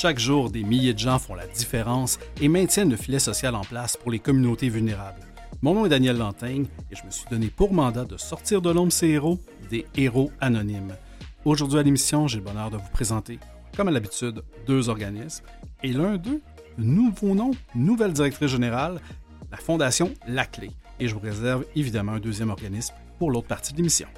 Chaque 0.00 0.18
jour, 0.18 0.48
des 0.48 0.64
milliers 0.64 0.94
de 0.94 0.98
gens 0.98 1.18
font 1.18 1.34
la 1.34 1.46
différence 1.46 2.18
et 2.40 2.48
maintiennent 2.48 2.88
le 2.88 2.96
filet 2.96 3.18
social 3.18 3.54
en 3.54 3.60
place 3.60 3.98
pour 3.98 4.10
les 4.10 4.18
communautés 4.18 4.70
vulnérables. 4.70 5.20
Mon 5.60 5.74
nom 5.74 5.84
est 5.84 5.90
Daniel 5.90 6.16
Lantaigne 6.16 6.64
et 6.90 6.96
je 6.96 7.04
me 7.04 7.10
suis 7.10 7.26
donné 7.30 7.48
pour 7.48 7.74
mandat 7.74 8.06
de 8.06 8.16
sortir 8.16 8.62
de 8.62 8.70
l'ombre 8.70 8.92
ces 8.92 9.08
héros, 9.08 9.38
des 9.68 9.84
héros 9.94 10.32
anonymes. 10.40 10.94
Aujourd'hui 11.44 11.80
à 11.80 11.82
l'émission, 11.82 12.28
j'ai 12.28 12.38
le 12.38 12.44
bonheur 12.44 12.70
de 12.70 12.78
vous 12.78 12.90
présenter, 12.94 13.38
comme 13.76 13.88
à 13.88 13.90
l'habitude, 13.90 14.42
deux 14.66 14.88
organismes 14.88 15.44
et 15.82 15.92
l'un 15.92 16.16
d'eux, 16.16 16.40
nouveau 16.78 17.34
nom, 17.34 17.50
nouvelle 17.74 18.14
directrice 18.14 18.48
générale, 18.48 19.02
la 19.50 19.58
Fondation 19.58 20.14
La 20.26 20.46
Clé. 20.46 20.70
Et 20.98 21.08
je 21.08 21.14
vous 21.14 21.20
réserve 21.20 21.66
évidemment 21.76 22.12
un 22.12 22.20
deuxième 22.20 22.48
organisme 22.48 22.94
pour 23.18 23.30
l'autre 23.30 23.48
partie 23.48 23.72
de 23.72 23.76
l'émission. 23.76 24.08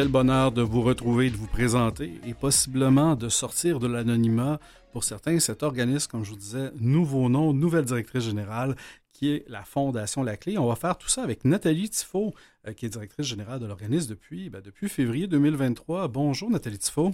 Quel 0.00 0.08
bonheur 0.08 0.50
de 0.50 0.62
vous 0.62 0.80
retrouver, 0.80 1.28
de 1.28 1.36
vous 1.36 1.46
présenter 1.46 2.22
et 2.26 2.32
possiblement 2.32 3.16
de 3.16 3.28
sortir 3.28 3.78
de 3.78 3.86
l'anonymat. 3.86 4.58
Pour 4.92 5.04
certains, 5.04 5.38
cet 5.40 5.62
organisme, 5.62 6.10
comme 6.10 6.24
je 6.24 6.30
vous 6.30 6.38
disais, 6.38 6.70
nouveau 6.80 7.28
nom, 7.28 7.52
nouvelle 7.52 7.84
directrice 7.84 8.24
générale, 8.24 8.76
qui 9.12 9.30
est 9.30 9.44
la 9.46 9.62
Fondation 9.62 10.22
La 10.22 10.38
Clé. 10.38 10.56
On 10.56 10.68
va 10.68 10.74
faire 10.74 10.96
tout 10.96 11.10
ça 11.10 11.22
avec 11.22 11.44
Nathalie 11.44 11.90
Tifo, 11.90 12.32
euh, 12.66 12.72
qui 12.72 12.86
est 12.86 12.88
directrice 12.88 13.26
générale 13.26 13.60
de 13.60 13.66
l'organisme 13.66 14.08
depuis, 14.08 14.48
ben, 14.48 14.62
depuis 14.62 14.88
février 14.88 15.26
2023. 15.26 16.08
Bonjour 16.08 16.48
Nathalie 16.48 16.78
Tifo. 16.78 17.12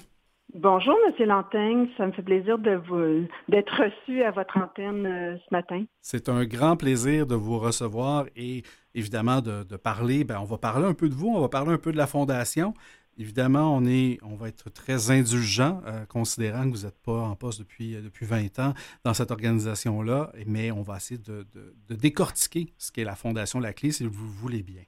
Bonjour, 0.55 0.97
M. 1.07 1.27
Lantaigne. 1.27 1.89
Ça 1.97 2.07
me 2.07 2.13
fait 2.13 2.23
plaisir 2.23 2.59
d'être 2.59 3.83
reçu 3.83 4.23
à 4.23 4.31
votre 4.31 4.57
antenne 4.57 5.05
euh, 5.05 5.37
ce 5.37 5.55
matin. 5.55 5.85
C'est 6.01 6.29
un 6.29 6.45
grand 6.45 6.77
plaisir 6.77 7.27
de 7.27 7.35
vous 7.35 7.59
recevoir 7.59 8.27
et 8.37 8.63
évidemment 8.95 9.41
de, 9.41 9.65
parler. 9.77 10.25
Ben, 10.25 10.39
on 10.41 10.45
va 10.45 10.57
parler 10.57 10.87
un 10.87 10.95
peu 10.95 11.09
de 11.09 11.15
vous, 11.15 11.29
on 11.29 11.41
va 11.41 11.49
parler 11.49 11.73
un 11.73 11.79
peu 11.79 11.91
de 11.91 11.97
la 11.97 12.07
Fondation. 12.07 12.75
Évidemment, 13.19 13.77
on 13.77 14.37
va 14.37 14.49
être 14.49 14.71
très 14.71 15.11
indulgent, 15.11 15.81
euh, 15.87 16.05
considérant 16.05 16.71
que 16.71 16.77
vous 16.77 16.85
n'êtes 16.85 16.99
pas 17.03 17.23
en 17.23 17.35
poste 17.35 17.61
depuis, 17.61 17.97
euh, 17.97 18.03
depuis 18.03 18.27
20 18.27 18.59
ans 18.59 18.75
dans 19.05 19.15
cette 19.15 19.31
organisation-là, 19.31 20.31
mais 20.47 20.71
on 20.71 20.83
va 20.83 20.99
essayer 20.99 21.19
de, 21.19 21.47
décortiquer 21.89 22.73
ce 22.79 22.93
qu'est 22.93 23.05
la 23.05 23.17
Fondation 23.17 23.59
La 23.59 23.73
Clé, 23.73 23.91
si 23.91 24.07
vous 24.07 24.29
voulez 24.29 24.63
bien. 24.63 24.83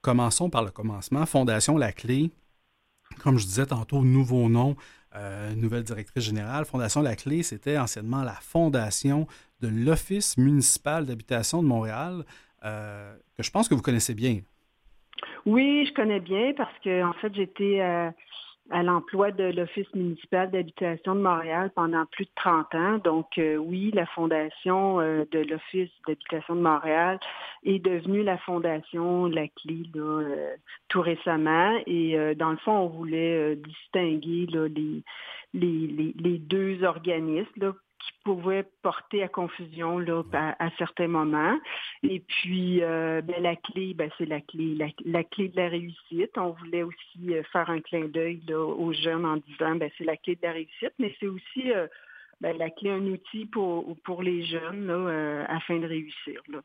commençons 0.00 0.50
par 0.50 0.64
le 0.64 0.70
commencement. 0.70 1.24
Fondation 1.26 1.76
La 1.76 1.92
Clé, 1.92 2.30
comme 3.22 3.38
je 3.38 3.44
disais 3.44 3.66
tantôt, 3.66 4.02
nouveau 4.02 4.48
nom, 4.48 4.76
euh, 5.16 5.54
nouvelle 5.54 5.84
directrice 5.84 6.24
générale. 6.24 6.64
Fondation 6.64 7.02
La 7.02 7.16
Clé, 7.16 7.42
c'était 7.42 7.78
anciennement 7.78 8.22
la 8.22 8.34
fondation 8.34 9.26
de 9.60 9.68
l'Office 9.68 10.36
municipal 10.36 11.06
d'habitation 11.06 11.62
de 11.62 11.68
Montréal, 11.68 12.24
euh, 12.64 13.14
que 13.36 13.42
je 13.42 13.50
pense 13.50 13.68
que 13.68 13.74
vous 13.74 13.82
connaissez 13.82 14.14
bien. 14.14 14.40
Oui, 15.46 15.86
je 15.86 15.94
connais 15.94 16.20
bien 16.20 16.52
parce 16.56 16.76
que 16.82 17.04
en 17.04 17.12
fait, 17.14 17.34
j'étais 17.34 17.80
euh, 17.80 18.10
à 18.70 18.82
l'emploi 18.82 19.30
de 19.30 19.44
l'Office 19.44 19.92
municipal 19.94 20.50
d'habitation 20.50 21.14
de 21.14 21.20
Montréal 21.20 21.70
pendant 21.74 22.06
plus 22.06 22.24
de 22.24 22.30
30 22.36 22.74
ans. 22.74 22.98
Donc 22.98 23.36
euh, 23.38 23.56
oui, 23.56 23.90
la 23.92 24.06
fondation 24.06 25.00
euh, 25.00 25.24
de 25.30 25.40
l'Office 25.40 25.90
d'habitation 26.06 26.56
de 26.56 26.60
Montréal 26.60 27.20
est 27.64 27.78
devenue 27.78 28.22
la 28.22 28.38
fondation 28.38 29.26
La 29.26 29.48
Clé 29.48 29.82
euh, 29.96 30.56
tout 30.88 31.02
récemment. 31.02 31.78
Et 31.86 32.16
dans 32.36 32.50
le 32.50 32.56
fond, 32.58 32.72
on 32.72 32.88
voulait 32.88 33.56
distinguer 33.56 34.46
les, 34.46 35.02
les, 35.52 36.14
les, 36.18 36.38
deux 36.38 36.82
organismes 36.84 37.74
qui 38.06 38.18
pouvait 38.24 38.64
porter 38.82 39.22
à 39.22 39.28
confusion 39.28 39.98
là, 39.98 40.22
à, 40.32 40.70
certains 40.78 41.08
moments. 41.08 41.58
Et 42.02 42.20
puis, 42.20 42.82
euh, 42.82 43.20
ben, 43.22 43.42
la 43.42 43.56
clé, 43.56 43.94
ben, 43.94 44.10
c'est 44.18 44.26
la 44.26 44.40
clé, 44.40 44.76
la, 45.04 45.24
clé 45.24 45.48
de 45.48 45.56
la 45.56 45.68
réussite. 45.68 46.36
On 46.36 46.50
voulait 46.50 46.82
aussi 46.82 47.34
euh, 47.34 47.42
faire 47.52 47.70
un 47.70 47.80
clin 47.80 48.06
d'œil 48.06 48.42
aux 48.52 48.92
jeunes 48.92 49.24
en 49.24 49.36
disant, 49.36 49.76
ben, 49.76 49.90
c'est 49.98 50.04
la 50.04 50.16
clé 50.16 50.36
de 50.36 50.42
la 50.42 50.52
réussite, 50.52 50.92
mais 50.98 51.14
c'est 51.20 51.28
aussi 51.28 51.72
euh, 51.72 51.86
ben, 52.40 52.56
la 52.56 52.70
clé, 52.70 52.90
un 52.90 53.06
outil 53.06 53.46
pour, 53.46 53.96
pour 54.04 54.22
les 54.22 54.44
jeunes 54.44 54.86
là, 54.86 55.44
afin 55.48 55.78
de 55.78 55.86
réussir. 55.86 56.40
Là. 56.48 56.60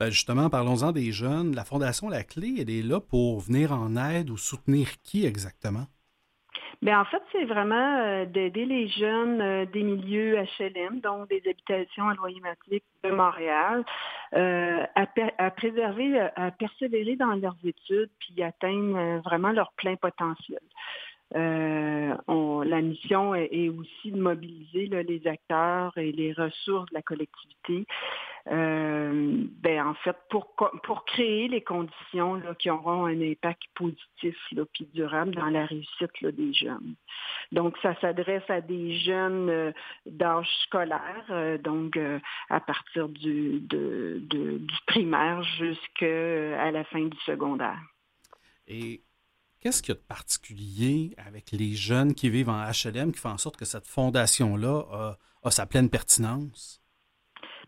Ben 0.00 0.10
justement, 0.10 0.50
parlons-en 0.50 0.92
des 0.92 1.12
jeunes. 1.12 1.54
La 1.54 1.64
Fondation 1.64 2.08
La 2.08 2.24
Clé, 2.24 2.56
elle 2.58 2.70
est 2.70 2.82
là 2.82 3.00
pour 3.00 3.40
venir 3.40 3.72
en 3.72 3.96
aide 3.96 4.30
ou 4.30 4.36
soutenir 4.36 4.88
qui 5.02 5.26
exactement? 5.26 5.86
Bien, 6.82 7.02
en 7.02 7.04
fait, 7.04 7.22
c'est 7.30 7.44
vraiment 7.44 7.98
euh, 7.98 8.24
d'aider 8.24 8.64
les 8.64 8.88
jeunes 8.88 9.42
euh, 9.42 9.66
des 9.66 9.82
milieux 9.82 10.38
HLM, 10.58 11.00
donc 11.00 11.28
des 11.28 11.42
habitations 11.46 12.08
à 12.08 12.14
loyer 12.14 12.40
de 13.04 13.10
Montréal, 13.10 13.84
euh, 14.34 14.86
à, 14.94 15.50
préserver, 15.50 16.18
à 16.36 16.50
persévérer 16.50 17.16
dans 17.16 17.34
leurs 17.34 17.56
études, 17.64 18.08
puis 18.18 18.42
atteindre 18.42 19.20
vraiment 19.22 19.52
leur 19.52 19.72
plein 19.72 19.96
potentiel. 19.96 20.60
La 21.34 22.80
mission 22.82 23.34
est, 23.34 23.68
aussi 23.68 24.12
de 24.12 24.20
mobiliser 24.20 24.86
les 24.86 25.26
acteurs 25.26 25.96
et 25.96 26.12
les 26.12 26.32
ressources 26.32 26.88
de 26.90 26.94
la 26.94 27.02
collectivité 27.02 27.86
euh, 28.48 29.44
ben, 29.60 29.86
en 29.86 29.94
fait, 29.94 30.16
pour, 30.30 30.54
créer 31.04 31.48
les 31.48 31.60
conditions 31.60 32.40
qui 32.58 32.70
auront 32.70 33.04
un 33.04 33.20
impact 33.20 33.62
positif 33.74 34.36
puis 34.72 34.88
durable 34.94 35.34
dans 35.34 35.50
la 35.50 35.66
réussite 35.66 36.24
des 36.24 36.52
jeunes. 36.52 36.94
Donc, 37.52 37.76
ça 37.82 37.94
s'adresse 38.00 38.48
à 38.48 38.60
des 38.60 38.98
jeunes 38.98 39.50
euh, 39.50 39.72
d'âge 40.06 40.48
scolaire, 40.64 41.26
euh, 41.30 41.58
donc 41.58 41.98
à 42.48 42.60
partir 42.60 43.08
du, 43.08 43.60
de, 43.60 44.20
du 44.20 44.76
primaire 44.86 45.42
jusqu'à 45.42 46.70
la 46.70 46.84
fin 46.84 47.04
du 47.04 47.18
secondaire. 47.26 47.80
Et 48.66 49.02
qu'est-ce 49.60 49.82
qu'il 49.82 49.94
y 49.94 49.98
a 49.98 50.00
de 50.00 50.06
particulier 50.06 51.14
avec 51.18 51.52
les 51.52 51.74
jeunes 51.74 52.14
qui 52.14 52.30
vivent 52.30 52.50
en 52.50 52.64
HLM 52.64 53.12
qui 53.12 53.20
fait 53.20 53.28
en 53.28 53.38
sorte 53.38 53.56
que 53.56 53.64
cette 53.64 53.86
fondation-là 53.86 55.16
a 55.42 55.50
sa 55.50 55.66
pleine 55.66 55.88
pertinence? 55.90 56.80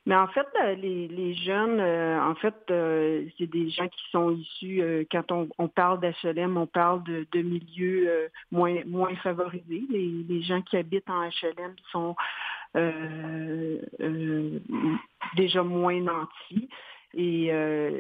Mais 0.05 0.17
en 0.17 0.27
fait, 0.27 0.49
euh, 0.61 0.75
les, 0.75 1.35
jeunes, 1.35 1.79
euh, 1.79 2.21
en 2.21 2.35
fait, 2.35 2.55
euh, 2.71 3.25
c'est 3.39 3.47
des 3.47 3.71
gens 3.71 3.87
qui 3.87 4.03
sont 4.11 4.33
issus, 4.33 5.07
quand 5.13 5.31
on, 5.31 5.69
parle 5.69 6.01
d'HLM, 6.01 6.57
on 6.57 6.67
parle 6.67 7.05
de, 7.05 7.41
milieux 7.41 8.29
moins, 8.51 8.83
moins 8.85 9.15
favorisés. 9.17 9.85
Les, 9.91 10.43
gens 10.43 10.61
qui 10.63 10.77
habitent 10.77 11.09
en 11.09 11.29
HLM 11.29 11.77
sont 11.93 12.17
déjà 15.37 15.63
moins 15.63 16.01
nantis. 16.01 16.69
Et 17.15 17.51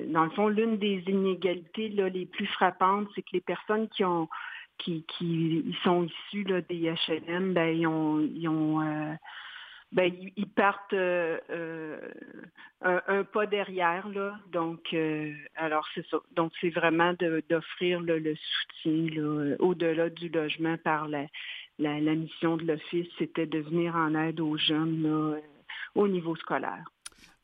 dans 0.09 0.25
le 0.25 0.31
fond, 0.31 0.49
l'une 0.49 0.78
des 0.78 1.03
inégalités 1.06 1.89
les 1.89 2.27
plus 2.27 2.47
frappantes, 2.47 3.09
c'est 3.15 3.23
que 3.23 3.31
les 3.34 3.41
personnes 3.41 3.89
qui 3.89 4.05
ont 4.05 4.28
qui, 4.78 5.05
qui 5.19 5.77
sont 5.84 6.05
issus 6.05 6.45
là, 6.45 6.61
des 6.62 6.93
HLM, 7.06 7.53
ben, 7.53 7.87
ont 7.87 9.19
ben, 9.93 10.11
ils 10.37 10.49
partent 10.49 10.95
euh, 10.95 11.39
euh, 11.50 11.99
un, 12.81 13.25
pas 13.25 13.47
derrière. 13.47 14.09
Donc, 14.50 14.81
euh, 14.95 15.33
alors 15.55 15.87
c'est 15.94 16.06
ça. 16.09 16.19
Donc, 16.34 16.53
c'est 16.61 16.71
vraiment 16.71 17.12
d'offrir 17.50 18.00
le, 18.00 18.34
soutien 18.34 19.56
au-delà 19.59 20.09
du 20.09 20.31
logement 20.31 20.79
par 20.79 21.09
la, 21.09 21.27
mission 21.79 22.56
de 22.56 22.65
l'office, 22.65 23.09
c'était 23.19 23.47
de 23.47 23.59
venir 23.59 23.94
en 23.94 24.15
aide 24.15 24.41
aux 24.41 24.56
jeunes 24.56 25.41
au 25.94 26.09
niveau 26.09 26.37
scolaire. 26.37 26.85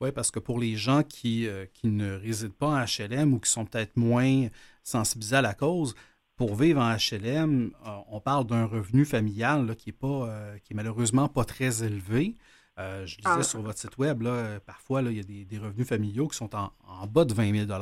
Oui, 0.00 0.12
parce 0.12 0.30
que 0.30 0.38
pour 0.38 0.60
les 0.60 0.76
gens 0.76 1.02
qui, 1.02 1.48
qui 1.74 1.88
ne 1.88 2.14
résident 2.14 2.54
pas 2.56 2.68
en 2.68 2.84
HLM 2.84 3.34
ou 3.34 3.40
qui 3.40 3.50
sont 3.50 3.64
peut-être 3.64 3.96
moins 3.96 4.46
sensibilisés 4.84 5.36
à 5.36 5.42
la 5.42 5.54
cause, 5.54 5.94
pour 6.38 6.54
vivre 6.54 6.80
en 6.80 6.94
HLM, 6.94 7.72
euh, 7.84 7.90
on 8.10 8.20
parle 8.20 8.46
d'un 8.46 8.64
revenu 8.64 9.04
familial 9.04 9.74
qui 9.76 9.90
est 9.90 10.00
pas, 10.00 10.06
euh, 10.06 10.56
qui 10.62 10.72
est 10.72 10.76
malheureusement 10.76 11.28
pas 11.28 11.44
très 11.44 11.84
élevé. 11.84 12.36
Euh, 12.78 13.04
je 13.06 13.16
disais 13.16 13.28
ah. 13.40 13.42
sur 13.42 13.60
votre 13.60 13.78
site 13.78 13.98
web, 13.98 14.22
là, 14.22 14.60
parfois, 14.64 15.02
il 15.02 15.16
y 15.16 15.20
a 15.20 15.44
des, 15.44 15.58
revenus 15.58 15.86
familiaux 15.88 16.28
qui 16.28 16.36
sont 16.36 16.54
en, 16.54 16.70
bas 17.08 17.24
de 17.24 17.34
20 17.34 17.66
000 17.66 17.80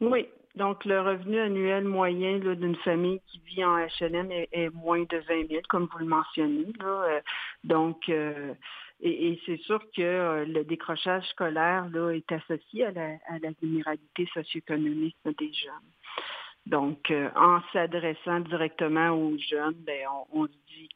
Oui. 0.00 0.26
Donc, 0.54 0.84
le 0.84 1.00
revenu 1.00 1.40
annuel 1.40 1.84
moyen 1.84 2.38
d'une 2.38 2.76
famille 2.76 3.20
qui 3.26 3.40
vit 3.40 3.64
en 3.64 3.76
HLM 3.76 4.30
est, 4.30 4.70
moins 4.70 5.02
de 5.02 5.16
20 5.16 5.48
000, 5.48 5.60
comme 5.68 5.88
vous 5.92 5.98
le 5.98 6.06
mentionnez. 6.06 6.72
donc, 7.64 8.10
et, 9.02 9.40
c'est 9.44 9.60
sûr 9.62 9.80
que 9.96 10.44
le 10.46 10.62
décrochage 10.64 11.26
scolaire 11.30 11.88
là, 11.90 12.10
est 12.10 12.30
associé 12.30 12.86
à 12.86 12.92
la, 12.92 13.08
à 13.26 13.38
la 13.40 13.50
vulnérabilité 13.60 14.28
socio-économique 14.32 15.16
des 15.24 15.52
jeunes. 15.52 15.72
Donc, 16.66 17.10
euh, 17.10 17.28
en 17.34 17.60
s'adressant 17.72 18.40
directement 18.40 19.10
aux 19.10 19.36
jeunes, 19.36 19.74
ben, 19.78 20.06
on, 20.32 20.46
se 20.46 20.52
dit 20.68 20.88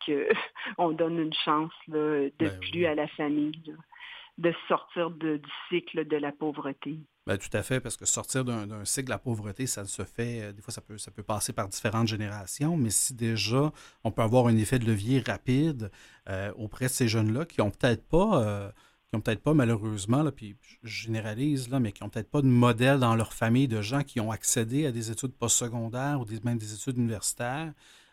qu'on 0.76 0.90
donne 0.92 1.18
une 1.18 1.34
chance 1.34 1.72
de 1.88 2.32
ben 2.38 2.60
plus 2.60 2.86
à 2.86 2.94
la 2.94 3.08
famille 3.08 3.74
de 4.38 4.52
sortir 4.68 5.10
du 5.10 5.40
cycle 5.68 6.06
de 6.06 6.16
la 6.16 6.30
pauvreté. 6.30 6.98
Ben, 7.26 7.38
tout 7.38 7.54
à 7.54 7.62
fait, 7.64 7.80
parce 7.80 7.96
que 7.96 8.06
sortir 8.06 8.44
d'un 8.44 8.84
cycle 8.84 9.06
de 9.06 9.10
la 9.10 9.18
pauvreté, 9.18 9.66
ça 9.66 9.84
se 9.84 10.04
fait, 10.04 10.42
euh, 10.42 10.52
des 10.52 10.62
fois, 10.62 10.72
ça 10.72 10.80
peut, 10.80 10.96
ça 10.96 11.10
peut 11.10 11.24
passer 11.24 11.52
par 11.52 11.68
différentes 11.68 12.06
générations, 12.06 12.76
mais 12.76 12.90
si 12.90 13.14
déjà 13.14 13.72
on 14.04 14.12
peut 14.12 14.22
avoir 14.22 14.46
un 14.46 14.56
effet 14.56 14.78
de 14.78 14.86
levier 14.86 15.20
rapide 15.26 15.90
euh, 16.28 16.52
auprès 16.56 16.86
de 16.86 16.92
ces 16.92 17.08
jeunes-là 17.08 17.44
qui 17.44 17.60
n'ont 17.60 17.70
peut-être 17.70 18.06
pas 18.06 18.72
n'ont 19.16 19.20
peut-être 19.20 19.42
pas, 19.42 19.54
malheureusement, 19.54 20.22
là, 20.22 20.32
puis 20.32 20.56
je 20.82 21.04
généralise, 21.04 21.68
là, 21.68 21.80
mais 21.80 21.92
qui 21.92 22.02
n'ont 22.02 22.08
peut-être 22.08 22.30
pas 22.30 22.42
de 22.42 22.46
modèle 22.46 22.98
dans 22.98 23.14
leur 23.16 23.32
famille 23.32 23.68
de 23.68 23.82
gens 23.82 24.02
qui 24.02 24.20
ont 24.20 24.30
accédé 24.30 24.86
à 24.86 24.92
des 24.92 25.10
études 25.10 25.32
postsecondaires 25.32 26.20
ou 26.20 26.26
même 26.44 26.58
des 26.58 26.74
études 26.74 26.98
universitaires. 26.98 27.72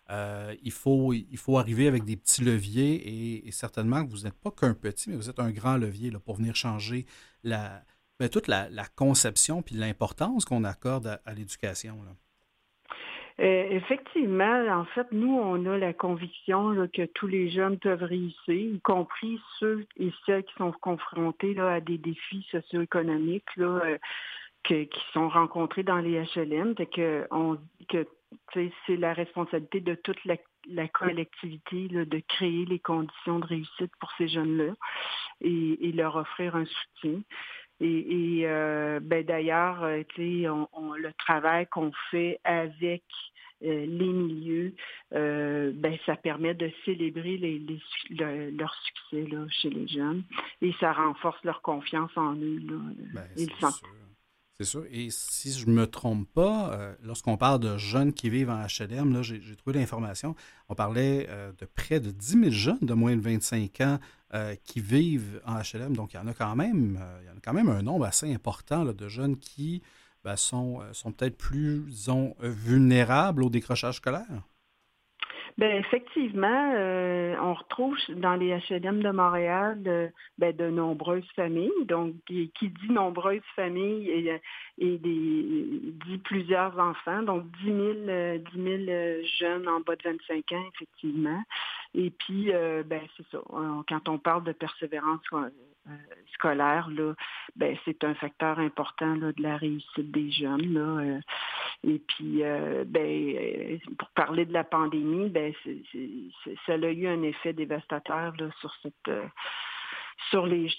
Euh, 0.09 0.55
il, 0.61 0.71
faut, 0.71 1.13
il 1.13 1.37
faut 1.37 1.57
arriver 1.57 1.87
avec 1.87 2.03
des 2.03 2.17
petits 2.17 2.43
leviers 2.43 3.47
et, 3.47 3.51
certainement 3.51 4.05
que 4.05 4.11
vous 4.11 4.23
n'êtes 4.23 4.33
pas 4.33 4.51
qu'un 4.51 4.73
petit, 4.73 5.09
mais 5.09 5.15
vous 5.15 5.29
êtes 5.29 5.39
un 5.39 5.51
grand 5.51 5.77
levier 5.77 6.11
là, 6.11 6.19
pour 6.19 6.35
venir 6.35 6.55
changer 6.55 7.05
la, 7.43 7.83
ben, 8.19 8.29
toute 8.29 8.47
la, 8.47 8.67
conception 8.95 9.61
puis 9.61 9.75
l'importance 9.75 10.45
qu'on 10.45 10.63
accorde 10.63 11.19
à, 11.25 11.33
l'éducation. 11.33 11.97
Euh, 13.39 13.67
effectivement, 13.71 14.67
en 14.69 14.85
fait, 14.85 15.07
nous, 15.11 15.33
on 15.33 15.65
a 15.65 15.77
la 15.77 15.93
conviction 15.93 16.87
que 16.93 17.05
tous 17.05 17.27
les 17.27 17.49
jeunes 17.49 17.79
peuvent 17.79 18.03
réussir, 18.03 18.53
y 18.53 18.79
compris 18.81 19.39
ceux 19.59 19.85
et 19.97 20.11
celles 20.25 20.43
qui 20.43 20.53
sont 20.55 20.71
confrontés 20.71 21.59
à 21.59 21.81
des 21.81 21.97
défis 21.97 22.45
socio-économiques 22.51 23.45
euh, 23.57 23.97
qui 24.63 24.87
sont 25.13 25.29
rencontrés 25.29 25.83
dans 25.83 25.97
les 25.97 26.23
HLM. 26.35 26.75
que 26.75 27.27
que 27.89 28.05
c'est 28.53 28.97
la 28.97 29.13
responsabilité 29.13 29.79
de 29.79 29.95
toute 29.95 30.19
la, 30.25 30.87
collectivité 30.87 31.87
de 31.87 32.23
créer 32.27 32.65
les 32.65 32.79
conditions 32.79 33.39
de 33.39 33.45
réussite 33.45 33.91
pour 33.99 34.11
ces 34.17 34.27
jeunes-là 34.27 34.73
et, 35.41 35.91
leur 35.93 36.15
offrir 36.15 36.55
un 36.55 36.65
soutien. 36.65 37.21
Et, 37.81 38.43
euh, 38.45 38.99
ben 39.01 39.25
d'ailleurs, 39.25 39.83
euh, 39.83 40.03
le 40.17 41.11
travail 41.17 41.67
qu'on 41.67 41.91
fait 42.11 42.39
avec 42.43 43.03
euh, 43.63 43.85
les 43.85 44.13
milieux, 44.13 44.73
ben, 45.11 45.97
ça 46.05 46.15
permet 46.15 46.53
de 46.53 46.71
célébrer 46.85 47.37
les, 47.37 47.61
leur 48.51 48.73
succès 48.75 49.27
là, 49.29 49.45
chez 49.49 49.69
les 49.69 49.87
jeunes 49.87 50.23
et 50.61 50.73
ça 50.79 50.93
renforce 50.93 51.43
leur 51.43 51.61
confiance 51.61 52.11
en 52.15 52.35
eux. 52.35 52.59
Là, 52.59 52.77
ben, 53.13 53.47
c'est 54.59 54.65
sûr. 54.65 54.85
Et 54.91 55.09
si 55.09 55.51
je 55.51 55.67
ne 55.67 55.73
me 55.73 55.87
trompe 55.87 56.27
pas, 56.31 56.71
euh, 56.73 56.95
lorsqu'on 57.01 57.37
parle 57.37 57.59
de 57.59 57.77
jeunes 57.77 58.13
qui 58.13 58.29
vivent 58.29 58.51
en 58.51 58.65
HLM, 58.65 59.23
j'ai 59.23 59.55
trouvé 59.55 59.79
l'information, 59.79 60.35
on 60.69 60.75
parlait 60.75 61.25
euh, 61.29 61.51
de 61.57 61.65
près 61.65 61.99
de 61.99 62.11
10 62.11 62.39
000 62.39 62.51
jeunes 62.51 62.79
de 62.81 62.93
moins 62.93 63.15
de 63.15 63.21
25 63.21 63.81
ans 63.81 63.99
euh, 64.33 64.55
qui 64.63 64.79
vivent 64.79 65.41
en 65.45 65.55
HLM. 65.55 65.95
Donc, 65.95 66.13
il 66.13 66.17
y 66.17 66.19
en 66.19 66.27
a 66.27 66.33
quand 66.33 66.55
même, 66.55 66.99
il 67.21 67.27
y 67.27 67.29
en 67.29 67.37
a 67.37 67.39
quand 67.43 67.53
même 67.53 67.69
un 67.69 67.81
nombre 67.81 68.05
assez 68.05 68.31
important 68.31 68.85
de 68.85 69.07
jeunes 69.07 69.37
qui 69.37 69.81
ben, 70.23 70.35
sont, 70.35 70.81
sont 70.93 71.11
peut-être 71.11 71.37
plus, 71.37 71.81
disons, 71.89 72.35
vulnérables 72.39 73.43
au 73.43 73.49
décrochage 73.49 73.97
scolaire. 73.97 74.43
Ben 75.57 75.77
effectivement, 75.77 76.71
euh, 76.75 77.35
on 77.39 77.53
retrouve 77.53 77.97
dans 78.15 78.35
les 78.35 78.57
HLM 78.69 79.03
de 79.03 79.11
Montréal 79.11 79.81
de, 79.83 80.09
ben, 80.37 80.55
de 80.55 80.69
nombreuses 80.69 81.29
familles. 81.35 81.71
Donc, 81.85 82.15
qui, 82.25 82.49
dit 82.61 82.89
nombreuses 82.89 83.41
familles 83.55 84.09
et, 84.09 84.41
et 84.79 84.97
des, 84.97 85.79
dit 86.05 86.17
plusieurs 86.23 86.77
enfants. 86.79 87.21
Donc, 87.21 87.45
10 87.63 87.65
000, 87.65 88.37
10 88.53 88.85
000 88.85 89.21
jeunes 89.39 89.67
en 89.67 89.79
bas 89.81 89.95
de 89.95 90.03
25 90.03 90.51
ans, 90.53 90.65
effectivement. 90.73 91.43
Et 91.93 92.09
puis, 92.09 92.51
euh, 92.51 92.83
ben, 92.83 93.01
c'est 93.15 93.27
ça. 93.31 93.39
Quand 93.87 94.09
on 94.09 94.17
parle 94.17 94.43
de 94.43 94.51
persévérance 94.51 95.21
euh, 95.33 95.49
scolaire, 96.33 96.89
là, 96.89 97.13
ben, 97.55 97.77
c'est 97.85 98.03
un 98.03 98.13
facteur 98.15 98.59
important 98.59 99.15
là, 99.15 99.31
de 99.31 99.41
la 99.41 99.57
réussite 99.57 100.11
des 100.11 100.31
jeunes. 100.31 100.73
Là. 100.73 101.19
Et 101.83 101.99
puis, 101.99 102.41
ben, 102.85 103.79
pour 103.97 104.09
parler 104.09 104.45
de 104.45 104.53
la 104.53 104.63
pandémie, 104.63 105.29
ben, 105.29 105.53
ça 106.65 106.73
a 106.73 106.77
eu 106.77 107.07
un 107.07 107.21
effet 107.23 107.53
dévastateur 107.53 108.33
sur 108.59 108.73
cette 108.81 108.93
euh, 109.09 109.27
sur 110.29 110.45
les 110.45 110.71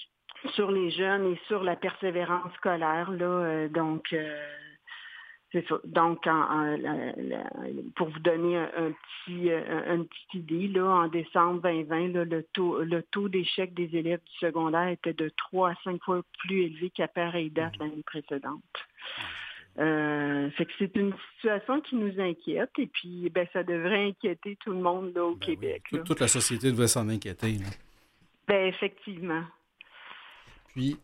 sur 0.53 0.71
les 0.71 0.91
jeunes 0.91 1.33
et 1.33 1.39
sur 1.47 1.63
la 1.63 1.75
persévérance 1.75 2.53
scolaire. 2.55 3.09
Là, 3.11 3.25
euh, 3.25 3.69
donc, 3.69 4.13
euh, 4.13 4.47
c'est 5.55 5.65
ça. 5.69 5.79
Donc, 5.85 6.27
pour 7.95 8.09
vous 8.09 8.19
donner 8.19 8.57
un, 8.57 8.91
petit, 8.91 9.49
une 9.49 10.05
petite 10.05 10.33
idée, 10.33 10.67
là, 10.67 10.85
en 10.85 11.07
décembre 11.07 11.61
2020, 11.61 12.25
le 12.25 12.43
taux, 12.51 12.83
le 12.83 13.01
taux 13.03 13.29
d'échec 13.29 13.73
des 13.73 13.89
élèves 13.95 14.19
du 14.25 14.37
secondaire 14.39 14.89
était 14.89 15.13
de 15.13 15.31
3 15.37 15.69
à 15.69 15.75
5 15.85 16.03
fois 16.03 16.21
plus 16.39 16.63
élevé 16.63 16.89
qu'à 16.89 17.07
pareille 17.07 17.51
date 17.51 17.77
l'année 17.79 18.03
précédente. 18.05 18.61
Euh, 19.77 20.49
que 20.57 20.71
c'est 20.77 20.95
une 20.95 21.13
situation 21.35 21.81
qui 21.81 21.95
nous 21.95 22.19
inquiète 22.19 22.71
et 22.77 22.87
puis 22.87 23.29
ben, 23.29 23.45
ça 23.51 23.61
devrait 23.61 24.07
inquiéter 24.07 24.57
tout 24.61 24.71
le 24.71 24.79
monde 24.79 25.13
là, 25.13 25.25
au 25.25 25.35
ben 25.35 25.39
Québec. 25.39 25.83
Toute, 26.05 26.19
la 26.19 26.29
société 26.29 26.71
devrait 26.71 26.87
s'en 26.87 27.07
inquiéter. 27.09 27.57
Ben, 28.47 28.67
effectivement. 28.67 29.43
Puis, 30.69 30.97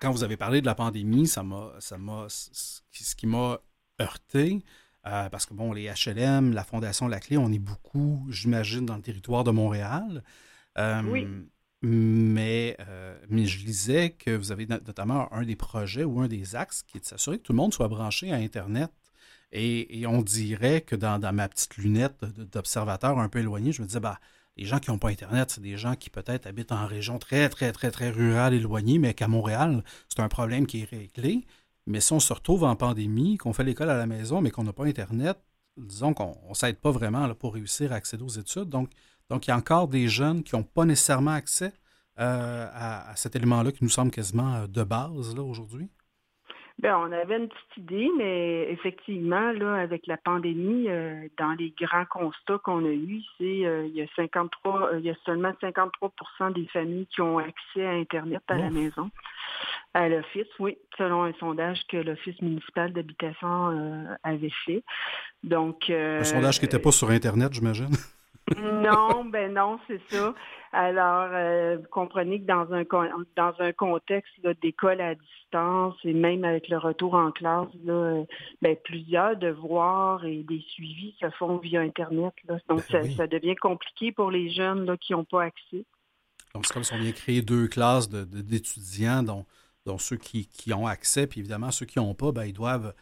quand 0.00 0.10
vous 0.10 0.24
avez 0.24 0.36
parlé 0.36 0.60
de 0.60 0.66
la 0.66 0.74
pandémie, 0.74 1.26
ça 1.26 1.42
m'a, 1.42 1.72
ça 1.78 1.98
m'a, 1.98 2.26
ce 2.28 3.16
qui 3.16 3.26
m'a 3.26 3.58
heurté, 4.00 4.62
euh, 5.06 5.28
parce 5.28 5.46
que 5.46 5.54
bon, 5.54 5.72
les 5.72 5.88
HLM, 5.88 6.52
la 6.52 6.64
Fondation 6.64 7.08
La 7.08 7.20
Clé, 7.20 7.36
on 7.36 7.50
est 7.52 7.58
beaucoup, 7.58 8.26
j'imagine, 8.28 8.86
dans 8.86 8.96
le 8.96 9.02
territoire 9.02 9.44
de 9.44 9.50
Montréal. 9.50 10.22
Euh, 10.78 11.02
oui. 11.04 11.26
Mais, 11.82 12.76
euh, 12.80 13.18
mais 13.30 13.46
je 13.46 13.64
lisais 13.64 14.10
que 14.10 14.30
vous 14.30 14.52
avez 14.52 14.66
notamment 14.66 15.32
un 15.32 15.44
des 15.44 15.56
projets 15.56 16.04
ou 16.04 16.20
un 16.20 16.28
des 16.28 16.54
axes 16.54 16.82
qui 16.82 16.98
est 16.98 17.00
de 17.00 17.06
s'assurer 17.06 17.38
que 17.38 17.42
tout 17.42 17.52
le 17.52 17.56
monde 17.56 17.72
soit 17.72 17.88
branché 17.88 18.32
à 18.32 18.36
Internet. 18.36 18.90
Et, 19.52 20.04
on 20.06 20.22
dirait 20.22 20.82
que 20.82 20.94
dans, 20.94 21.18
ma 21.32 21.48
petite 21.48 21.76
lunette 21.76 22.24
d'observateur 22.52 23.18
un 23.18 23.28
peu 23.28 23.40
éloigné, 23.40 23.72
je 23.72 23.82
me 23.82 23.86
disais, 23.86 23.98
bah, 23.98 24.20
les 24.56 24.64
gens 24.64 24.78
qui 24.78 24.90
n'ont 24.90 24.98
pas 24.98 25.08
Internet, 25.08 25.50
c'est 25.50 25.62
des 25.62 25.76
gens 25.76 25.96
qui 25.96 26.10
peut-être 26.10 26.46
habitent 26.46 26.70
en 26.70 26.86
région 26.86 27.18
très, 27.18 27.48
très, 27.48 27.72
très, 27.72 27.90
très 27.90 28.10
rurale, 28.10 28.54
éloignée, 28.54 28.98
mais 28.98 29.14
qu'à 29.14 29.26
Montréal, 29.26 29.82
c'est 30.08 30.20
un 30.20 30.28
problème 30.28 30.66
qui 30.66 30.82
est 30.82 30.90
réglé. 30.90 31.46
Mais 31.90 32.00
si 32.00 32.12
on 32.12 32.20
se 32.20 32.32
retrouve 32.32 32.64
en 32.64 32.76
pandémie, 32.76 33.36
qu'on 33.36 33.52
fait 33.52 33.64
l'école 33.64 33.90
à 33.90 33.96
la 33.96 34.06
maison, 34.06 34.40
mais 34.40 34.50
qu'on 34.50 34.64
n'a 34.64 34.72
pas 34.72 34.84
Internet, 34.84 35.36
disons 35.76 36.14
qu'on 36.14 36.36
ne 36.48 36.54
s'aide 36.54 36.80
pas 36.80 36.90
vraiment 36.90 37.26
là, 37.26 37.34
pour 37.34 37.54
réussir 37.54 37.92
à 37.92 37.96
accéder 37.96 38.22
aux 38.22 38.28
études. 38.28 38.68
Donc, 38.68 38.90
donc, 39.30 39.46
il 39.46 39.50
y 39.50 39.52
a 39.52 39.56
encore 39.56 39.86
des 39.86 40.08
jeunes 40.08 40.42
qui 40.42 40.56
n'ont 40.56 40.64
pas 40.64 40.84
nécessairement 40.84 41.30
accès 41.30 41.72
euh, 42.18 42.66
à, 42.74 43.14
cet 43.14 43.36
élément-là 43.36 43.70
qui 43.70 43.84
nous 43.84 43.90
semble 43.90 44.10
quasiment 44.10 44.56
euh, 44.56 44.66
de 44.66 44.82
base 44.82 45.34
là, 45.36 45.42
aujourd'hui. 45.42 45.88
Bien, 46.78 46.98
on 46.98 47.12
avait 47.12 47.36
une 47.36 47.48
petite 47.48 47.76
idée, 47.76 48.10
mais 48.16 48.72
effectivement, 48.72 49.52
là, 49.52 49.74
avec 49.74 50.06
la 50.06 50.16
pandémie, 50.16 50.88
euh, 50.88 51.28
dans 51.38 51.52
les 51.52 51.74
grands 51.80 52.06
constats 52.06 52.58
qu'on 52.64 52.84
a 52.84 52.90
eus, 52.90 53.22
c'est 53.38 53.44
il 53.44 53.92
y 53.94 54.02
a 54.02 54.06
53, 54.16 54.92
il 54.98 55.04
y 55.04 55.10
a 55.10 55.14
seulement 55.24 55.52
53% 55.62 56.54
des 56.54 56.66
familles 56.68 57.06
qui 57.06 57.20
ont 57.20 57.38
accès 57.38 57.86
à 57.86 57.90
Internet 57.90 58.42
à 58.48 58.56
la 58.56 58.70
maison, 58.70 59.10
à 59.94 60.08
l'office, 60.08 60.46
oui, 60.58 60.78
selon 60.96 61.24
un 61.24 61.32
sondage 61.40 61.80
que 61.88 61.96
l'Office 61.96 62.40
municipal 62.42 62.92
d'habitation 62.92 64.06
avait 64.22 64.52
fait. 64.64 64.84
Donc, 65.42 65.90
un 65.90 66.22
sondage 66.24 66.58
qui 66.58 66.66
n'était 66.66 66.78
pas 66.78 66.92
sur 66.92 67.10
Internet, 67.10 67.52
j'imagine. 67.52 67.96
non, 68.56 69.24
ben 69.24 69.52
non, 69.54 69.78
c'est 69.86 70.00
ça. 70.08 70.34
Alors, 70.72 71.28
euh, 71.32 71.78
vous 71.80 71.88
comprenez 71.90 72.40
que 72.40 72.46
dans 72.46 72.72
un 72.72 72.84
dans 73.36 73.54
un 73.58 73.72
contexte 73.72 74.32
d'école 74.62 75.00
à 75.00 75.14
distance 75.14 75.94
et 76.04 76.12
même 76.12 76.44
avec 76.44 76.68
le 76.68 76.78
retour 76.78 77.14
en 77.14 77.30
classe, 77.32 77.68
là, 77.84 77.92
euh, 77.92 78.24
ben, 78.62 78.76
plusieurs 78.84 79.36
devoirs 79.36 80.24
et 80.24 80.42
des 80.42 80.64
suivis 80.68 81.14
se 81.20 81.30
font 81.30 81.58
via 81.58 81.80
Internet. 81.80 82.32
Donc, 82.48 82.62
ben 82.68 83.10
ça, 83.16 83.26
devient 83.26 83.56
compliqué 83.56 84.12
pour 84.12 84.30
les 84.30 84.50
jeunes 84.50 84.84
là, 84.84 84.96
qui 84.96 85.12
n'ont 85.12 85.24
pas 85.24 85.44
accès. 85.44 85.84
Donc, 86.54 86.66
c'est 86.66 86.72
comme 86.72 86.84
si 86.84 86.92
on 86.94 86.98
vient 86.98 87.12
créer 87.12 87.42
deux 87.42 87.68
classes 87.68 88.08
d'étudiants, 88.08 89.22
dont, 89.22 89.44
dont 89.86 89.98
ceux 89.98 90.16
qui, 90.16 90.48
ont 90.72 90.86
accès, 90.86 91.26
puis 91.26 91.40
évidemment, 91.40 91.70
ceux 91.70 91.86
qui 91.86 91.98
n'ont 91.98 92.14
pas, 92.14 92.32
ben, 92.32 92.44
ils 92.44 92.52
doivent 92.52 92.92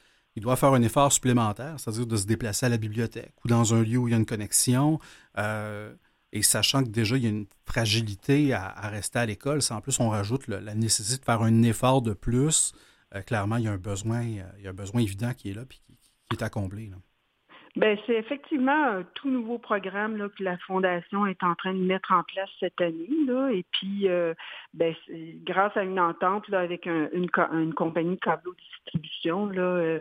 faire 0.57 0.73
un 0.73 0.83
effort 0.83 1.13
supplémentaire, 1.13 1.79
c'est-à-dire 1.79 2.07
de 2.07 2.17
se 2.17 2.27
déplacer 2.27 2.67
à 2.67 2.69
la 2.69 2.77
bibliothèque 2.77 3.35
ou 3.45 3.49
dans 3.49 3.75
un 3.75 3.83
lieu 3.83 3.99
où 3.99 4.09
il 4.09 4.13
y 4.13 4.15
a 4.15 4.19
une 4.19 4.27
connexion. 4.27 4.99
Euh, 5.39 5.95
et 6.33 6.43
sachant 6.43 6.85
que 6.85 6.89
déjà, 6.89 7.17
il 7.17 7.23
y 7.25 7.27
a 7.27 7.31
une 7.31 7.47
fragilité 7.67 8.53
à, 8.53 8.89
rester 8.89 9.19
à 9.19 9.27
l'école, 9.27 9.61
en 9.71 9.81
plus 9.81 9.99
on 9.99 10.11
rajoute 10.11 10.47
la 10.49 10.75
nécessité 10.75 11.19
de 11.19 11.25
faire 11.25 11.43
un 11.43 11.63
effort 11.63 12.03
de 12.03 12.13
plus, 12.13 12.73
euh, 13.15 13.23
clairement, 13.23 13.57
il 13.57 13.65
y 13.65 13.69
a 13.69 13.73
un 13.73 13.79
besoin, 13.79 14.23
il 14.23 14.45
y 14.63 14.67
a 14.67 14.71
un 14.71 14.75
besoin 14.75 15.01
évident 15.01 15.33
qui 15.35 15.51
est 15.51 15.55
là 15.55 15.63
et 15.63 15.67
qui, 15.67 15.83
est 16.33 16.43
à 16.43 16.51
combler. 16.51 16.91
Bien, 17.79 17.97
c'est 18.07 18.17
effectivement 18.17 18.87
un 18.87 19.05
tout 19.15 19.31
nouveau 19.31 19.59
programme 19.59 20.17
là, 20.17 20.29
que 20.37 20.43
la 20.43 20.59
Fondation 20.59 21.27
est 21.27 21.41
en 21.45 21.55
train 21.55 21.73
de 21.73 21.79
mettre 21.79 22.11
en 22.11 22.25
place 22.25 22.51
cette 22.59 22.81
année. 22.81 23.09
Là, 23.25 23.51
et 23.51 23.65
puis, 23.71 24.09
euh, 24.09 24.35
ben, 24.75 24.97
grâce 25.45 25.77
à 25.77 25.85
une 25.85 26.01
entente 26.01 26.49
là, 26.49 26.59
avec 26.59 26.87
une, 26.87 27.09
une, 27.13 27.75
compagnie 27.75 28.17
de 28.17 28.21
câble 28.21 28.51
distribution, 28.59 29.47
là, 29.47 29.63
euh, 29.63 30.01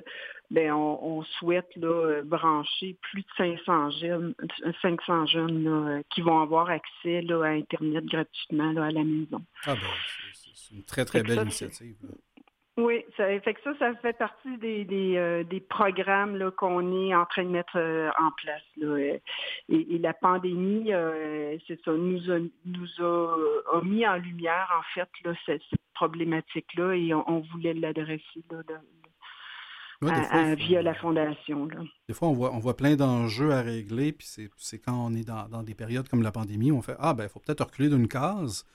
ben, 0.50 0.74
on, 0.74 1.22
souhaite 1.24 1.70
là, 1.76 2.24
brancher 2.24 2.98
plus 3.00 3.22
de 3.22 3.28
500 3.38 3.92
jeunes, 3.92 4.34
500 4.82 5.28
jeunes 5.28 6.04
qui 6.10 6.22
vont 6.22 6.42
avoir 6.42 6.72
accès 6.72 7.22
là, 7.22 7.44
à 7.44 7.50
Internet 7.50 8.06
gratuitement 8.06 8.72
là, 8.72 8.86
à 8.86 8.92
la 8.92 9.04
maison. 9.04 9.44
Ah 9.66 9.76
ben, 9.76 9.82
c'est 10.34 10.74
une 10.74 10.84
très, 10.84 11.06
très 11.06 11.22
belle 11.22 11.44
initiative. 11.44 11.96
Oui, 12.78 13.04
ça 13.18 13.26
fait 13.42 13.56
que 13.56 13.62
ça, 13.64 13.74
ça 13.80 13.96
fait 13.96 14.18
partie 14.18 14.58
des, 14.58 14.86
des, 14.86 15.44
des 15.50 15.60
programmes 15.60 16.52
qu'on 16.52 17.08
est 17.08 17.16
en 17.16 17.26
train 17.26 17.44
de 17.44 17.50
mettre 17.50 17.76
en 17.76 18.32
place. 18.38 18.62
Là. 18.78 19.18
Et, 19.70 19.98
la 19.98 20.14
pandémie, 20.14 20.92
c'est 21.68 21.84
ça, 21.84 21.92
nous 21.92 22.32
a, 22.32 22.38
nous 22.66 22.88
a, 23.00 23.82
mis 23.84 24.06
en 24.06 24.18
lumière, 24.18 24.72
en 24.78 24.84
fait, 24.94 25.10
là, 25.26 25.34
cette, 25.48 25.64
problématique-là 25.98 26.96
et 26.96 27.14
on, 27.14 27.42
voulait 27.52 27.74
l'adresser 27.74 28.44
via 30.02 30.82
la 30.82 30.94
fondation. 30.94 31.68
Des 32.08 32.14
fois, 32.14 32.28
on 32.28 32.34
voit, 32.34 32.54
on 32.54 32.60
voit 32.60 32.78
plein 32.78 32.96
d'enjeux 32.96 33.52
à 33.52 33.62
régler, 33.62 34.12
puis 34.12 34.28
c'est 34.58 34.80
quand 34.80 34.94
on 34.94 35.14
est 35.16 35.28
dans, 35.28 35.48
dans, 35.50 35.64
des 35.64 35.74
périodes 35.74 36.08
comme 36.08 36.22
la 36.22 36.32
pandémie, 36.32 36.72
on 36.72 36.82
fait 36.82 36.96
Ah, 37.00 37.14
ben, 37.14 37.24
il 37.24 37.30
faut 37.30 37.40
peut-être 37.40 37.66
reculer 37.66 37.90
d'une 37.90 38.08
case, 38.08 38.66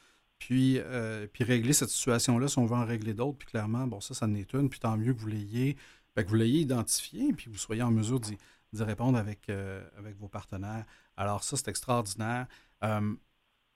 puis, 0.43 0.79
euh, 0.79 1.29
puis 1.33 1.45
régler 1.45 1.73
cette 1.73 1.91
situation-là 1.91 2.49
si 2.49 2.59
on 2.59 2.67
veut 2.67 2.75
en 2.75 2.85
régler 2.85 3.15
d'autres. 3.15 3.39
Puis 3.39 3.47
clairement, 3.47 3.87
bon, 3.87 4.01
ça, 4.01 4.13
ça 4.13 4.27
en 4.27 4.35
est 4.35 4.53
une, 4.55 4.69
puis 4.69 4.81
tant 4.81 4.97
mieux 4.97 5.15
que 5.15 5.21
vous 5.21 5.29
l'ayez 5.29 5.77
ben, 6.17 6.25
que 6.25 6.29
vous 6.29 6.35
l'ayez 6.35 6.61
identifié, 6.61 7.33
puis 7.33 7.49
vous 7.49 7.57
soyez 7.57 7.83
en 7.83 7.93
mesure 7.93 8.19
d'y 8.19 8.37
répondre 8.75 9.17
avec, 9.17 9.49
euh, 9.49 9.89
avec 9.97 10.17
vos 10.19 10.29
partenaires. 10.29 10.85
Alors, 11.17 11.45
ça, 11.45 11.57
c'est 11.57 11.69
extraordinaire. 11.69 12.49
Euh, 12.83 13.15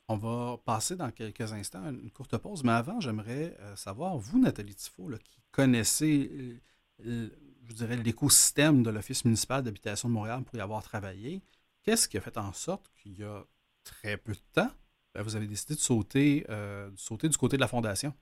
on 0.09 0.17
va 0.17 0.59
passer 0.65 0.97
dans 0.97 1.13
quelques 1.13 1.53
instants 1.53 1.89
une 1.89 2.11
courte 2.11 2.37
pause, 2.37 2.65
mais 2.65 2.73
avant, 2.73 3.01
j'aimerais 3.01 3.57
savoir, 3.77 4.19
vous, 4.19 4.41
Nathalie 4.41 4.75
Tifo, 4.75 5.09
qui 5.25 5.41
connaissez 5.53 6.61
je 6.99 7.75
dirais, 7.75 7.97
l'écosystème 7.97 8.83
de 8.83 8.91
l'Office 8.91 9.25
municipal 9.25 9.63
d'habitation 9.63 10.09
de 10.09 10.15
Montréal 10.15 10.43
pour 10.45 10.57
y 10.57 10.61
avoir 10.61 10.83
travaillé, 10.83 11.43
qu'est-ce 11.83 12.09
qui 12.09 12.19
a 12.19 12.21
fait 12.21 12.37
en 12.39 12.53
sorte 12.53 12.91
qu'il 12.97 13.19
y 13.19 13.25
a 13.25 13.45
très 13.83 14.17
peu 14.17 14.33
de 14.33 14.43
temps, 14.53 14.71
ben, 15.17 15.23
vous 15.23 15.37
avez 15.37 15.47
décidé 15.47 15.75
de 15.75 15.81
sauter, 15.81 16.45
euh, 16.51 16.91
sauter 16.97 17.29
du 17.29 17.39
côté 17.39 17.57
de 17.57 17.63
la 17.63 17.69
Fondation? 17.69 18.13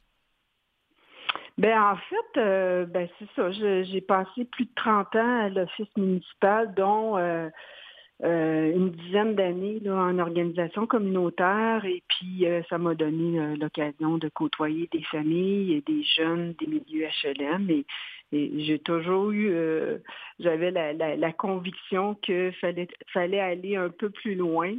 Ben 1.59 1.81
en 1.81 1.97
fait, 1.97 2.41
euh, 2.41 2.85
ben 2.87 3.09
c'est 3.19 3.29
ça. 3.35 3.51
J'ai 3.51 4.01
passé 4.01 4.45
plus 4.45 4.65
de 4.65 4.75
30 4.77 5.17
ans 5.17 5.41
à 5.45 5.49
l'office 5.49 5.89
municipal, 5.97 6.73
dont 6.75 7.17
euh, 7.17 7.49
une 8.21 8.91
dizaine 8.91 9.35
d'années 9.35 9.81
en 9.89 10.19
organisation 10.19 10.87
communautaire, 10.87 11.85
et 11.85 12.03
puis 12.09 12.45
ça 12.69 12.79
m'a 12.79 12.95
donné 12.95 13.57
l'occasion 13.57 14.19
de 14.19 14.29
côtoyer 14.29 14.89
des 14.93 15.03
familles 15.03 15.75
et 15.75 15.81
des 15.81 16.03
jeunes 16.03 16.55
des 16.61 16.67
milieux 16.67 17.09
HLM. 17.23 17.71
Et 17.71 17.85
j'ai 18.33 18.81
toujours 18.81 19.31
eu, 19.31 19.53
j'avais 20.41 20.71
la, 20.71 21.33
conviction 21.33 22.15
qu'il 22.17 22.53
fallait, 22.61 22.89
fallait 23.13 23.41
aller 23.41 23.77
un 23.77 23.91
peu 23.91 24.11
plus 24.11 24.35
loin. 24.35 24.75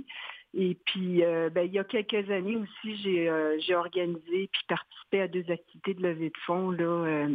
Et 0.55 0.77
puis, 0.85 1.23
euh, 1.23 1.49
ben, 1.49 1.63
il 1.63 1.73
y 1.73 1.79
a 1.79 1.83
quelques 1.83 2.29
années 2.31 2.55
aussi, 2.55 2.95
j'ai 2.97 3.29
euh, 3.29 3.57
organisé 3.71 4.49
puis 4.51 4.61
participé 4.67 5.21
à 5.21 5.27
deux 5.27 5.45
activités 5.51 5.93
de 5.93 6.01
levée 6.01 6.29
de 6.29 6.37
fonds 6.45 6.71
là, 6.71 7.27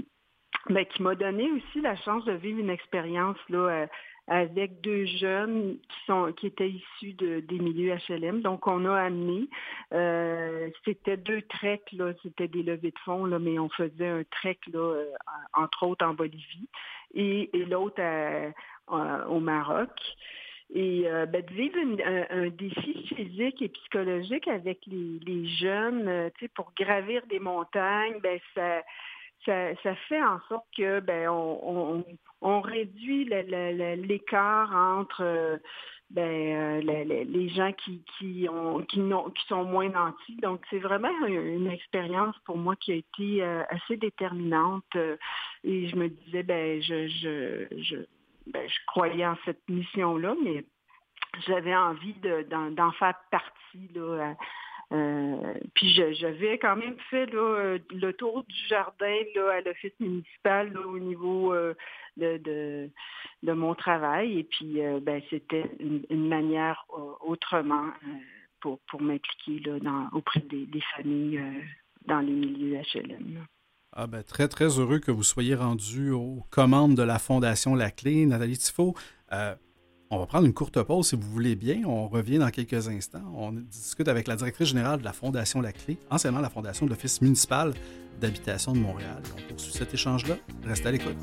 ben, 0.69 0.85
qui 0.87 1.03
m'a 1.03 1.15
donné 1.15 1.51
aussi 1.53 1.81
la 1.81 1.97
chance 1.97 2.25
de 2.25 2.33
vivre 2.33 2.59
une 2.59 2.71
expérience 2.71 3.39
là, 3.49 3.87
avec 4.31 4.81
deux 4.81 5.07
jeunes 5.07 5.77
qui 5.77 5.97
sont 6.07 6.33
qui 6.33 6.47
étaient 6.47 6.71
issus 6.71 7.15
de, 7.15 7.41
des 7.41 7.59
milieux 7.59 7.97
HLM. 8.09 8.43
Donc, 8.43 8.67
on 8.69 8.85
a 8.85 8.95
amené, 8.95 9.49
euh, 9.93 10.71
c'était 10.85 11.17
deux 11.17 11.43
treks, 11.43 11.91
là, 11.93 12.13
c'était 12.23 12.47
des 12.47 12.63
levées 12.63 12.93
de 12.93 12.99
fonds, 13.05 13.25
là, 13.25 13.41
mais 13.41 13.59
on 13.59 13.69
faisait 13.71 14.07
un 14.07 14.23
trek, 14.31 14.61
là, 14.73 14.79
euh, 14.79 15.13
entre 15.53 15.85
autres 15.85 16.07
en 16.07 16.15
Bolivie 16.15 16.69
et, 17.13 17.51
l'autre 17.69 18.01
au 19.29 19.41
Maroc. 19.41 19.91
Et 20.73 21.03
euh, 21.07 21.27
ben, 21.27 21.45
de 21.45 21.53
vivre 21.53 21.77
un, 22.31 22.49
défi 22.49 23.07
physique 23.09 23.61
et 23.61 23.69
psychologique 23.69 24.47
avec 24.47 24.79
les, 24.87 25.47
jeunes, 25.47 26.31
tu 26.39 26.45
sais, 26.45 26.51
pour 26.55 26.73
gravir 26.79 27.27
des 27.27 27.41
montagnes, 27.41 28.21
ben 28.23 28.39
ça 28.55 28.83
ça, 29.47 29.95
fait 30.09 30.23
en 30.23 30.41
sorte 30.49 30.67
que 30.77 31.01
ben 31.01 31.29
on, 31.29 32.05
on, 32.41 32.61
réduit 32.61 33.25
l'écart 33.25 34.75
entre 34.75 35.23
euh, 35.23 35.57
ben, 36.11 36.83
euh, 36.89 37.25
les, 37.25 37.49
gens 37.51 37.73
qui, 37.73 38.03
qui, 38.19 38.49
ont, 38.49 38.81
qui, 38.83 39.01
qui 39.01 39.47
sont 39.49 39.65
moins 39.65 39.89
nantis. 39.89 40.37
Donc, 40.43 40.61
c'est 40.69 40.79
vraiment 40.79 41.27
une, 41.27 41.71
expérience 41.71 42.37
pour 42.45 42.59
moi 42.59 42.75
qui 42.77 42.93
a 42.93 42.97
été 42.97 43.43
euh, 43.43 43.63
assez 43.71 43.97
déterminante. 43.97 44.97
et 45.65 45.89
je 45.89 45.97
me 45.97 46.09
disais, 46.09 46.43
ben, 46.43 46.83
je, 46.83 47.09
je, 47.09 47.67
je, 47.81 47.97
ben, 48.47 48.69
je 48.69 48.79
croyais 48.87 49.27
en 49.27 49.37
cette 49.45 49.69
mission-là, 49.69 50.35
mais 50.43 50.65
j'avais 51.47 51.75
envie 51.75 52.15
d'en 52.49 52.93
faire 52.93 53.15
partie 53.31 53.89
là, 53.95 54.35
euh, 54.93 55.55
puis 55.75 55.91
j'avais 55.91 56.59
quand 56.59 56.75
même 56.75 56.97
fait 57.11 57.33
euh, 57.33 57.79
le 57.91 58.13
tour 58.13 58.43
du 58.43 58.57
jardin 58.69 59.23
à 59.53 59.61
l'office 59.61 59.93
municipal 60.01 60.77
au 60.79 60.99
niveau 60.99 61.55
euh, 61.55 61.75
de, 62.17 62.91
mon 63.45 63.75
travail. 63.75 64.41
Et 64.41 64.45
puis 64.45 64.81
ben, 65.03 65.23
c'était 65.31 65.71
une, 65.79 66.29
manière 66.29 66.85
autrement 67.21 67.87
pour, 68.61 68.81
pour 68.89 69.01
m'impliquer 69.01 69.63
auprès 70.13 70.41
des, 70.41 70.83
familles 70.97 71.41
dans 72.07 72.21
les 72.21 72.33
milieux 72.33 72.81
HLM. 72.95 73.47
Ah 74.03 74.07
ben, 74.07 74.23
très, 74.23 74.49
très 74.49 74.79
heureux 74.79 74.99
que 74.99 75.11
vous 75.11 75.23
soyez 75.23 75.55
rendu 75.55 76.11
aux 76.11 76.43
commandes 76.49 76.95
de 76.95 77.03
la 77.03 77.19
Fondation 77.19 77.75
La 77.75 77.91
Clé. 77.91 78.25
Nathalie 78.25 78.57
Tifo, 78.57 78.95
on 79.31 80.19
va 80.19 80.27
prendre 80.27 80.47
une 80.47 80.55
courte 80.55 80.83
pause 80.83 81.09
si 81.09 81.17
vous 81.17 81.31
voulez 81.31 81.55
bien. 81.55 81.83
On 81.85 82.09
revient 82.09 82.39
dans 82.39 82.49
quelques 82.49 82.89
instants. 82.89 83.31
On 83.37 83.53
discute 83.53 84.09
avec 84.09 84.27
la 84.27 84.37
directrice 84.37 84.69
générale 84.69 85.01
de 85.01 85.05
la 85.05 85.13
Fondation 85.13 85.61
La 85.61 85.73
Clé, 85.73 85.99
anciennement 86.09 86.41
la 86.41 86.49
Fondation 86.49 86.87
de 86.87 86.93
l'Office 86.93 87.21
municipal 87.21 87.75
d'habitation 88.19 88.73
de 88.73 88.79
Montréal. 88.79 89.23
On 89.37 89.49
poursuit 89.51 89.75
cet 89.75 89.93
échange-là. 89.93 90.37
Restez 90.65 90.89
à 90.89 90.93
l'écoute. 90.93 91.19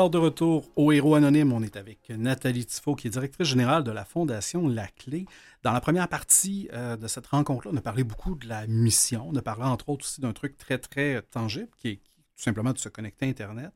Alors, 0.00 0.08
de 0.08 0.16
retour 0.16 0.72
au 0.76 0.92
Héros 0.92 1.14
Anonyme, 1.14 1.52
on 1.52 1.62
est 1.62 1.76
avec 1.76 2.08
Nathalie 2.08 2.64
Tifo, 2.64 2.94
qui 2.94 3.08
est 3.08 3.10
directrice 3.10 3.46
générale 3.46 3.84
de 3.84 3.90
la 3.90 4.06
Fondation 4.06 4.66
La 4.66 4.86
Clé. 4.86 5.26
Dans 5.62 5.72
la 5.72 5.82
première 5.82 6.08
partie 6.08 6.70
euh, 6.72 6.96
de 6.96 7.06
cette 7.06 7.26
rencontre-là, 7.26 7.72
on 7.74 7.76
a 7.76 7.82
parlé 7.82 8.02
beaucoup 8.02 8.34
de 8.34 8.48
la 8.48 8.66
mission. 8.66 9.28
On 9.28 9.36
a 9.36 9.42
parlé, 9.42 9.64
entre 9.64 9.90
autres, 9.90 10.06
aussi 10.06 10.22
d'un 10.22 10.32
truc 10.32 10.56
très, 10.56 10.78
très 10.78 11.20
tangible, 11.20 11.68
qui 11.76 11.88
est 11.88 11.96
tout 11.96 12.42
simplement 12.42 12.72
de 12.72 12.78
se 12.78 12.88
connecter 12.88 13.26
à 13.26 13.28
Internet. 13.28 13.72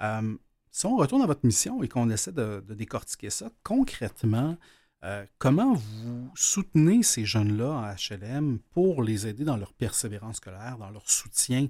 Euh, 0.00 0.38
si 0.70 0.86
on 0.86 0.96
retourne 0.96 1.20
à 1.20 1.26
votre 1.26 1.44
mission 1.44 1.82
et 1.82 1.88
qu'on 1.88 2.08
essaie 2.08 2.32
de, 2.32 2.64
décortiquer 2.70 3.28
ça, 3.28 3.50
concrètement, 3.62 4.56
euh, 5.04 5.26
comment 5.36 5.74
vous 5.74 6.30
soutenez 6.34 7.02
ces 7.02 7.26
jeunes-là 7.26 7.68
en 7.68 8.16
HLM 8.16 8.60
pour 8.72 9.02
les 9.02 9.26
aider 9.26 9.44
dans 9.44 9.58
leur 9.58 9.74
persévérance 9.74 10.36
scolaire, 10.36 10.78
dans 10.78 10.88
leur 10.88 11.10
soutien 11.10 11.68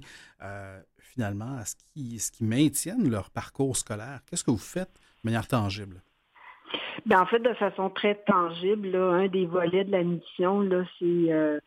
finalement 1.17 1.57
à 1.57 1.65
ce 1.65 1.75
qui, 1.93 2.19
ce 2.19 2.31
qui 2.31 2.43
maintiennent 2.43 3.09
leur 3.09 3.31
parcours 3.31 3.75
scolaire? 3.75 4.19
Qu'est-ce 4.29 4.43
que 4.43 4.51
vous 4.51 4.57
faites 4.57 4.93
de 5.23 5.29
manière 5.29 5.47
tangible? 5.47 6.01
Bien, 7.05 7.21
en 7.21 7.25
fait, 7.25 7.39
de 7.39 7.53
façon 7.53 7.89
très 7.89 8.15
tangible, 8.27 8.95
un 8.95 9.27
des 9.27 9.45
volets 9.45 9.83
de 9.83 9.91
la 9.91 10.03
mission, 10.03 10.61
là, 10.61 10.83
c'est, 10.99 11.31
euh, 11.31 11.59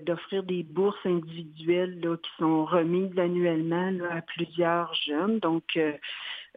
d'offrir 0.00 0.42
des 0.44 0.62
bourses 0.62 1.04
individuelles 1.04 2.00
qui 2.22 2.30
sont 2.38 2.64
remises 2.64 3.18
annuellement 3.18 3.92
à 4.10 4.20
plusieurs 4.20 4.92
jeunes. 5.06 5.38
Donc, 5.40 5.64
euh, 5.76 5.92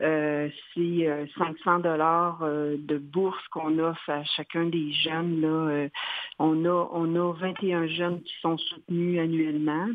euh, 0.01 0.49
c'est 0.73 1.27
500 1.37 1.79
dollars 1.79 2.39
de 2.41 2.97
bourses 2.97 3.47
qu'on 3.49 3.79
offre 3.79 4.09
à 4.09 4.23
chacun 4.23 4.65
des 4.65 4.91
jeunes. 4.93 5.41
Là. 5.41 5.87
on, 6.39 6.65
a, 6.65 6.89
on 6.91 7.15
a 7.15 7.33
21 7.33 7.87
jeunes 7.87 8.21
qui 8.21 8.33
sont 8.41 8.57
soutenus 8.57 9.19
annuellement. 9.19 9.87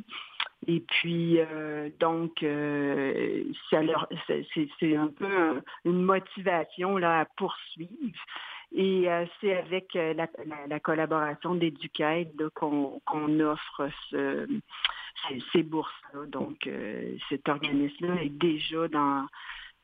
Et 0.66 0.80
puis, 0.80 1.38
euh, 1.38 1.90
donc, 2.00 2.42
euh, 2.42 3.44
c'est 3.70 4.96
un 4.96 5.08
peu 5.08 5.62
une 5.84 6.02
motivation 6.02 6.96
là, 6.96 7.20
à 7.20 7.24
poursuivre. 7.24 8.18
Et 8.74 9.08
euh, 9.10 9.24
c'est 9.40 9.56
avec 9.56 9.94
la, 9.94 10.80
collaboration 10.80 11.54
d'Educate 11.54 12.28
qu'on 12.54 13.40
offre 13.40 13.88
ces, 14.10 15.62
bourses-là. 15.62 16.26
Donc, 16.26 16.68
cet 17.28 17.48
organisme-là 17.48 18.22
est 18.22 18.28
déjà 18.28 18.88
dans 18.88 19.26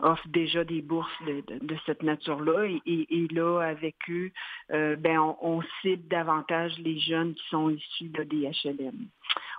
offre 0.03 0.27
déjà 0.29 0.65
des 0.65 0.83
bourses 0.83 1.11
de, 1.23 1.77
cette 1.87 2.03
nature-là. 2.03 2.67
Et, 2.87 3.29
là, 3.31 3.61
avec 3.61 3.97
eux, 4.11 4.31
ben, 4.69 5.35
on, 5.41 5.63
cible 5.81 6.07
davantage 6.09 6.79
les 6.79 6.99
jeunes 6.99 7.35
qui 7.35 7.49
sont 7.49 7.71
issus 7.71 8.09
de 8.09 8.23
des 8.25 8.47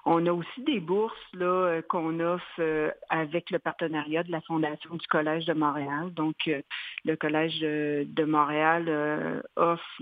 on 0.06 0.26
a 0.26 0.34
aussi 0.34 0.62
des 0.64 0.80
bourses 0.80 1.16
là 1.34 1.46
euh, 1.46 1.82
qu'on 1.82 2.20
offre 2.20 2.46
euh, 2.60 2.92
avec 3.10 3.50
le 3.52 3.60
partenariat 3.60 4.24
de 4.24 4.32
la 4.32 4.42
Fondation 4.42 4.96
du 4.96 5.08
Collège 5.08 5.46
de 5.46 5.54
Montréal. 5.54 6.14
Donc, 6.14 6.36
euh, 6.48 6.62
le 7.06 7.16
Collège 7.16 7.60
de 7.62 8.24
Montréal 8.26 9.44
offre 9.56 10.02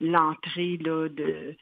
l'entrée 0.00 0.78
là, 0.78 1.08
de, 1.08 1.56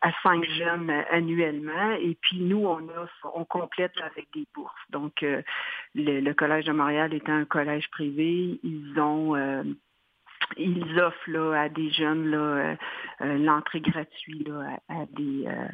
à 0.00 0.12
cinq 0.22 0.44
jeunes 0.44 0.90
annuellement. 1.10 1.92
Et 2.00 2.16
puis 2.20 2.40
nous, 2.40 2.64
on 2.64 2.88
offre, 2.88 3.30
on 3.34 3.44
complète 3.44 3.96
avec 4.00 4.28
des 4.32 4.46
bourses. 4.54 4.72
Donc, 4.90 5.23
le, 5.94 6.32
Collège 6.32 6.64
de 6.64 6.72
Montréal 6.72 7.14
étant 7.14 7.32
un 7.32 7.44
collège 7.44 7.88
privé, 7.90 8.60
ils 8.62 8.98
ont 8.98 9.34
ils 10.56 11.00
offrent 11.00 11.30
là, 11.30 11.62
à 11.62 11.68
des 11.68 11.90
jeunes 11.90 12.34
euh, 12.34 12.74
euh, 13.20 13.38
l'entrée 13.38 13.80
gratuite 13.80 14.48
à, 14.88 15.06
des, 15.12 15.46
euh, 15.46 15.68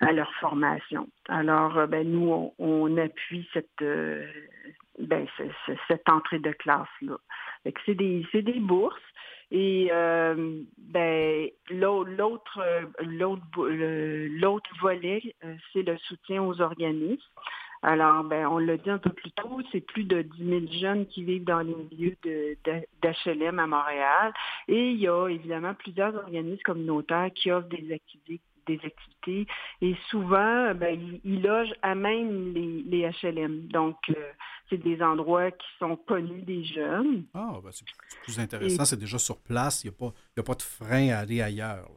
à 0.00 0.12
leur 0.12 0.32
formation. 0.34 1.08
Alors, 1.28 1.86
ben, 1.86 2.08
nous, 2.08 2.52
on, 2.58 2.96
appuie 2.96 3.48
cette, 3.52 3.84
ben, 4.98 5.26
cette 5.88 6.08
entrée 6.08 6.38
de 6.38 6.52
classe-là. 6.52 7.16
C'est 7.86 7.94
des, 7.94 8.26
des 8.32 8.60
bourses. 8.60 8.94
Et 9.52 9.90
ben, 9.90 11.48
l'autre, 11.70 12.62
l'autre 13.00 14.70
volet, 14.80 15.34
c'est 15.72 15.82
le 15.82 15.96
soutien 15.98 16.42
aux 16.42 16.60
organismes. 16.60 17.20
Alors, 17.82 18.24
ben, 18.24 18.46
on 18.46 18.58
l'a 18.58 18.76
dit 18.76 18.90
un 18.90 18.98
peu 18.98 19.10
plus 19.10 19.30
tôt, 19.32 19.60
c'est 19.72 19.80
plus 19.80 20.04
de 20.04 20.22
10 20.22 20.44
000 20.44 20.60
jeunes 20.80 21.06
qui 21.06 21.24
vivent 21.24 21.44
dans 21.44 21.60
les 21.60 21.74
milieux 21.74 22.16
d'HLM 22.22 23.58
à 23.58 23.66
Montréal. 23.66 24.32
Et 24.68 24.90
il 24.90 25.00
y 25.00 25.08
a 25.08 25.28
évidemment 25.28 25.74
plusieurs 25.74 26.14
organismes 26.14 26.62
communautaires 26.62 27.30
qui 27.34 27.50
offrent 27.50 27.68
des 27.68 27.92
activités 27.92 28.40
des 28.66 28.80
activités 28.84 29.46
et 29.80 29.96
souvent, 30.10 30.74
ben, 30.74 31.20
ils, 31.24 31.42
logent 31.42 31.74
à 31.82 31.94
même 31.94 32.52
les, 32.54 33.10
HLM. 33.22 33.68
Donc, 33.68 33.96
euh, 34.10 34.32
c'est 34.68 34.78
des 34.78 35.02
endroits 35.02 35.50
qui 35.50 35.66
sont 35.78 35.96
connus 35.96 36.42
des 36.42 36.64
jeunes. 36.64 37.24
Ah, 37.34 37.58
ben, 37.62 37.70
c'est 37.72 37.86
plus 38.22 38.38
intéressant, 38.38 38.84
c'est 38.84 38.98
déjà 38.98 39.18
sur 39.18 39.38
place, 39.38 39.82
il 39.82 39.90
n'y 39.90 39.96
a, 40.06 40.40
a, 40.40 40.42
pas 40.42 40.54
de 40.54 40.62
frein 40.62 41.08
à 41.08 41.18
aller 41.20 41.40
ailleurs. 41.40 41.88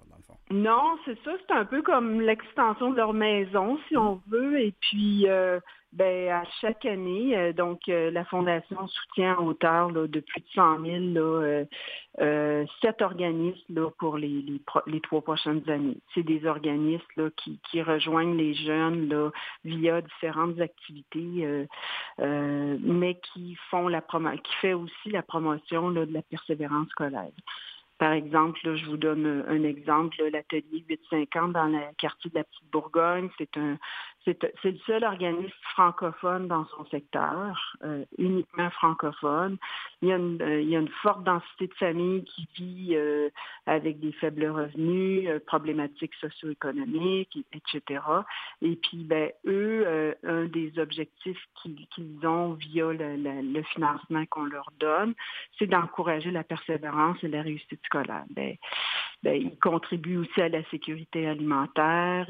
Non, 0.52 0.98
c'est 1.06 1.18
ça. 1.24 1.32
C'est 1.48 1.54
un 1.54 1.66
peu 1.66 1.82
comme 1.82 2.22
l'extension 2.22 2.92
de 2.92 2.98
leur 2.98 3.14
maison, 3.14 3.80
si 3.88 3.98
on 3.98 4.22
veut. 4.28 4.60
Et 4.60 4.74
puis, 4.82 5.28
euh, 5.28 5.60
ben, 5.94 6.30
à 6.30 6.44
chaque 6.60 6.86
année, 6.86 7.36
euh, 7.38 7.54
donc 7.54 7.82
euh, 7.88 8.12
la 8.12 8.26
Fondation 8.26 8.88
soutient 8.88 9.34
à 9.34 9.42
hauteur 9.42 9.92
de 9.92 10.20
plus 10.20 10.42
de 10.42 10.48
100 10.54 10.80
000 11.14 12.66
sept 12.82 13.02
organismes 13.02 13.90
pour 13.98 14.18
les, 14.18 14.46
les, 14.86 15.02
trois 15.02 15.22
prochaines 15.22 15.68
années. 15.70 15.98
C'est 16.14 16.24
des 16.24 16.46
organismes 16.46 17.32
qui, 17.38 17.60
qui, 17.72 17.82
rejoignent 17.82 18.36
les 18.36 18.54
jeunes 18.54 19.08
là, 19.10 19.32
via 19.64 20.02
différentes 20.02 20.60
activités, 20.60 21.66
mais 22.20 23.20
qui 23.34 23.56
font 23.72 23.88
la 23.88 24.02
qui 24.02 24.56
fait 24.62 24.74
aussi 24.74 25.10
la 25.10 25.24
promotion 25.24 25.92
de 25.92 26.08
la 26.12 26.22
persévérance 26.22 26.90
scolaire. 26.90 27.32
Par 28.04 28.12
exemple, 28.12 28.60
je 28.76 28.86
vous 28.88 28.98
donne 28.98 29.46
un 29.48 29.64
exemple, 29.64 30.22
l'atelier 30.30 30.84
850 30.90 31.54
dans 31.54 31.68
le 31.68 31.80
quartier 31.98 32.30
de 32.32 32.36
la 32.36 32.44
Petite 32.44 32.70
Bourgogne, 32.70 33.30
c'est 33.38 33.56
un, 33.56 33.78
c'est 34.26 34.42
le 34.64 34.78
seul 34.86 35.04
organisme 35.04 35.52
francophone 35.74 36.48
dans 36.48 36.66
son 36.68 36.86
secteur, 36.86 37.76
euh, 37.84 38.06
uniquement 38.18 38.70
francophone. 38.72 39.58
Il 40.02 40.10
y, 40.10 40.12
a 40.14 40.18
une, 40.18 40.42
euh, 40.42 40.62
il 40.62 40.70
y, 40.70 40.76
a 40.76 40.80
une, 40.80 40.88
forte 41.02 41.24
densité 41.24 41.68
de 41.68 41.74
familles 41.74 42.24
qui 42.24 42.48
vit 42.56 42.96
euh, 42.96 43.30
avec 43.66 44.00
des 44.00 44.12
faibles 44.14 44.46
revenus, 44.48 45.30
problématiques 45.46 46.14
socio-économiques, 46.22 47.38
etc. 47.54 48.02
Et 48.62 48.76
puis, 48.76 49.04
ben, 49.04 49.32
eux, 49.46 50.16
un 50.24 50.46
des 50.46 50.78
objectifs 50.80 51.44
qu'ils 51.62 52.28
ont 52.28 52.54
via 52.54 52.92
le, 52.92 53.18
le 53.18 53.64
financement 53.64 54.26
qu'on 54.28 54.46
leur 54.46 54.72
donne, 54.80 55.14
c'est 55.58 55.68
d'encourager 55.68 56.32
la 56.32 56.44
persévérance 56.44 57.18
et 57.24 57.28
la 57.28 57.42
réussite 57.42 57.80
scolaire. 57.86 58.26
Ben, 58.30 58.56
ben, 59.24 59.42
ils 59.42 59.58
contribuent 59.58 60.18
aussi 60.18 60.42
à 60.42 60.50
la 60.50 60.64
sécurité 60.66 61.28
alimentaire, 61.28 62.30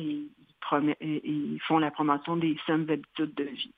ils 1.01 1.59
font 1.67 1.79
la 1.79 1.91
promotion 1.91 2.37
des 2.37 2.57
saines 2.65 2.89
habitudes 2.89 3.33
de 3.35 3.43
vie. 3.43 3.73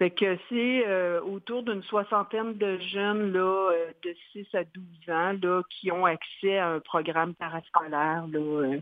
Fait 0.00 0.10
que 0.10 0.38
c'est 0.48 0.88
euh, 0.88 1.20
autour 1.20 1.62
d'une 1.62 1.82
soixantaine 1.82 2.56
de 2.56 2.78
jeunes 2.78 3.34
là, 3.34 3.70
euh, 3.70 3.92
de 4.02 4.16
6 4.32 4.46
à 4.54 4.64
12 4.64 4.84
ans 5.10 5.36
là, 5.42 5.62
qui 5.68 5.92
ont 5.92 6.06
accès 6.06 6.56
à 6.56 6.70
un 6.70 6.80
programme 6.80 7.34
parascolaire. 7.34 8.24
Là, 8.32 8.38
euh, 8.38 8.80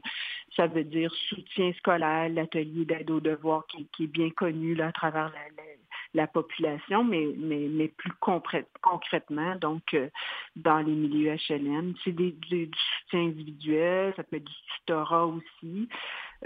ça 0.54 0.68
veut 0.68 0.84
dire 0.84 1.12
soutien 1.28 1.72
scolaire, 1.78 2.28
l'atelier 2.28 2.84
d'aide 2.84 3.10
aux 3.10 3.18
devoirs 3.18 3.66
qui, 3.66 4.04
est 4.04 4.06
bien 4.06 4.30
connu 4.30 4.76
là, 4.76 4.88
à 4.88 4.92
travers 4.92 5.32
la, 5.32 5.64
population, 6.26 7.04
mais, 7.04 7.26
mais, 7.36 7.88
plus 7.88 8.12
concrètement, 8.20 9.54
donc 9.56 9.96
dans 10.56 10.78
les 10.78 10.92
milieux 10.92 11.36
HLM. 11.48 11.94
C'est 12.04 12.12
des, 12.12 12.32
du 12.32 12.70
soutien 13.00 13.26
individuel, 13.26 14.12
ça 14.16 14.22
peut 14.24 14.36
être 14.36 14.44
du 14.44 14.54
tutorat 14.78 15.26
aussi. 15.26 15.88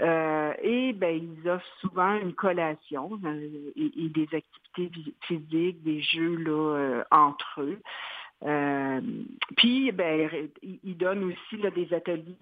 Euh, 0.01 0.53
et 0.61 0.93
ben, 0.93 1.15
ils 1.15 1.49
offrent 1.49 1.77
souvent 1.79 2.15
une 2.15 2.33
collation 2.33 3.19
euh, 3.25 3.71
et, 3.75 4.09
des 4.09 4.27
activités 4.33 5.13
physiques, 5.27 5.83
des 5.83 6.01
jeux 6.01 6.35
là, 6.37 6.77
euh, 6.77 7.03
entre 7.11 7.61
eux. 7.61 7.79
puis, 9.57 9.91
ben, 9.91 10.49
ils 10.63 10.97
donnent 10.97 11.25
aussi 11.25 11.61
là, 11.61 11.69
des 11.69 11.93
ateliers 11.93 12.35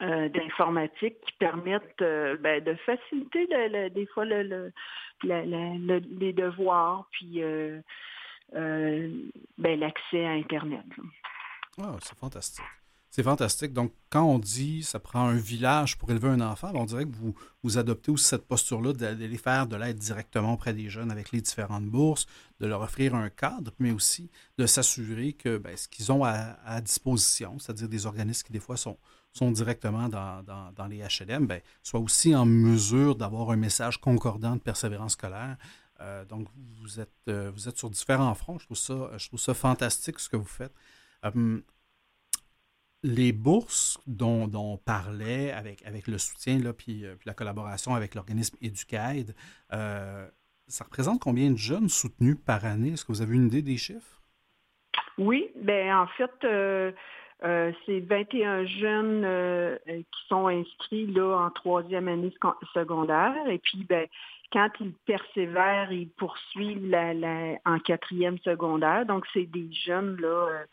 d'informatique 0.00 1.16
qui 1.26 1.32
permettent 1.38 1.98
ben, 1.98 2.62
de 2.62 2.74
faciliter 2.86 3.46
des 3.90 4.06
fois 4.06 4.24
le, 4.24 4.72
les 5.22 6.32
devoirs, 6.32 7.08
puis 7.12 7.40
ben, 8.52 9.12
l'accès 9.58 10.24
à 10.24 10.30
Internet. 10.30 10.84
Ah, 11.78 11.96
c'est 12.00 12.18
fantastique. 12.18 12.64
C'est 13.16 13.22
fantastique. 13.22 13.72
Donc, 13.72 13.92
quand 14.10 14.24
on 14.24 14.38
dit 14.38 14.82
ça 14.82 15.00
prend 15.00 15.26
un 15.26 15.36
village 15.36 15.96
pour 15.96 16.10
élever 16.10 16.28
un 16.28 16.42
enfant, 16.42 16.70
ben, 16.72 16.80
on 16.80 16.84
dirait 16.84 17.06
que 17.06 17.16
vous, 17.16 17.34
vous 17.62 17.78
adoptez 17.78 18.10
aussi 18.10 18.26
cette 18.26 18.46
posture-là 18.46 18.92
d'aller 18.92 19.38
faire 19.38 19.66
de 19.66 19.74
l'aide 19.74 19.96
directement 19.96 20.52
auprès 20.52 20.74
des 20.74 20.90
jeunes 20.90 21.10
avec 21.10 21.32
les 21.32 21.40
différentes 21.40 21.86
bourses, 21.86 22.26
de 22.60 22.66
leur 22.66 22.82
offrir 22.82 23.14
un 23.14 23.30
cadre, 23.30 23.72
mais 23.78 23.90
aussi 23.90 24.30
de 24.58 24.66
s'assurer 24.66 25.32
que 25.32 25.62
ce 25.76 25.88
qu'ils 25.88 26.12
ont 26.12 26.24
à, 26.24 26.80
disposition, 26.82 27.58
c'est-à-dire 27.58 27.88
des 27.88 28.04
organismes 28.04 28.46
qui 28.46 28.52
des 28.52 28.60
fois 28.60 28.76
sont, 28.76 28.98
sont 29.36 29.50
directement 29.50 30.08
dans, 30.08 30.42
dans, 30.42 30.86
les 30.86 30.98
HLM, 30.98 31.46
ben, 31.46 31.60
soient 31.82 32.00
aussi 32.00 32.34
en 32.34 32.46
mesure 32.46 33.16
d'avoir 33.16 33.50
un 33.50 33.56
message 33.56 34.00
concordant 34.00 34.56
de 34.56 34.60
persévérance 34.60 35.12
scolaire. 35.12 35.56
Euh, 36.00 36.24
donc, 36.24 36.48
vous 36.80 37.00
êtes, 37.00 37.10
euh, 37.28 37.50
vous 37.54 37.68
êtes 37.68 37.78
sur 37.78 37.90
différents 37.90 38.34
fronts. 38.34 38.58
Je 38.58 38.64
trouve 38.64 38.76
ça, 38.76 39.10
je 39.16 39.28
trouve 39.28 39.40
ça 39.40 39.54
fantastique 39.54 40.18
ce 40.18 40.28
que 40.28 40.36
vous 40.36 40.44
faites. 40.44 40.72
Hum, 41.22 41.62
les 43.02 43.32
bourses 43.32 43.98
dont, 44.06 44.50
on 44.54 44.78
parlait 44.78 45.52
avec, 45.52 45.84
avec 45.86 46.06
le 46.08 46.18
soutien, 46.18 46.58
là, 46.58 46.72
puis, 46.72 47.04
euh, 47.04 47.14
puis 47.14 47.26
la 47.26 47.34
collaboration 47.34 47.94
avec 47.94 48.14
l'organisme 48.14 48.56
Educaid, 48.62 49.34
ça 49.70 50.82
représente 50.82 51.20
combien 51.20 51.50
de 51.52 51.56
jeunes 51.56 51.88
soutenus 51.88 52.36
par 52.44 52.64
année? 52.64 52.94
Est-ce 52.94 53.04
que 53.04 53.12
vous 53.12 53.22
avez 53.22 53.36
une 53.36 53.46
idée 53.46 53.62
des 53.62 53.76
chiffres? 53.76 54.20
Oui, 55.16 55.48
bien 55.54 56.00
en 56.00 56.06
fait, 56.08 56.94
euh, 57.44 57.72
c'est 57.84 58.00
21 58.00 58.64
jeunes 58.66 59.78
qui 59.86 60.28
sont 60.28 60.46
inscrits 60.46 61.06
là, 61.06 61.36
en 61.36 61.50
troisième 61.50 62.08
année 62.08 62.32
secondaire. 62.72 63.34
Et 63.48 63.58
puis, 63.58 63.84
ben, 63.84 64.06
quand 64.52 64.68
ils 64.80 64.92
persévèrent, 65.06 65.92
ils 65.92 66.08
poursuivent 66.08 66.88
la, 66.88 67.12
en 67.64 67.78
quatrième 67.78 68.38
secondaire. 68.38 69.06
Donc, 69.06 69.24
c'est 69.32 69.44
des 69.44 69.68
jeunes 69.72 70.16
là 70.20 70.28
euh, 70.28 70.64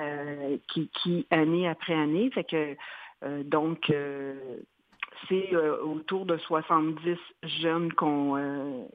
euh, 0.00 0.56
qui, 0.72 0.88
qui, 1.02 1.26
année 1.30 1.68
après 1.68 1.94
année, 1.94 2.30
fait 2.30 2.44
que 2.44 2.76
euh, 3.24 3.42
donc 3.42 3.92
c'est 5.28 5.54
autour 5.56 6.26
de 6.26 6.36
70 6.38 7.18
jeunes 7.42 7.92
qu'on 7.92 8.88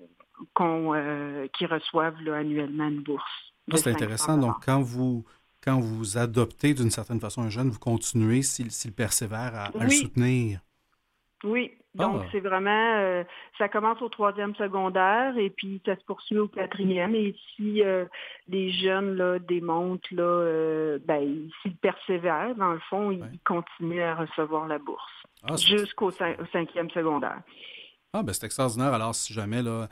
qui 1.54 1.66
reçoivent 1.66 2.16
annuellement 2.28 2.88
une 2.88 3.02
bourse. 3.02 3.54
C'est 3.76 3.92
intéressant. 3.92 4.38
Donc, 4.38 4.56
quand 4.66 4.82
vous 4.82 5.26
quand 5.64 5.80
vous 5.80 6.18
adoptez 6.18 6.74
d'une 6.74 6.92
certaine 6.92 7.20
façon 7.20 7.42
un 7.42 7.50
jeune, 7.50 7.70
vous 7.70 7.80
continuez 7.80 8.42
s'il 8.42 8.92
persévère 8.92 9.56
à, 9.56 9.66
à 9.66 9.84
le 9.84 9.90
soutenir? 9.90 10.60
Oui, 11.44 11.72
donc 11.96 12.22
ah. 12.24 12.28
c'est 12.32 12.40
vraiment, 12.40 12.96
euh, 12.96 13.24
ça 13.58 13.70
commence 13.70 14.02
au 14.02 14.10
troisième 14.10 14.56
secondaire 14.56 15.38
et 15.38 15.52
puis 15.52 15.80
ça 15.86 15.96
se 15.96 16.04
poursuit 16.06 16.40
au 16.40 16.48
quatrième. 16.48 17.14
Et 17.14 17.36
si 17.56 17.84
euh, 17.84 18.06
les 18.48 18.72
jeunes 18.72 19.16
là, 19.16 19.38
démontrent, 19.38 20.08
là, 20.12 20.24
euh, 20.24 21.00
ben, 21.06 21.50
s'ils 21.62 21.76
persévèrent, 21.76 22.56
dans 22.56 22.72
le 22.72 22.80
fond, 22.90 23.12
ils 23.12 23.40
continuent 23.46 24.02
à 24.02 24.16
recevoir 24.16 24.68
la 24.68 24.80
bourse 24.80 25.12
ah, 25.44 25.56
jusqu'au 25.56 26.10
cinquième 26.52 26.90
secondaire. 26.90 27.42
Ah, 28.14 28.24
ben 28.24 28.34
c'est 28.34 28.46
extraordinaire. 28.46 28.94
Alors, 28.94 29.14
si 29.14 29.34
jamais 29.34 29.62
là, 29.62 29.88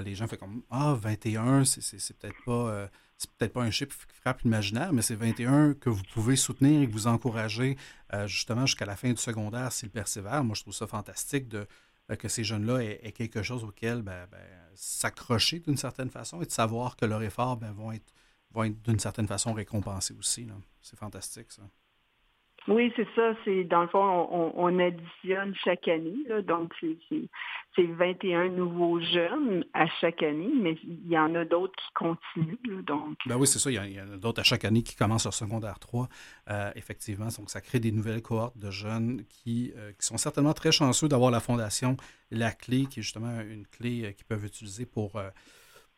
les 0.00 0.14
gens 0.14 0.26
font 0.26 0.36
comme 0.36 0.62
Ah, 0.70 0.94
21, 0.96 1.64
c'est 1.64 2.18
peut-être 2.18 2.44
pas. 2.44 2.88
Euh, 3.14 3.18
c'est 3.18 3.30
peut-être 3.32 3.52
pas 3.52 3.62
un 3.62 3.70
chiffre 3.70 4.06
qui 4.06 4.16
frappe 4.16 4.42
l'imaginaire, 4.42 4.92
mais 4.92 5.02
c'est 5.02 5.14
21 5.14 5.74
que 5.74 5.90
vous 5.90 6.02
pouvez 6.12 6.36
soutenir 6.36 6.82
et 6.82 6.86
que 6.86 6.92
vous 6.92 7.06
encourager 7.06 7.76
euh, 8.12 8.26
justement 8.26 8.66
jusqu'à 8.66 8.86
la 8.86 8.96
fin 8.96 9.10
du 9.10 9.20
secondaire 9.20 9.72
s'ils 9.72 9.90
persévèrent. 9.90 10.44
Moi, 10.44 10.54
je 10.54 10.62
trouve 10.62 10.74
ça 10.74 10.86
fantastique 10.86 11.48
de, 11.48 11.66
que 12.18 12.28
ces 12.28 12.44
jeunes-là 12.44 12.82
aient, 12.82 13.12
quelque 13.12 13.42
chose 13.42 13.64
auquel 13.64 14.02
ben, 14.02 14.26
ben, 14.30 14.40
s'accrocher 14.74 15.60
d'une 15.60 15.76
certaine 15.76 16.10
façon 16.10 16.42
et 16.42 16.46
de 16.46 16.50
savoir 16.52 16.96
que 16.96 17.06
leurs 17.06 17.22
efforts 17.22 17.56
ben, 17.56 17.74
être, 17.92 18.12
vont 18.50 18.64
être 18.64 18.82
d'une 18.82 18.98
certaine 18.98 19.28
façon 19.28 19.52
récompensés 19.52 20.14
aussi. 20.14 20.48
C'est 20.80 20.98
fantastique, 20.98 21.52
ça. 21.52 21.62
Oui, 22.66 22.92
c'est 22.96 23.06
ça. 23.14 23.34
C'est 23.44 23.64
dans 23.64 23.82
le 23.82 23.88
fond, 23.88 24.52
on, 24.56 24.78
additionne 24.78 25.54
chaque 25.62 25.86
année. 25.86 26.16
donc, 26.46 26.72
c'est 26.80 27.82
21 27.82 28.48
nouveaux 28.50 29.00
jeunes 29.00 29.64
à 29.74 29.86
chaque 30.00 30.22
année, 30.22 30.50
mais 30.54 30.76
il 30.82 31.08
y 31.08 31.18
en 31.18 31.34
a 31.34 31.44
d'autres 31.44 31.74
qui 31.76 31.92
continuent. 31.94 32.82
donc. 32.82 33.18
Ben 33.26 33.36
oui, 33.36 33.46
c'est 33.46 33.58
ça. 33.58 33.70
Il 33.70 33.74
y, 33.74 34.00
en 34.00 34.12
a, 34.12 34.16
d'autres 34.16 34.40
à 34.40 34.44
chaque 34.44 34.64
année 34.64 34.82
qui 34.82 34.96
commencent 34.96 35.24
leur 35.24 35.34
secondaire 35.34 35.78
3, 35.78 36.08
euh, 36.50 36.70
effectivement. 36.74 37.28
Donc, 37.36 37.50
ça 37.50 37.60
crée 37.60 37.80
des 37.80 37.92
nouvelles 37.92 38.22
cohortes 38.22 38.56
de 38.56 38.70
jeunes 38.70 39.24
qui, 39.28 39.72
euh, 39.76 39.92
qui 39.92 40.06
sont 40.06 40.16
certainement 40.16 40.54
très 40.54 40.72
chanceux 40.72 41.08
d'avoir 41.08 41.30
la 41.30 41.40
fondation 41.40 41.96
La 42.30 42.52
Clé, 42.52 42.86
qui 42.86 43.00
est 43.00 43.02
justement 43.02 43.40
une 43.40 43.66
clé 43.66 44.04
euh, 44.04 44.12
qu'ils 44.12 44.26
peuvent 44.26 44.44
utiliser 44.44 44.86
pour, 44.86 45.20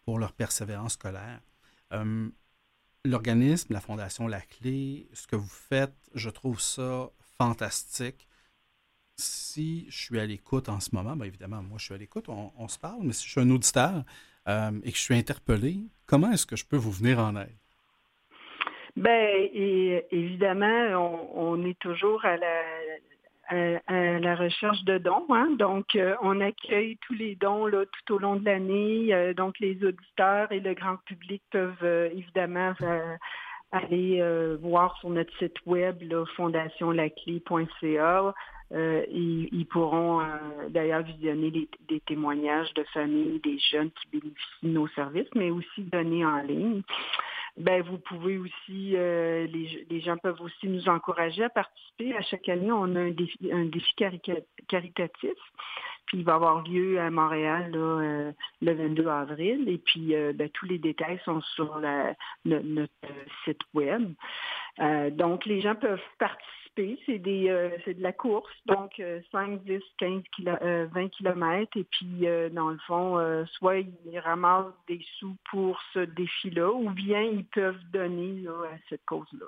pour 0.05 0.18
leur 0.18 0.33
persévérance 0.33 0.94
scolaire 0.94 1.40
l'organisme, 3.07 3.73
la 3.73 3.81
Fondation 3.81 4.27
La 4.27 4.40
Clé, 4.40 5.09
ce 5.12 5.27
que 5.27 5.37
vous 5.37 5.49
faites, 5.49 5.95
je 6.14 6.31
trouve 6.31 6.61
ça 6.61 7.11
fantastique. 7.38 8.29
Si 9.16 9.87
je 9.88 9.97
suis 9.97 10.21
à 10.21 10.27
l'écoute 10.27 10.69
en 10.69 10.81
ce 10.81 10.95
moment, 10.95 11.16
bien 11.16 11.27
évidemment, 11.27 11.62
moi 11.62 11.79
je 11.79 11.85
suis 11.87 11.95
à 11.95 11.99
l'écoute, 11.99 12.29
on, 12.29 12.69
se 12.69 12.79
parle, 12.79 13.01
mais 13.03 13.12
si 13.12 13.27
je 13.27 13.31
suis 13.31 13.40
un 13.40 13.51
auditeur 13.51 14.05
euh, 14.49 14.71
et 14.85 14.92
que 14.92 14.99
je 14.99 15.03
suis 15.03 15.14
interpellé, 15.14 15.79
comment 16.07 16.31
est-ce 16.33 16.45
que 16.45 16.57
je 16.57 16.66
peux 16.66 16.77
vous 16.77 16.92
venir 16.92 17.19
en 17.19 17.37
aide? 17.37 17.57
Bien, 18.95 19.49
évidemment, 20.11 21.31
on, 21.35 21.64
est 21.64 21.79
toujours 21.79 22.25
à 22.25 22.37
la, 22.37 22.62
à, 23.48 24.18
la 24.18 24.35
recherche 24.35 24.82
de 24.85 24.98
dons. 24.98 25.26
Hein. 25.30 25.48
Donc, 25.59 25.94
euh, 25.96 26.14
on 26.22 26.40
accueille 26.40 26.98
tous 27.06 27.14
les 27.14 27.37
dons 27.37 27.70
tout 27.70 28.14
au 28.14 28.18
long 28.18 28.37
de 28.37 28.44
l'année. 28.44 29.14
Euh, 29.14 29.35
donc, 29.35 29.59
les 29.61 29.76
auditeurs 29.85 30.50
et 30.52 30.61
le 30.61 30.74
grand 30.74 30.96
public 31.06 31.42
peuvent 31.50 31.74
euh, 31.82 32.09
évidemment 32.12 32.74
aller 33.72 34.22
voir 34.62 34.96
sur 35.00 35.11
notre 35.11 35.37
site 35.38 35.59
web, 35.66 36.02
fondationlaclé.ca. 36.37 38.35
Ils, 38.72 39.48
ils, 39.52 39.66
pourront 39.66 40.22
d'ailleurs 40.70 41.02
visionner 41.02 41.68
des 41.88 42.00
témoignages 42.00 42.72
de 42.74 42.85
familles, 42.94 43.40
des 43.40 43.59
jeunes 43.70 43.90
qui 43.90 44.09
bénéficient 44.18 44.62
de 44.62 44.68
nos 44.68 44.88
services, 44.88 45.28
mais 45.35 45.50
aussi 45.50 45.82
donner 45.82 46.24
en 46.24 46.38
ligne 46.42 46.82
ben 47.57 47.83
vous 47.83 47.99
pouvez 47.99 48.37
aussi, 48.37 48.97
euh, 48.97 49.47
les, 49.47 50.01
gens 50.01 50.19
peuvent 50.19 50.40
aussi 50.40 50.69
nous 50.69 50.88
encourager 50.88 51.45
à 51.45 51.49
participer. 51.49 52.14
À 52.14 52.23
chaque 52.23 52.49
année, 52.49 52.71
on 52.71 52.95
a 52.97 53.01
un 53.01 53.11
défi, 53.11 53.51
un 53.51 53.64
défi 53.64 53.95
caritatif. 54.69 55.38
Puis 56.07 56.19
il 56.19 56.25
va 56.25 56.35
avoir 56.35 56.62
lieu 56.62 57.01
à 57.01 57.11
Montréal 57.11 57.73
euh, 57.75 58.31
le 58.61 58.73
22 58.75 59.07
avril. 59.09 59.69
Et 59.69 59.79
puis 59.79 60.14
euh, 60.14 60.33
ben, 60.35 60.49
tous 60.51 60.66
les 60.66 60.79
détails 60.79 61.21
sont 61.25 61.40
sur 61.40 61.81
notre 62.45 62.92
site 63.45 63.62
web. 63.75 64.12
donc 65.12 65.47
les 65.47 65.61
gens 65.62 65.75
peuvent 65.75 65.99
participer 66.19 66.65
euh, 66.78 67.70
c'est 67.84 67.94
de 67.94 68.02
la 68.02 68.12
course, 68.12 68.52
donc 68.66 69.02
5, 69.32 69.64
10, 69.64 69.80
15 69.98 70.22
20 70.92 71.08
km. 71.10 71.76
Et 71.76 71.84
puis, 71.84 72.26
euh, 72.26 72.48
dans 72.50 72.70
le 72.70 72.78
fond, 72.86 73.18
euh, 73.18 73.44
soit 73.52 73.78
ils 73.78 74.18
ramassent 74.18 74.72
des 74.88 75.00
sous 75.18 75.36
pour 75.50 75.78
ce 75.94 76.00
défi-là, 76.00 76.70
ou 76.70 76.90
bien 76.90 77.22
ils 77.22 77.44
peuvent 77.44 77.82
donner 77.92 78.44
à 78.48 78.76
cette 78.88 79.04
cause-là. 79.06 79.46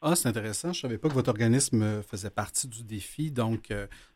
Ah, 0.00 0.16
c'est 0.16 0.28
intéressant. 0.28 0.72
Je 0.72 0.78
ne 0.78 0.82
savais 0.82 0.98
pas 0.98 1.08
que 1.08 1.14
votre 1.14 1.30
organisme 1.30 2.02
faisait 2.02 2.30
partie 2.30 2.66
du 2.66 2.82
défi. 2.82 3.30
Donc, 3.30 3.72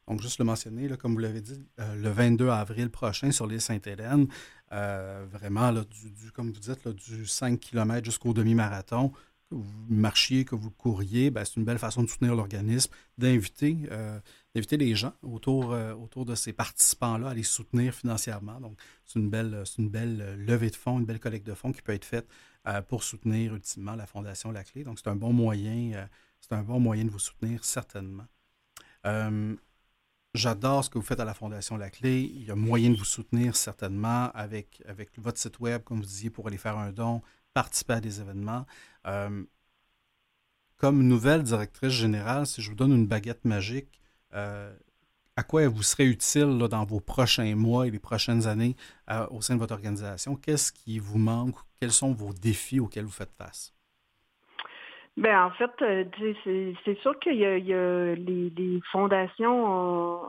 donc 0.08 0.20
juste 0.20 0.40
le 0.40 0.44
mentionner, 0.44 0.88
comme 0.96 1.12
vous 1.12 1.20
l'avez 1.20 1.40
dit, 1.40 1.64
le 1.78 2.08
22 2.08 2.48
avril 2.48 2.90
prochain 2.90 3.30
sur 3.30 3.46
l'île 3.46 3.60
Sainte-Hélène, 3.60 4.26
vraiment, 4.70 5.72
du, 5.72 6.32
comme 6.32 6.50
vous 6.50 6.58
dites, 6.58 6.88
du 6.88 7.24
5 7.24 7.60
km 7.60 8.04
jusqu'au 8.04 8.32
demi-marathon 8.32 9.12
que 9.48 9.54
vous 9.54 9.86
marchiez, 9.88 10.44
que 10.44 10.54
vous 10.54 10.70
courriez, 10.70 11.30
ben, 11.30 11.44
c'est 11.44 11.56
une 11.56 11.64
belle 11.64 11.78
façon 11.78 12.02
de 12.02 12.08
soutenir 12.08 12.34
l'organisme, 12.34 12.92
d'inviter, 13.16 13.78
euh, 13.90 14.20
les 14.54 14.94
gens 14.94 15.12
autour, 15.22 15.72
euh, 15.72 15.94
autour 15.94 16.24
de 16.24 16.34
ces 16.34 16.52
participants-là 16.52 17.28
à 17.28 17.34
les 17.34 17.42
soutenir 17.42 17.94
financièrement. 17.94 18.60
Donc, 18.60 18.78
c'est 19.04 19.18
une 19.18 19.30
belle, 19.30 19.62
une 19.78 19.88
belle 19.88 20.36
levée 20.36 20.70
de 20.70 20.76
fonds, 20.76 20.98
une 20.98 21.04
belle 21.04 21.20
collecte 21.20 21.46
de 21.46 21.54
fonds 21.54 21.72
qui 21.72 21.82
peut 21.82 21.92
être 21.92 22.04
faite 22.04 22.26
euh, 22.66 22.82
pour 22.82 23.02
soutenir 23.02 23.54
ultimement 23.54 23.94
la 23.94 24.06
Fondation 24.06 24.50
La 24.50 24.64
Clé. 24.64 24.82
Donc, 24.82 24.98
c'est 24.98 25.08
un 25.08 25.16
bon 25.16 25.32
moyen, 25.32 26.08
c'est 26.40 26.54
un 26.54 26.62
bon 26.62 26.80
moyen 26.80 27.04
de 27.04 27.10
vous 27.10 27.18
soutenir 27.18 27.64
certainement. 27.64 28.26
J'adore 30.36 30.84
ce 30.84 30.90
que 30.90 30.98
vous 30.98 31.04
faites 31.04 31.20
à 31.20 31.24
la 31.24 31.32
Fondation 31.32 31.78
La 31.78 31.88
Clé. 31.88 32.20
Il 32.20 32.44
y 32.44 32.50
a 32.50 32.54
moyen 32.54 32.90
de 32.90 32.96
vous 32.96 33.06
soutenir 33.06 33.56
certainement 33.56 34.30
avec, 34.34 34.82
avec 34.86 35.18
votre 35.18 35.38
site 35.38 35.60
web, 35.60 35.82
comme 35.82 35.98
vous 35.98 36.06
disiez, 36.06 36.28
pour 36.28 36.46
aller 36.46 36.58
faire 36.58 36.76
un 36.76 36.92
don, 36.92 37.22
participer 37.56 37.94
à 37.94 38.00
des 38.00 38.20
événements. 38.20 38.66
Euh, 39.06 39.42
comme 40.76 41.02
nouvelle 41.02 41.42
directrice 41.42 41.94
générale, 42.04 42.44
si 42.44 42.60
je 42.60 42.68
vous 42.68 42.76
donne 42.76 42.92
une 42.92 43.06
baguette 43.06 43.46
magique, 43.46 43.98
euh, 44.34 44.76
à 45.36 45.42
quoi 45.42 45.62
elle 45.62 45.70
vous 45.70 45.82
serait 45.82 46.04
utile 46.04 46.58
dans 46.68 46.84
vos 46.84 47.00
prochains 47.00 47.56
mois 47.56 47.86
et 47.86 47.90
les 47.90 47.98
prochaines 47.98 48.46
années 48.46 48.76
euh, 49.10 49.26
au 49.30 49.40
sein 49.40 49.54
de 49.54 49.60
votre 49.60 49.72
organisation? 49.72 50.36
Qu'est-ce 50.36 50.70
qui 50.70 50.98
vous 50.98 51.16
manque? 51.16 51.56
Quels 51.80 51.92
sont 51.92 52.12
vos 52.12 52.34
défis 52.34 52.78
auxquels 52.78 53.06
vous 53.06 53.10
faites 53.22 53.32
face? 53.32 53.72
Bien, 55.16 55.46
en 55.46 55.50
fait, 55.52 55.70
c'est 56.84 56.98
sûr 57.00 57.18
qu'il 57.20 57.36
y, 57.36 57.46
a, 57.46 58.14
les, 58.14 58.50
les 58.50 58.80
fondations 58.92 60.20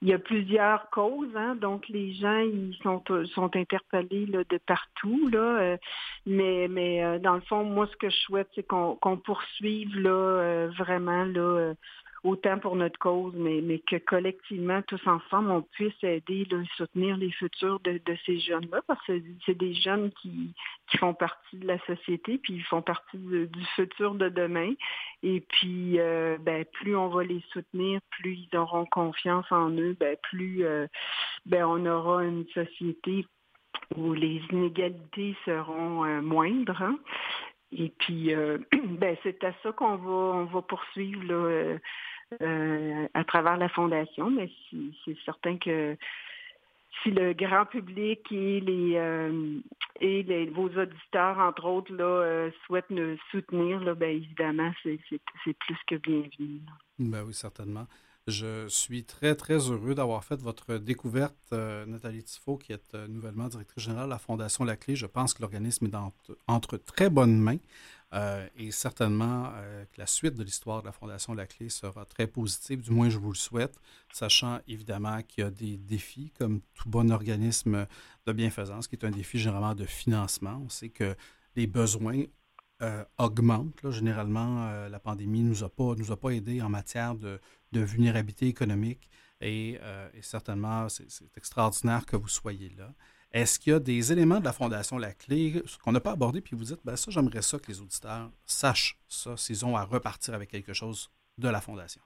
il 0.00 0.08
y 0.08 0.12
a 0.12 0.18
plusieurs 0.18 0.88
causes, 0.90 1.34
hein, 1.34 1.56
donc 1.56 1.88
les 1.88 2.14
gens 2.14 2.38
ils 2.38 2.76
sont 2.82 3.02
sont 3.34 3.56
interpellés 3.56 4.26
de 4.26 4.58
partout 4.58 5.28
là, 5.32 5.38
euh, 5.38 5.76
mais 6.24 6.68
mais 6.68 7.04
euh, 7.04 7.18
dans 7.18 7.34
le 7.34 7.40
fond 7.42 7.64
moi 7.64 7.88
ce 7.90 7.96
que 7.96 8.08
je 8.08 8.16
souhaite 8.16 8.48
c'est 8.54 8.66
qu'on 8.66 9.16
poursuive 9.24 9.98
là 9.98 10.10
euh, 10.10 10.70
vraiment 10.78 11.24
là 11.24 11.74
autant 12.24 12.58
pour 12.58 12.76
notre 12.76 12.98
cause, 12.98 13.34
mais, 13.36 13.78
que 13.80 13.96
collectivement, 13.96 14.82
tous 14.82 15.04
ensemble, 15.06 15.50
on 15.50 15.62
puisse 15.62 16.02
aider, 16.02 16.46
là, 16.50 16.58
soutenir 16.76 17.16
les 17.16 17.30
futurs 17.30 17.80
de, 17.80 18.00
ces 18.26 18.38
jeunes-là, 18.40 18.82
parce 18.86 19.04
que 19.06 19.20
c'est 19.46 19.56
des 19.56 19.74
jeunes 19.74 20.10
qui, 20.20 20.52
qui 20.90 20.96
font 20.98 21.14
partie 21.14 21.56
de 21.56 21.66
la 21.66 21.78
société, 21.86 22.38
puis 22.38 22.54
ils 22.54 22.64
font 22.64 22.82
partie 22.82 23.18
du 23.18 23.64
futur 23.76 24.14
de 24.14 24.28
demain. 24.28 24.72
Et 25.22 25.40
puis, 25.40 25.98
euh, 25.98 26.38
ben, 26.40 26.64
plus 26.64 26.96
on 26.96 27.08
va 27.08 27.24
les 27.24 27.42
soutenir, 27.52 28.00
plus 28.10 28.34
ils 28.34 28.56
auront 28.56 28.86
confiance 28.86 29.50
en 29.50 29.70
eux, 29.70 29.96
ben, 29.98 30.16
plus 30.22 30.64
euh, 30.64 30.86
ben, 31.46 31.64
on 31.64 31.84
aura 31.86 32.24
une 32.24 32.46
société 32.48 33.26
où 33.96 34.12
les 34.12 34.42
inégalités 34.50 35.36
seront 35.44 36.04
euh, 36.04 36.20
moindres. 36.20 36.82
Hein. 36.82 36.98
Et 37.72 37.92
puis, 37.98 38.34
ben, 38.72 39.16
c'est 39.22 39.42
à 39.44 39.52
ça 39.62 39.72
qu'on 39.72 39.96
va, 39.96 40.10
on 40.10 40.44
va 40.44 40.62
poursuivre 40.62 41.24
là, 41.24 41.78
euh, 42.42 43.08
à 43.14 43.24
travers 43.24 43.56
la 43.56 43.70
fondation, 43.70 44.30
mais 44.30 44.50
c'est 45.04 45.16
certain 45.24 45.56
que 45.56 45.96
si 47.02 47.10
le 47.10 47.32
grand 47.32 47.64
public 47.64 48.20
et 48.30 48.60
les 48.60 48.96
euh, 48.96 49.58
et 50.00 50.22
les, 50.24 50.44
vos 50.46 50.68
auditeurs, 50.68 51.38
entre 51.38 51.64
autres, 51.64 51.92
là, 51.94 52.04
euh, 52.04 52.50
souhaitent 52.66 52.90
nous 52.90 53.16
soutenir, 53.30 53.80
là, 53.80 53.94
bien 53.94 54.10
évidemment, 54.10 54.70
c'est 54.82 54.98
plus 55.58 55.78
que 55.86 55.94
bienvenu. 55.94 56.60
Ben 56.98 57.24
oui, 57.24 57.32
certainement. 57.32 57.86
Je 58.28 58.68
suis 58.68 59.04
très, 59.04 59.34
très 59.34 59.56
heureux 59.70 59.94
d'avoir 59.94 60.22
fait 60.22 60.38
votre 60.40 60.76
découverte, 60.76 61.50
Nathalie 61.50 62.22
Tifo, 62.22 62.58
qui 62.58 62.72
est 62.72 62.94
nouvellement 63.08 63.48
directrice 63.48 63.84
générale 63.84 64.04
de 64.04 64.10
la 64.10 64.18
Fondation 64.18 64.64
La 64.64 64.76
Clé. 64.76 64.96
Je 64.96 65.06
pense 65.06 65.32
que 65.32 65.40
l'organisme 65.40 65.86
est 65.86 65.96
entre 66.46 66.76
très 66.76 67.08
bonnes 67.08 67.38
mains. 67.38 67.56
Euh, 68.14 68.46
et 68.56 68.70
certainement 68.70 69.50
euh, 69.54 69.84
que 69.84 70.00
la 70.00 70.06
suite 70.06 70.34
de 70.34 70.42
l'histoire 70.42 70.80
de 70.80 70.86
la 70.86 70.92
Fondation 70.92 71.34
La 71.34 71.46
Clé 71.46 71.68
sera 71.68 72.06
très 72.06 72.26
positive, 72.26 72.80
du 72.80 72.90
moins 72.90 73.10
je 73.10 73.18
vous 73.18 73.32
le 73.32 73.36
souhaite, 73.36 73.78
sachant 74.12 74.60
évidemment 74.66 75.20
qu'il 75.22 75.44
y 75.44 75.46
a 75.46 75.50
des 75.50 75.76
défis, 75.76 76.32
comme 76.38 76.60
tout 76.74 76.88
bon 76.88 77.10
organisme 77.10 77.86
de 78.26 78.32
bienfaisance, 78.32 78.88
qui 78.88 78.96
est 78.96 79.04
un 79.04 79.10
défi 79.10 79.38
généralement 79.38 79.74
de 79.74 79.84
financement. 79.84 80.62
On 80.64 80.70
sait 80.70 80.88
que 80.88 81.14
les 81.54 81.66
besoins 81.66 82.22
euh, 82.80 83.04
augmentent. 83.18 83.90
Généralement, 83.90 84.88
la 84.88 85.00
pandémie 85.00 85.42
ne 85.42 85.50
nous, 85.50 85.64
a 85.64 85.68
pas, 85.68 85.94
nous 85.94 86.10
a 86.10 86.16
pas 86.16 86.30
aidés 86.30 86.62
en 86.62 86.70
matière 86.70 87.14
de, 87.14 87.38
vulnérabilité 87.72 88.46
économique 88.46 89.10
et, 89.40 89.74
et 90.14 90.22
certainement, 90.22 90.88
c'est 90.88 91.36
extraordinaire 91.36 92.04
que 92.06 92.16
vous 92.16 92.28
soyez 92.28 92.70
là. 92.76 92.88
Est-ce 93.32 93.58
qu'il 93.58 93.72
y 93.72 93.76
a 93.76 93.78
des 93.78 94.10
éléments 94.10 94.40
de 94.40 94.44
la 94.44 94.52
Fondation 94.52 94.96
La 94.96 95.12
Clé 95.12 95.62
qu'on 95.84 95.92
n'a 95.92 96.00
pas 96.00 96.12
abordé, 96.12 96.40
puis 96.40 96.56
vous 96.56 96.64
dites, 96.64 96.80
ben 96.84 96.96
ça, 96.96 97.10
j'aimerais 97.10 97.42
ça 97.42 97.58
que 97.58 97.66
les 97.68 97.80
auditeurs 97.80 98.30
sachent 98.46 98.96
ça, 99.06 99.36
s'ils 99.36 99.66
ont 99.66 99.76
à 99.76 99.84
repartir 99.84 100.34
avec 100.34 100.50
quelque 100.50 100.72
chose 100.72 101.10
de 101.36 101.48
la 101.48 101.60
Fondation? 101.60 102.00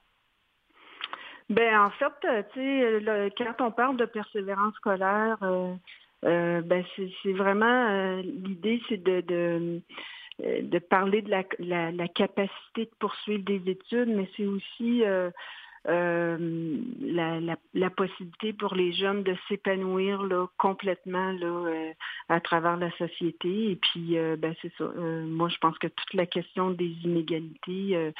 Ben 1.49 1.79
en 1.79 1.89
fait, 1.91 2.45
tu 2.53 2.59
sais, 2.59 3.31
quand 3.37 3.67
on 3.67 3.71
parle 3.71 3.97
de 3.97 4.05
persévérance 4.05 4.75
scolaire, 4.75 5.37
ben 6.21 6.85
c'est 6.95 7.33
vraiment 7.33 8.17
l'idée, 8.21 8.81
c'est 8.89 9.01
de 9.01 9.23
euh, 9.31 9.79
de 10.39 10.79
parler 10.79 11.21
de 11.21 11.29
la, 11.29 11.91
la, 11.91 12.07
capacité 12.07 12.85
de 12.85 12.91
poursuivre 12.99 13.43
des 13.43 13.61
études, 13.69 14.09
mais 14.09 14.27
c'est 14.35 14.45
aussi 14.45 15.03
euh, 15.03 15.29
euh, 15.87 16.77
la, 17.01 17.39
la, 17.73 17.89
possibilité 17.89 18.53
pour 18.53 18.73
les 18.73 18.93
jeunes 18.93 19.23
de 19.23 19.35
s'épanouir 19.47 20.23
là, 20.23 20.47
complètement 20.57 21.31
là, 21.33 21.93
à 22.29 22.39
travers 22.39 22.77
la 22.77 22.91
société. 22.97 23.71
Et 23.71 23.75
puis, 23.75 24.17
ben, 24.37 24.55
c'est 24.61 24.73
ça. 24.77 24.85
moi, 25.25 25.49
je 25.49 25.57
pense 25.57 25.77
que 25.77 25.87
toute 25.87 26.13
la 26.13 26.25
question 26.25 26.71
des 26.71 26.91
inégalités, 27.03 28.11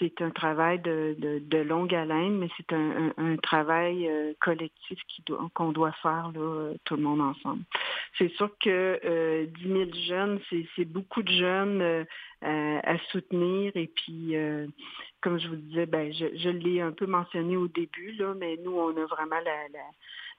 c'est 0.00 0.22
un 0.22 0.30
travail 0.30 0.80
de, 0.80 1.62
longue 1.62 1.94
haleine, 1.94 2.38
mais 2.38 2.48
c'est 2.56 2.72
un, 2.72 3.36
travail 3.42 4.08
euh, 4.08 4.32
collectif 4.40 4.98
qu'on 5.54 5.70
doit, 5.70 5.92
faire 6.02 6.32
là, 6.34 6.72
tout 6.84 6.96
le 6.96 7.02
monde 7.02 7.20
ensemble. 7.20 7.62
C'est 8.18 8.32
sûr 8.32 8.50
que 8.58 8.98
euh, 9.04 9.46
10 9.46 9.68
000 9.68 9.84
jeunes, 10.08 10.40
c'est 10.74 10.84
beaucoup 10.84 11.22
de 11.22 11.30
jeunes 11.30 11.82
euh, 11.82 12.80
à, 12.82 12.98
soutenir. 13.12 13.72
Et 13.74 13.86
puis, 13.86 14.34
euh, 14.34 14.66
comme 15.20 15.38
je 15.38 15.48
vous 15.48 15.56
disais, 15.56 15.86
ben, 15.86 16.12
je, 16.12 16.48
l'ai 16.48 16.80
un 16.80 16.92
peu 16.92 17.06
mentionné 17.06 17.56
au 17.56 17.68
début, 17.68 18.12
là, 18.12 18.34
mais 18.34 18.58
nous, 18.64 18.72
on 18.72 18.96
a 18.96 19.06
vraiment 19.06 19.40
la 19.44 19.68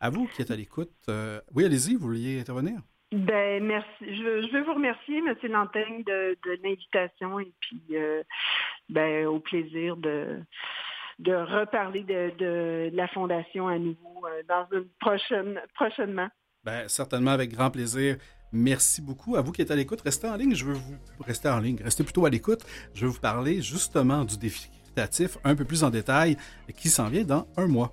À 0.00 0.10
vous 0.10 0.26
qui 0.28 0.42
êtes 0.42 0.50
à 0.50 0.56
l'écoute. 0.56 0.90
Euh, 1.08 1.40
oui, 1.54 1.64
allez-y, 1.64 1.94
vous 1.94 2.08
vouliez 2.08 2.40
intervenir? 2.40 2.80
Ben 3.10 3.64
merci. 3.64 3.88
Je, 4.00 4.52
veux 4.52 4.64
vous 4.64 4.74
remercier, 4.74 5.18
M. 5.18 5.34
Lantaigne, 5.50 6.02
de, 6.04 6.36
de 6.44 6.58
l'invitation 6.62 7.40
et 7.40 7.50
puis 7.60 7.82
euh, 7.92 8.22
ben, 8.90 9.26
au 9.26 9.40
plaisir 9.40 9.96
de, 9.96 10.40
de 11.18 11.34
reparler 11.34 12.04
de, 12.04 12.90
la 12.94 13.08
Fondation 13.08 13.68
à 13.68 13.78
nouveau 13.78 14.24
euh, 14.24 14.42
dans 14.48 14.66
une 14.72 14.88
prochaine, 15.00 15.60
prochainement. 15.74 16.28
Bien, 16.64 16.86
certainement, 16.88 17.32
avec 17.32 17.52
grand 17.52 17.70
plaisir. 17.70 18.16
Merci 18.52 19.02
beaucoup. 19.02 19.36
À 19.36 19.42
vous 19.42 19.52
qui 19.52 19.60
êtes 19.60 19.70
à 19.70 19.76
l'écoute, 19.76 20.00
restez 20.00 20.28
en 20.28 20.36
ligne. 20.36 20.54
Je 20.54 20.64
veux 20.64 20.74
vous 20.74 20.96
rester 21.24 21.48
en 21.48 21.58
ligne, 21.58 21.78
restez 21.82 22.04
plutôt 22.04 22.24
à 22.24 22.30
l'écoute. 22.30 22.64
Je 22.94 23.02
vais 23.06 23.12
vous 23.12 23.20
parler 23.20 23.60
justement 23.60 24.24
du 24.24 24.38
défi 24.38 24.70
créatif 24.94 25.38
un 25.44 25.54
peu 25.54 25.64
plus 25.64 25.84
en 25.84 25.90
détail 25.90 26.36
qui 26.76 26.88
s'en 26.88 27.08
vient 27.08 27.24
dans 27.24 27.46
un 27.56 27.66
mois. 27.66 27.92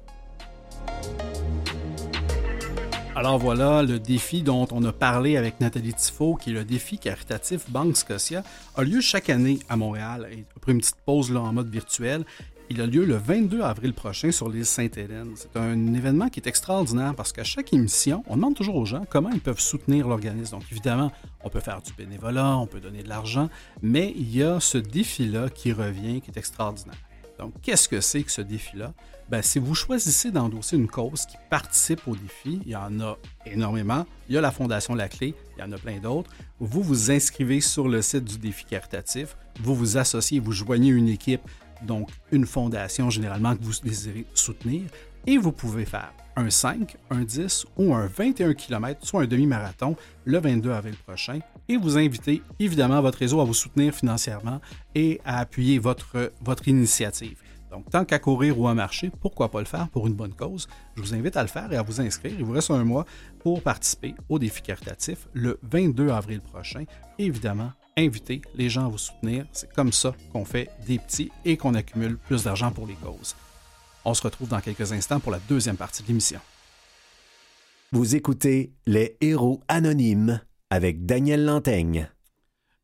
Alors 3.18 3.38
voilà, 3.38 3.82
le 3.82 3.98
défi 3.98 4.44
dont 4.44 4.68
on 4.72 4.84
a 4.84 4.92
parlé 4.92 5.38
avec 5.38 5.62
Nathalie 5.62 5.94
Tifo, 5.94 6.36
qui 6.36 6.50
est 6.50 6.54
le 6.54 6.66
défi 6.66 7.00
caritatif 7.00 7.70
Banque 7.70 7.96
Scotia, 7.96 8.44
a 8.76 8.84
lieu 8.84 9.00
chaque 9.00 9.30
année 9.30 9.60
à 9.70 9.78
Montréal. 9.78 10.28
Après 10.58 10.74
une 10.74 10.80
petite 10.80 11.00
pause 11.06 11.32
là, 11.32 11.40
en 11.40 11.54
mode 11.54 11.70
virtuel, 11.70 12.26
il 12.70 12.82
a 12.82 12.88
lieu 12.88 13.06
le 13.06 13.16
22 13.16 13.62
avril 13.62 13.94
prochain 13.94 14.32
sur 14.32 14.50
l'île 14.50 14.66
Sainte-Hélène. 14.66 15.34
C'est 15.36 15.56
un 15.58 15.94
événement 15.94 16.30
qui 16.30 16.40
est 16.40 16.48
extraordinaire 16.48 17.14
parce 17.16 17.32
qu'à 17.32 17.44
chaque 17.44 17.74
émission, 17.74 18.24
on 18.28 18.36
demande 18.36 18.56
toujours 18.56 18.76
aux 18.76 18.86
gens 18.86 19.06
comment 19.10 19.30
ils 19.32 19.42
peuvent 19.42 19.60
soutenir 19.60 20.08
l'organisme. 20.08 20.58
Donc 20.58 20.64
évidemment, 20.72 21.12
on 21.44 21.50
peut 21.50 21.60
faire 21.60 21.82
du 21.82 21.94
bénévolat, 21.94 22.58
on 22.58 22.68
peut 22.68 22.80
donner 22.80 23.04
de 23.04 23.10
l'argent, 23.10 23.50
mais 23.82 24.14
il 24.16 24.36
y 24.36 24.44
a 24.44 24.60
ce 24.60 24.78
défi-là 24.78 25.50
qui 25.50 25.74
revient, 25.74 26.22
qui 26.22 26.32
est 26.32 26.38
extraordinaire. 26.38 26.98
Donc 27.40 27.54
qu'est-ce 27.62 27.88
que 27.88 28.02
c'est 28.02 28.24
que 28.24 28.32
ce 28.32 28.42
défi-là? 28.42 28.94
Ben, 29.30 29.42
si 29.42 29.60
vous 29.60 29.74
choisissez 29.74 30.32
d'endosser 30.32 30.76
une 30.76 30.88
cause 30.88 31.26
qui 31.26 31.36
participe 31.50 32.08
au 32.08 32.16
défi, 32.16 32.62
il 32.66 32.72
y 32.72 32.76
en 32.76 33.00
a 33.00 33.18
énormément. 33.46 34.06
Il 34.30 34.36
y 34.36 34.38
a 34.38 34.42
la 34.42 34.52
Fondation 34.52 34.94
La 34.94 35.10
Clé, 35.10 35.34
il 35.58 35.62
y 35.62 35.64
en 35.64 35.72
a 35.72 35.78
plein 35.78 36.00
d'autres. 36.00 36.30
Vous 36.60 36.84
vous 36.84 37.12
inscrivez 37.12 37.60
sur 37.60 37.88
le 37.88 38.02
site 38.02 38.24
du 38.24 38.38
défi 38.38 38.66
caritatif, 38.66 39.36
vous 39.62 39.76
vous 39.76 39.98
associez, 39.98 40.40
vous 40.40 40.52
joignez 40.52 40.90
une 40.90 41.10
équipe 41.10 41.42
donc 41.84 42.10
une 42.32 42.46
fondation 42.46 43.10
généralement 43.10 43.56
que 43.56 43.64
vous 43.64 43.74
désirez 43.84 44.26
soutenir, 44.34 44.84
et 45.28 45.38
vous 45.38 45.52
pouvez 45.52 45.86
faire 45.86 46.14
un 46.36 46.50
5, 46.50 46.98
un 47.10 47.24
10 47.24 47.66
ou 47.78 47.94
un 47.94 48.08
21 48.08 48.54
km, 48.54 49.06
soit 49.06 49.24
un 49.24 49.28
demi-marathon, 49.28 49.96
le 50.26 50.40
22 50.40 50.72
avril 50.72 50.96
prochain, 50.96 51.40
et 51.68 51.78
vous 51.78 51.98
invitez 51.98 52.42
évidemment 52.60 53.02
votre 53.02 53.20
réseau 53.20 53.40
à 53.42 53.46
vous 53.46 53.54
soutenir 53.54 53.94
financièrement 53.94 54.60
et 54.94 55.22
à 55.26 55.40
appuyer 55.40 55.80
votre, 55.80 56.32
initiative. 56.68 57.38
Donc, 57.72 57.90
tant 57.90 58.06
qu'à 58.06 58.20
courir 58.20 58.60
ou 58.60 58.68
à 58.68 58.74
marcher, 58.74 59.12
pourquoi 59.22 59.50
pas 59.50 59.60
le 59.60 59.66
faire 59.66 59.90
pour 59.90 60.08
une 60.08 60.14
bonne 60.14 60.34
cause? 60.34 60.68
Je 60.96 61.02
vous 61.02 61.14
invite 61.14 61.36
à 61.36 61.42
le 61.42 61.50
faire 61.50 61.72
et 61.74 61.78
à 61.78 61.82
vous 61.82 62.00
inscrire. 62.00 62.34
Il 62.38 62.46
vous 62.46 62.54
reste 62.54 62.72
un 62.72 62.84
mois 62.84 63.06
pour 63.40 63.62
participer 63.62 64.16
au 64.30 64.40
défi 64.40 64.62
caritatif 64.62 65.28
le 65.34 65.60
22 65.64 66.10
avril 66.10 66.40
prochain. 66.42 66.86
évidemment, 67.18 67.72
inviter 67.98 68.42
les 68.56 68.70
gens 68.70 68.86
à 68.86 68.90
vous 68.90 68.98
soutenir. 68.98 69.46
C'est 69.52 69.72
comme 69.74 69.92
ça 69.92 70.14
qu'on 70.32 70.46
fait 70.46 70.70
des 70.86 71.00
petits 71.00 71.32
et 71.46 71.58
qu'on 71.58 71.76
accumule 71.76 72.18
plus 72.18 72.44
d'argent 72.44 72.72
pour 72.72 72.88
les 72.88 72.96
causes. 72.96 73.36
On 74.04 74.14
se 74.14 74.22
retrouve 74.22 74.50
dans 74.50 74.62
quelques 74.62 74.92
instants 74.92 75.20
pour 75.20 75.32
la 75.32 75.40
deuxième 75.40 75.78
partie 75.78 76.04
de 76.04 76.08
l'émission. 76.10 76.40
Vous 77.92 78.16
écoutez 78.16 78.74
Les 78.86 79.18
Héros 79.22 79.62
Anonymes 79.68 80.42
avec 80.70 81.06
Daniel 81.06 81.46
Lantaigne. 81.46 82.10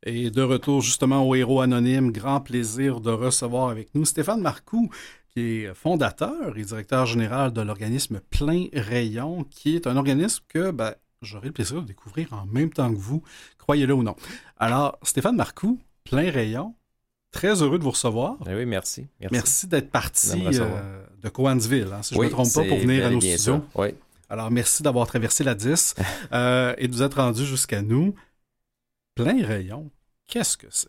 Et 0.04 0.30
de 0.30 0.42
retour 0.42 0.80
justement 0.80 1.28
aux 1.28 1.34
Héros 1.34 1.60
Anonymes, 1.60 2.10
grand 2.10 2.40
plaisir 2.40 3.00
de 3.00 3.10
recevoir 3.10 3.68
avec 3.68 3.94
nous 3.94 4.04
Stéphane 4.04 4.40
Marcoux, 4.40 4.90
qui 5.28 5.40
est 5.40 5.74
fondateur 5.74 6.56
et 6.56 6.64
directeur 6.64 7.06
général 7.06 7.52
de 7.52 7.60
l'organisme 7.60 8.20
Plein 8.30 8.66
Rayon, 8.72 9.44
qui 9.44 9.76
est 9.76 9.86
un 9.86 9.96
organisme 9.96 10.44
que 10.48 10.70
ben, 10.70 10.94
j'aurai 11.22 11.48
le 11.48 11.52
plaisir 11.52 11.82
de 11.82 11.86
découvrir 11.86 12.32
en 12.32 12.46
même 12.46 12.70
temps 12.70 12.92
que 12.92 12.98
vous, 12.98 13.22
croyez-le 13.58 13.94
ou 13.94 14.02
non. 14.02 14.16
Alors, 14.58 14.98
Stéphane 15.02 15.36
Marcoux, 15.36 15.78
plein 16.04 16.30
rayon, 16.30 16.74
très 17.32 17.62
heureux 17.62 17.78
de 17.78 17.84
vous 17.84 17.90
recevoir. 17.90 18.36
Eh 18.48 18.54
oui, 18.54 18.66
merci. 18.66 19.06
Merci, 19.30 19.66
d'être 19.66 19.90
parti 19.90 20.44
euh, 20.46 21.04
de 21.20 21.28
Coansville, 21.28 21.88
hein, 21.92 22.02
si 22.02 22.14
je 22.14 22.20
ne 22.20 22.24
me 22.24 22.30
trompe 22.30 22.52
pas, 22.52 22.64
pour 22.64 22.78
venir 22.78 23.06
à 23.06 23.10
nos 23.10 23.20
studios. 23.20 23.64
Oui. 23.74 23.88
Alors, 24.28 24.50
merci 24.50 24.82
d'avoir 24.82 25.06
traversé 25.06 25.44
la 25.44 25.54
10 25.54 25.94
euh, 26.32 26.74
et 26.78 26.88
de 26.88 26.92
vous 26.94 27.02
être 27.02 27.20
rendu 27.20 27.44
jusqu'à 27.44 27.82
nous. 27.82 28.14
Plein 29.14 29.44
rayon, 29.44 29.90
qu'est-ce 30.26 30.56
que 30.56 30.68
c'est? 30.70 30.88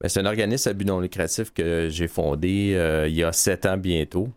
Ben, 0.00 0.08
c'est 0.08 0.20
un 0.20 0.26
organisme 0.26 0.68
à 0.68 0.72
but 0.72 0.84
non 0.84 0.98
lucratif 0.98 1.52
que 1.52 1.88
j'ai 1.88 2.08
fondé 2.08 2.72
euh, 2.74 3.06
il 3.06 3.14
y 3.14 3.22
a 3.22 3.32
sept 3.32 3.66
ans 3.66 3.76
bientôt. 3.76 4.28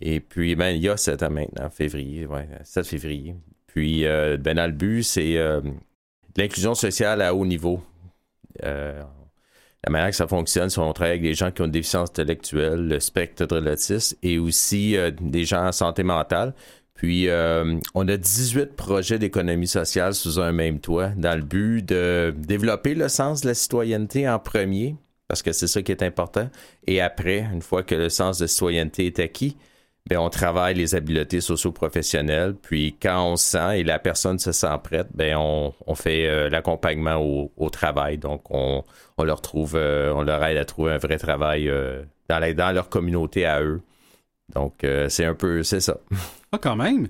Et 0.00 0.20
puis, 0.20 0.56
ben, 0.56 0.70
il 0.70 0.82
y 0.82 0.88
a 0.88 0.96
sept 0.96 1.22
ans 1.22 1.30
maintenant, 1.30 1.70
février, 1.70 2.26
ouais, 2.26 2.48
7 2.64 2.86
février. 2.86 3.34
Puis, 3.68 4.06
euh, 4.06 4.36
ben, 4.38 4.56
dans 4.56 4.66
le 4.66 4.72
but, 4.72 5.04
c'est 5.04 5.36
euh, 5.36 5.60
l'inclusion 6.36 6.74
sociale 6.74 7.22
à 7.22 7.34
haut 7.34 7.46
niveau. 7.46 7.80
Euh, 8.64 9.00
la 9.84 9.92
manière 9.92 10.10
que 10.10 10.16
ça 10.16 10.26
fonctionne, 10.26 10.68
c'est 10.70 10.80
qu'on 10.80 10.92
travaille 10.92 11.12
avec 11.12 11.22
des 11.22 11.34
gens 11.34 11.52
qui 11.52 11.62
ont 11.62 11.66
une 11.66 11.70
déficience 11.70 12.10
intellectuelle, 12.10 12.88
le 12.88 12.98
spectre 12.98 13.46
de 13.46 13.56
l'autisme 13.56 14.16
et 14.22 14.38
aussi 14.38 14.96
des 15.20 15.44
gens 15.44 15.66
en 15.66 15.72
santé 15.72 16.02
mentale. 16.02 16.54
Puis, 16.94 17.28
on 17.94 18.08
a 18.08 18.16
18 18.16 18.74
projets 18.74 19.20
d'économie 19.20 19.68
sociale 19.68 20.14
sous 20.14 20.40
un 20.40 20.50
même 20.50 20.80
toit 20.80 21.10
dans 21.10 21.36
le 21.36 21.44
but 21.44 21.82
de 21.82 22.34
développer 22.36 22.96
le 22.96 23.08
sens 23.08 23.42
de 23.42 23.46
la 23.46 23.54
citoyenneté 23.54 24.28
en 24.28 24.40
premier, 24.40 24.96
parce 25.28 25.42
que 25.42 25.52
c'est 25.52 25.68
ça 25.68 25.80
qui 25.80 25.92
est 25.92 26.02
important. 26.02 26.50
Et 26.88 27.00
après, 27.00 27.46
une 27.52 27.62
fois 27.62 27.84
que 27.84 27.94
le 27.94 28.08
sens 28.08 28.38
de 28.38 28.48
citoyenneté 28.48 29.06
est 29.06 29.20
acquis, 29.20 29.56
ben, 30.08 30.18
on 30.18 30.30
travaille 30.30 30.74
les 30.74 30.94
habiletés 30.94 31.40
socio-professionnelles. 31.40 32.54
Puis 32.54 32.96
quand 33.00 33.32
on 33.32 33.36
se 33.36 33.50
sent 33.50 33.80
et 33.80 33.84
la 33.84 33.98
personne 33.98 34.38
se 34.38 34.52
sent 34.52 34.66
prête, 34.82 35.08
ben, 35.14 35.36
on, 35.36 35.94
fait 35.94 36.26
euh, 36.26 36.48
l'accompagnement 36.48 37.16
au, 37.16 37.70
travail. 37.70 38.16
Donc, 38.16 38.50
on, 38.50 38.84
leur 39.22 39.40
trouve, 39.42 39.74
euh, 39.76 40.12
on 40.14 40.22
leur 40.22 40.42
aide 40.44 40.56
à 40.56 40.64
trouver 40.64 40.92
un 40.92 40.98
vrai 40.98 41.18
travail 41.18 41.68
euh, 41.68 42.02
dans, 42.28 42.54
dans 42.54 42.72
leur 42.72 42.88
communauté 42.88 43.44
à 43.44 43.62
eux. 43.62 43.82
Donc, 44.54 44.82
euh, 44.84 45.08
c'est 45.08 45.24
un 45.26 45.34
peu, 45.34 45.62
c'est 45.62 45.80
ça. 45.80 45.98
Ah, 46.52 46.58
quand 46.58 46.76
même. 46.76 47.06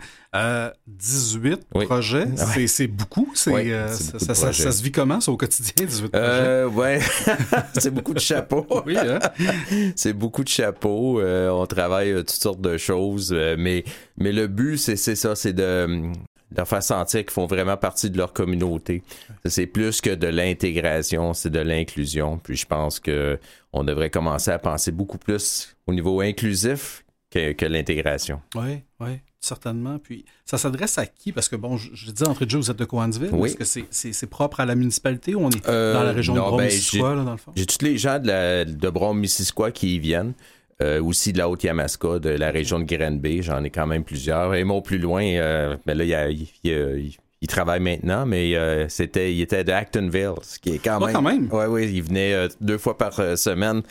18 0.86 1.60
Oui. 1.74 1.86
projets, 1.86 2.24
Ouais. 2.24 2.36
c'est- 2.36 2.66
c'est 2.66 2.86
beaucoup. 2.88 3.30
C'est, 3.34 3.52
euh, 3.72 3.88
ça, 3.88 4.18
ça- 4.18 4.34
ça- 4.34 4.42
projets. 4.46 4.62
ça 4.64 4.72
se 4.72 4.82
vit 4.82 4.90
comment, 4.92 5.20
ça, 5.20 5.30
au 5.30 5.36
quotidien, 5.36 5.86
18 5.86 6.08
projets? 6.10 6.24
Euh, 6.26 6.68
ouais, 6.68 6.98
c'est 7.78 7.90
beaucoup 7.92 8.14
de 8.14 8.18
chapeaux. 8.18 8.66
Oui, 8.86 8.96
hein? 8.98 9.18
c'est 9.96 10.12
beaucoup 10.12 10.42
de 10.42 10.48
chapeaux. 10.48 11.20
Euh, 11.20 11.48
on 11.50 11.66
travaille 11.66 12.10
euh, 12.10 12.18
toutes 12.20 12.30
sortes 12.30 12.60
de 12.60 12.76
choses, 12.76 13.32
euh, 13.32 13.54
mais, 13.58 13.84
mais 14.16 14.32
le 14.32 14.46
but, 14.48 14.76
c'est 14.76 14.96
c'est 14.96 15.14
ça, 15.16 15.36
c'est 15.36 15.52
de, 15.52 15.86
de 15.86 16.56
leur 16.56 16.66
faire 16.66 16.82
sentir 16.82 17.20
qu'ils 17.20 17.30
font 17.30 17.46
vraiment 17.46 17.76
partie 17.76 18.10
de 18.10 18.18
leur 18.18 18.32
communauté. 18.32 19.02
C'est 19.44 19.66
plus 19.66 20.00
que 20.00 20.10
de 20.14 20.26
l'intégration, 20.26 21.34
c'est 21.34 21.50
de 21.50 21.60
l'inclusion. 21.60 22.38
Puis 22.38 22.56
je 22.56 22.66
pense 22.66 22.98
que 23.00 23.38
on 23.72 23.84
devrait 23.84 24.10
commencer 24.10 24.50
à 24.50 24.58
penser 24.58 24.90
beaucoup 24.90 25.18
plus 25.18 25.76
au 25.86 25.92
niveau 25.92 26.20
inclusif 26.20 27.04
que, 27.30 27.52
que 27.52 27.66
l'intégration. 27.66 28.40
Oui, 28.54 28.80
oui, 29.00 29.10
certainement. 29.40 29.98
Puis, 29.98 30.24
ça 30.44 30.58
s'adresse 30.58 30.96
à 30.98 31.06
qui? 31.06 31.32
Parce 31.32 31.48
que, 31.48 31.56
bon, 31.56 31.76
je, 31.76 31.90
je 31.94 32.10
dis 32.10 32.24
entre 32.24 32.44
Dieu, 32.44 32.58
vous 32.58 32.70
êtes 32.70 32.78
de 32.78 32.84
Coansville. 32.84 33.30
Oui. 33.32 33.50
Est-ce 33.60 33.80
que 33.80 34.12
c'est, 34.12 34.26
propre 34.26 34.60
à 34.60 34.66
la 34.66 34.74
municipalité 34.74 35.34
ou 35.34 35.40
on 35.44 35.50
est 35.50 35.68
Euh, 35.68 35.92
dans 35.94 36.02
la 36.02 36.12
région 36.12 36.34
non, 36.34 36.40
de 36.46 36.50
ben, 36.50 36.56
Brome-Missisquoi, 36.56 37.14
là, 37.14 37.24
dans 37.24 37.32
le 37.32 37.36
fond? 37.36 37.52
J'ai 37.56 37.66
tous 37.66 37.84
les 37.84 37.98
gens 37.98 38.18
de, 38.18 38.26
la, 38.28 38.64
de 38.64 38.88
Brome-Missisquoi 38.90 39.70
qui 39.72 39.96
y 39.96 39.98
viennent. 39.98 40.32
euh, 40.80 41.02
aussi 41.02 41.32
de 41.32 41.38
la 41.38 41.48
Haute-Yamaska, 41.48 42.20
de 42.20 42.28
la 42.30 42.52
région 42.52 42.78
de 42.78 42.84
Granby. 42.84 43.42
J'en 43.42 43.64
ai 43.64 43.70
quand 43.70 43.86
même 43.88 44.04
plusieurs. 44.04 44.54
Et 44.54 44.62
mon 44.62 44.80
plus 44.80 44.98
loin, 44.98 45.24
euh, 45.24 45.76
mais 45.86 45.94
là, 45.96 46.04
il, 46.04 46.10
y 46.10 46.14
a- 46.14 46.30
il- 46.30 46.46
il- 46.62 47.16
il 47.40 47.48
travaille 47.48 47.80
maintenant, 47.80 48.24
mais 48.26 48.54
euh, 48.56 48.88
c'était, 48.88 49.34
il 49.34 49.40
était 49.40 49.64
de 49.64 49.72
Actonville, 49.72 50.34
ce 50.42 50.58
qui 50.60 50.70
est 50.70 50.78
quand 50.78 50.98
Ah, 51.02 51.06
même... 51.06 51.12
quand 51.14 51.22
même? 51.22 51.48
Oui, 51.50 51.64
oui, 51.68 51.90
il 51.92 52.02
venait 52.04 52.32
euh, 52.32 52.48
deux 52.60 52.78
fois 52.78 52.96
par 52.96 53.12
semaine. 53.36 53.82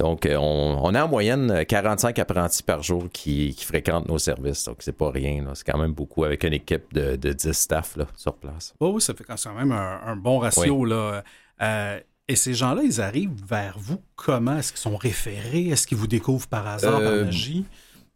Donc, 0.00 0.24
euh, 0.24 0.36
on, 0.36 0.80
on 0.82 0.94
a 0.94 1.04
en 1.04 1.08
moyenne 1.08 1.50
euh, 1.50 1.64
45 1.64 2.18
apprentis 2.18 2.62
par 2.62 2.82
jour 2.82 3.04
qui, 3.12 3.54
qui 3.54 3.66
fréquentent 3.66 4.08
nos 4.08 4.18
services. 4.18 4.64
Donc, 4.64 4.76
c'est 4.80 4.96
pas 4.96 5.10
rien. 5.10 5.44
C'est 5.52 5.70
quand 5.70 5.76
même 5.76 5.92
beaucoup 5.92 6.24
avec 6.24 6.42
une 6.42 6.54
équipe 6.54 6.92
de, 6.94 7.16
de 7.16 7.32
10 7.34 7.52
staff 7.52 7.96
là, 7.96 8.06
sur 8.16 8.34
place. 8.34 8.72
Oui, 8.80 8.90
oui, 8.94 9.00
ça 9.02 9.12
fait 9.12 9.24
quand 9.24 9.36
même 9.54 9.72
un, 9.72 10.00
un 10.06 10.16
bon 10.16 10.38
ratio. 10.38 10.86
Là. 10.86 11.22
Euh, 11.60 12.00
et 12.28 12.36
ces 12.36 12.54
gens-là, 12.54 12.82
ils 12.82 13.00
arrivent 13.02 13.34
vers 13.46 13.76
vous 13.78 14.00
comment? 14.16 14.56
Est-ce 14.56 14.72
qu'ils 14.72 14.80
sont 14.80 14.96
référés? 14.96 15.68
Est-ce 15.68 15.86
qu'ils 15.86 15.98
vous 15.98 16.06
découvrent 16.06 16.46
par 16.48 16.66
hasard, 16.66 16.98
Euh, 17.00 17.16
par 17.18 17.24
magie? 17.26 17.66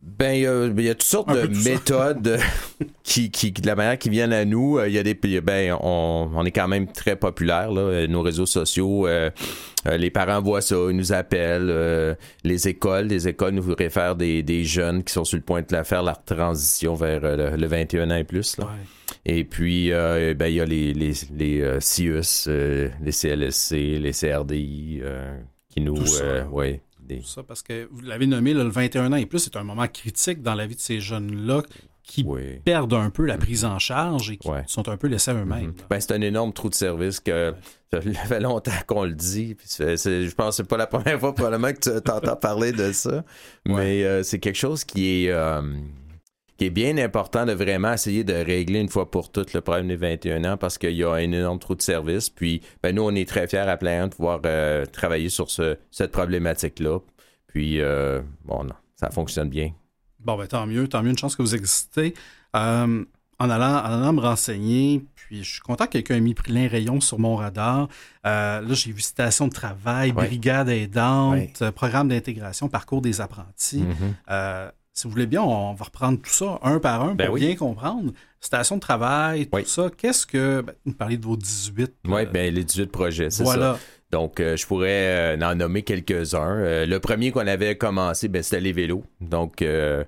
Ben, 0.06 0.44
euh, 0.44 0.72
il 0.76 0.84
y 0.84 0.90
a 0.90 0.94
toutes 0.94 1.02
sortes 1.02 1.32
de 1.32 1.46
méthodes 1.68 2.28
euh, 2.28 2.38
qui, 3.02 3.30
qui, 3.30 3.50
de 3.52 3.66
la 3.66 3.74
manière 3.74 3.98
qui 3.98 4.10
viennent 4.10 4.32
à 4.34 4.44
nous. 4.44 4.78
Euh, 4.78 4.86
Il 4.88 4.94
y 4.94 4.98
a 4.98 5.02
des, 5.02 5.14
ben, 5.40 5.76
on, 5.80 6.30
on 6.34 6.44
est 6.44 6.50
quand 6.50 6.68
même 6.68 6.86
très 6.92 7.16
populaire 7.16 7.72
là, 7.72 8.06
nos 8.06 8.22
réseaux 8.22 8.46
sociaux. 8.46 9.06
euh, 9.06 9.30
les 9.86 10.10
parents 10.10 10.40
voient 10.42 10.60
ça, 10.60 10.76
ils 10.90 10.96
nous 10.96 11.12
appellent. 11.12 11.68
euh, 11.70 12.14
les 12.44 12.68
écoles, 12.68 13.06
les 13.06 13.28
écoles 13.28 13.54
nous 13.54 13.74
réfèrent 13.74 14.14
des, 14.14 14.42
des 14.42 14.64
jeunes 14.64 15.02
qui 15.04 15.12
sont 15.12 15.24
sur 15.24 15.36
le 15.36 15.42
point 15.42 15.62
de 15.62 15.66
la 15.70 15.84
faire 15.84 16.02
leur 16.02 16.22
transition 16.24 16.94
vers 16.94 17.20
le, 17.20 17.56
le 17.56 17.66
21 17.66 18.10
ans 18.10 18.16
et 18.16 18.24
plus. 18.24 18.56
Là. 18.58 18.64
Ouais. 18.64 18.70
Et 19.26 19.44
puis, 19.44 19.90
euh, 19.90 20.34
ben, 20.34 20.46
il 20.46 20.54
y 20.56 20.60
a 20.60 20.64
les, 20.66 20.92
les, 20.92 21.12
les 21.36 21.80
CIUS, 21.80 22.46
les 22.46 23.12
CLSC, 23.12 23.72
les 23.98 24.12
CRDI 24.12 25.00
qui 25.70 25.80
nous. 25.80 25.96
Ouais, 26.52 26.80
Tout 27.08 27.22
ça, 27.26 27.42
parce 27.42 27.62
que 27.62 27.88
vous 27.90 28.00
l'avez 28.02 28.26
nommé, 28.26 28.54
là, 28.54 28.64
le 28.64 28.70
21 28.70 29.12
ans 29.12 29.16
et 29.16 29.26
plus, 29.26 29.38
c'est 29.40 29.56
un 29.56 29.64
moment 29.64 29.86
critique 29.88 30.42
dans 30.42 30.54
la 30.54 30.66
vie 30.66 30.74
de 30.76 30.80
ces 30.80 31.00
jeunes-là 31.00 31.62
qui 32.02 32.22
perdent 32.66 32.92
un 32.94 33.08
peu 33.08 33.24
la 33.24 33.38
prise 33.38 33.64
en 33.64 33.78
charge 33.78 34.30
et 34.30 34.36
qui 34.36 34.48
Ouais. 34.48 34.62
sont 34.66 34.88
un 34.90 34.96
peu 34.98 35.06
laissés 35.06 35.30
à 35.30 35.34
eux-mêmes. 35.34 35.68
Mhm. 35.68 35.74
Ben, 35.88 36.00
c'est 36.00 36.12
un 36.12 36.20
énorme 36.20 36.52
trou 36.52 36.68
de 36.68 36.74
service 36.74 37.18
que 37.20 37.54
ça 37.92 38.00
fait 38.02 38.40
longtemps 38.40 38.72
qu'on 38.86 39.04
le 39.04 39.14
dit. 39.14 39.54
Puis 39.54 39.66
je 39.78 40.34
pense 40.34 40.48
que 40.50 40.56
c'est 40.56 40.68
pas 40.68 40.76
la 40.76 40.86
première 40.86 41.18
fois 41.18 41.34
probablement 41.34 41.72
que 41.72 41.78
tu 41.96 42.02
t'entends 42.02 42.36
parler 42.36 42.72
de 42.72 42.92
ça. 42.92 43.24
Mais 43.64 44.04
euh, 44.04 44.22
c'est 44.22 44.38
quelque 44.38 44.58
chose 44.58 44.84
qui 44.84 45.24
est, 45.24 45.30
euh, 45.30 45.62
qui 46.56 46.66
est 46.66 46.70
bien 46.70 46.96
important 46.98 47.44
de 47.46 47.52
vraiment 47.52 47.92
essayer 47.92 48.22
de 48.24 48.32
régler 48.34 48.80
une 48.80 48.88
fois 48.88 49.10
pour 49.10 49.32
toutes 49.32 49.52
le 49.54 49.60
problème 49.60 49.88
des 49.88 49.96
21 49.96 50.44
ans 50.44 50.56
parce 50.56 50.78
qu'il 50.78 50.92
y 50.94 51.02
a 51.02 51.10
un 51.12 51.18
énorme 51.18 51.58
trou 51.58 51.74
de 51.74 51.82
service. 51.82 52.30
Puis 52.30 52.60
ben, 52.82 52.94
nous, 52.94 53.02
on 53.02 53.14
est 53.14 53.28
très 53.28 53.46
fiers 53.48 53.58
à 53.58 53.76
plein 53.76 54.06
de 54.06 54.14
pouvoir 54.14 54.40
euh, 54.46 54.84
travailler 54.86 55.28
sur 55.30 55.50
ce- 55.50 55.76
cette 55.90 56.12
problématique-là. 56.12 56.98
Puis 57.48 57.80
euh, 57.80 58.20
bon, 58.44 58.64
non, 58.64 58.74
ça 58.96 59.10
fonctionne 59.10 59.48
bien. 59.48 59.72
Bon, 60.20 60.36
ben 60.38 60.46
tant 60.46 60.66
mieux, 60.66 60.86
tant 60.88 61.02
mieux, 61.02 61.10
une 61.10 61.18
chance 61.18 61.34
que 61.36 61.42
vous 61.42 61.54
existez. 61.54 62.14
Euh, 62.56 63.04
en, 63.40 63.50
allant, 63.50 63.66
en 63.84 64.00
allant 64.02 64.12
me 64.12 64.20
renseigner, 64.20 65.04
puis 65.16 65.42
je 65.42 65.50
suis 65.54 65.60
content 65.60 65.86
que 65.86 65.90
quelqu'un 65.92 66.14
ait 66.16 66.20
mis 66.20 66.34
plein 66.34 66.68
rayon 66.68 67.00
sur 67.00 67.18
mon 67.18 67.34
radar. 67.34 67.88
Là, 68.22 68.62
j'ai 68.70 68.92
vu 68.92 69.00
station 69.00 69.48
de 69.48 69.52
travail, 69.52 70.12
Ouais. 70.12 70.26
brigade 70.26 70.68
aidante, 70.68 71.60
Ouais. 71.60 71.72
programme 71.72 72.08
d'intégration, 72.08 72.68
parcours 72.68 73.02
des 73.02 73.20
apprentis. 73.20 73.82
Mhm. 73.82 74.14
Euh, 74.30 74.70
si 74.94 75.04
vous 75.08 75.10
voulez 75.10 75.26
bien, 75.26 75.42
on 75.42 75.74
va 75.74 75.84
reprendre 75.84 76.18
tout 76.22 76.30
ça 76.30 76.58
un 76.62 76.78
par 76.78 77.02
un 77.02 77.14
Ben 77.16 77.26
pour 77.26 77.34
oui. 77.34 77.40
bien 77.46 77.56
comprendre. 77.56 78.12
Station 78.40 78.76
de 78.76 78.80
travail, 78.80 79.46
tout 79.46 79.56
Oui. 79.56 79.64
ça, 79.66 79.90
qu'est-ce 79.96 80.24
que... 80.24 80.60
Ben, 80.62 80.72
vous 80.86 80.92
parlez 80.92 81.16
de 81.16 81.24
vos 81.24 81.36
18. 81.36 81.92
Oui, 82.06 82.22
euh, 82.22 82.26
ben, 82.26 82.54
les 82.54 82.62
18 82.62 82.86
projets, 82.92 83.30
c'est 83.30 83.38
ça. 83.38 83.44
voilà. 83.44 83.78
Donc, 84.12 84.38
euh, 84.38 84.56
je 84.56 84.64
pourrais 84.66 85.36
euh, 85.36 85.40
en 85.42 85.56
nommer 85.56 85.82
quelques-uns. 85.82 86.58
Euh, 86.58 86.86
le 86.86 87.00
premier 87.00 87.32
qu'on 87.32 87.46
avait 87.46 87.76
commencé, 87.76 88.28
ben, 88.28 88.42
c'était 88.44 88.60
les 88.60 88.72
vélos. 88.72 89.02
Donc, 89.20 89.62
euh, 89.62 90.04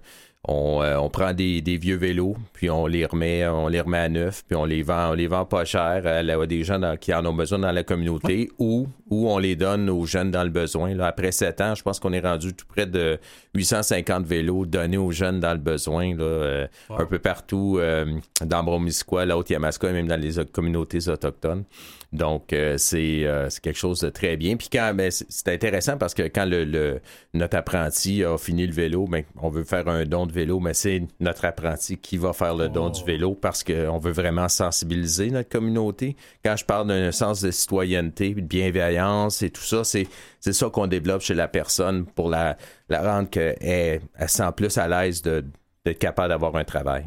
on, 0.48 0.80
euh, 0.82 0.96
on 0.96 1.10
prend 1.10 1.32
des, 1.32 1.60
des 1.60 1.76
vieux 1.76 1.96
vélos, 1.96 2.36
puis 2.52 2.70
on 2.70 2.86
les 2.86 3.04
remet, 3.04 3.46
on 3.48 3.66
les 3.66 3.80
remet 3.80 3.98
à 3.98 4.08
neuf, 4.08 4.44
puis 4.46 4.56
on 4.56 4.64
les 4.64 4.82
vend, 4.82 5.10
on 5.10 5.14
les 5.14 5.26
vend 5.26 5.44
pas 5.44 5.64
cher 5.64 6.02
à, 6.06 6.22
la- 6.22 6.40
à 6.40 6.46
des 6.46 6.62
gens 6.62 6.78
dans- 6.78 6.96
qui 6.96 7.12
en 7.12 7.26
ont 7.26 7.32
besoin 7.34 7.58
dans 7.58 7.72
la 7.72 7.82
communauté, 7.82 8.48
ou, 8.58 8.86
ou 9.10 9.28
on 9.28 9.38
les 9.38 9.56
donne 9.56 9.90
aux 9.90 10.06
jeunes 10.06 10.30
dans 10.30 10.44
le 10.44 10.50
besoin. 10.50 10.94
Là, 10.94 11.06
après 11.08 11.32
sept 11.32 11.60
ans, 11.60 11.74
je 11.74 11.82
pense 11.82 11.98
qu'on 11.98 12.12
est 12.12 12.20
rendu 12.20 12.54
tout 12.54 12.66
près 12.66 12.86
de 12.86 13.18
850 13.54 14.24
vélos 14.24 14.66
donnés 14.66 14.96
aux 14.98 15.10
jeunes 15.10 15.40
dans 15.40 15.52
le 15.52 15.58
besoin, 15.58 16.14
là, 16.14 16.22
euh, 16.24 16.66
Wow. 16.90 17.00
un 17.00 17.06
peu 17.06 17.18
partout 17.18 17.78
euh, 17.80 18.04
dans 18.44 18.62
Bromisquoi, 18.62 19.24
la 19.26 19.36
Haute-Yamaska, 19.36 19.88
et 19.90 19.92
même 19.92 20.06
dans 20.06 20.20
les 20.20 20.44
communautés 20.46 21.08
autochtones. 21.08 21.64
Donc, 22.12 22.52
euh, 22.52 22.78
c'est 22.78 23.24
euh, 23.26 23.50
c'est 23.50 23.60
quelque 23.60 23.78
chose 23.78 24.00
de 24.00 24.08
très 24.10 24.36
bien. 24.36 24.56
Puis 24.56 24.68
quand 24.72 24.94
ben, 24.94 25.10
c'est 25.10 25.48
intéressant 25.48 25.98
parce 25.98 26.14
que 26.14 26.22
quand 26.22 26.44
le, 26.46 26.64
le- 26.64 27.00
notre 27.34 27.56
apprenti 27.56 28.24
a 28.24 28.38
fini 28.38 28.66
le 28.66 28.72
vélo, 28.72 29.06
ben, 29.06 29.24
on 29.42 29.48
veut 29.50 29.64
faire 29.64 29.86
un 29.88 30.04
don 30.04 30.24
de 30.26 30.32
vélo, 30.32 30.60
mais 30.60 30.72
c'est 30.72 31.02
notre 31.20 31.44
apprenti 31.44 31.96
qui 31.98 32.16
va 32.16 32.32
faire 32.32 32.54
le 32.54 32.68
don 32.68 32.86
Oh. 32.86 32.90
du 32.90 33.04
vélo 33.04 33.34
parce 33.34 33.64
qu'on 33.64 33.98
veut 33.98 34.12
vraiment 34.12 34.48
sensibiliser 34.48 35.30
notre 35.30 35.48
communauté. 35.48 36.16
Quand 36.44 36.56
je 36.56 36.64
parle 36.64 36.88
d'un 36.88 37.10
sens 37.12 37.40
de 37.42 37.50
citoyenneté, 37.50 38.34
de 38.34 38.40
bienveillance 38.40 39.42
et 39.42 39.50
tout 39.50 39.62
ça, 39.62 39.82
c'est 39.84 40.06
ça 40.40 40.70
qu'on 40.70 40.86
développe 40.86 41.22
chez 41.22 41.34
la 41.34 41.48
personne 41.48 42.06
pour 42.06 42.30
la, 42.30 42.56
la 42.88 43.02
rendre 43.02 43.28
qu'elle 43.28 43.56
elle 43.60 44.28
se 44.28 44.36
sent 44.36 44.52
plus 44.56 44.78
à 44.78 44.86
l'aise 44.88 45.22
d'être 45.22 45.98
capable 45.98 46.28
d'avoir 46.28 46.54
un 46.56 46.64
travail. 46.64 47.06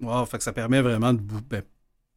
Wow, 0.00 0.26
fait 0.26 0.38
que 0.38 0.42
ça 0.44 0.52
permet 0.52 0.82
vraiment 0.82 1.12
de, 1.14 1.20
ben, 1.48 1.62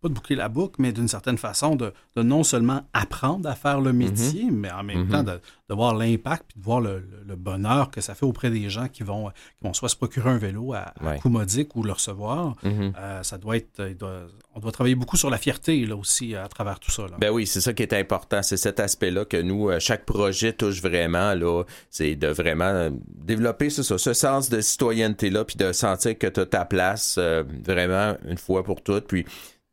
pas 0.01 0.09
de 0.09 0.13
boucler 0.13 0.35
la 0.35 0.47
boucle, 0.47 0.75
mais 0.79 0.91
d'une 0.91 1.07
certaine 1.07 1.37
façon 1.39 1.75
de, 1.75 1.91
de 2.15 2.21
non 2.23 2.43
seulement 2.43 2.81
apprendre 2.93 3.49
à 3.49 3.55
faire 3.55 3.81
le 3.81 3.93
métier, 3.93 4.45
mais 4.51 4.71
en 4.71 4.83
même 4.83 5.05
Mhm. 5.05 5.09
temps 5.09 5.23
de, 5.23 5.39
de 5.69 5.75
voir 5.75 5.95
l'impact 5.95 6.43
puis 6.49 6.59
de 6.59 6.63
voir 6.63 6.81
le, 6.81 6.99
le- 6.99 7.23
le 7.27 7.35
bonheur 7.35 7.89
que 7.89 7.99
ça 7.99 8.13
fait 8.13 8.25
auprès 8.25 8.49
des 8.51 8.69
gens 8.69 8.87
qui 8.87 9.01
vont, 9.03 9.29
qui 9.29 9.63
vont 9.63 9.73
soit 9.73 9.89
se 9.89 9.95
procurer 9.95 10.29
un 10.29 10.37
vélo 10.37 10.73
à, 10.73 10.93
à 10.99 11.03
Ouais. 11.03 11.19
coût 11.19 11.29
modique 11.29 11.75
ou 11.75 11.81
le 11.83 11.91
recevoir. 11.93 12.55
Mhm. 12.63 12.93
Euh, 12.97 13.23
ça 13.23 13.37
doit 13.39 13.57
être. 13.57 13.81
doit- 13.97 14.27
on 14.53 14.59
doit 14.59 14.71
travailler 14.71 14.95
beaucoup 14.95 15.17
sur 15.17 15.29
la 15.29 15.37
fierté 15.37 15.85
là 15.85 15.95
aussi 15.95 16.35
à 16.35 16.47
travers 16.47 16.79
tout 16.79 16.91
ça. 16.91 17.03
là. 17.03 17.17
Ben 17.19 17.29
oui, 17.31 17.45
c'est 17.47 17.61
ça 17.61 17.73
qui 17.73 17.83
est 17.83 17.93
important. 17.93 18.41
C'est 18.43 18.57
cet 18.57 18.79
aspect-là 18.79 19.25
que 19.25 19.37
nous, 19.37 19.69
euh, 19.69 19.79
chaque 19.79 20.05
projet 20.05 20.53
touche 20.53 20.81
vraiment, 20.81 21.33
là. 21.33 21.63
C'est 21.89 22.15
de 22.15 22.27
vraiment 22.27 22.65
euh, 22.65 22.89
développer 23.15 23.69
ça, 23.69 23.83
ce 23.97 24.13
sens 24.13 24.49
de 24.49 24.61
citoyenneté-là, 24.61 25.43
puis 25.45 25.55
de 25.57 25.71
sentir 25.73 26.17
que 26.17 26.27
tu 26.27 26.39
as 26.39 26.45
ta 26.45 26.65
place 26.65 27.15
euh, 27.17 27.43
vraiment 27.65 28.15
une 28.27 28.37
fois 28.37 28.63
pour 28.63 28.81
toutes. 28.83 29.07
Puis 29.07 29.25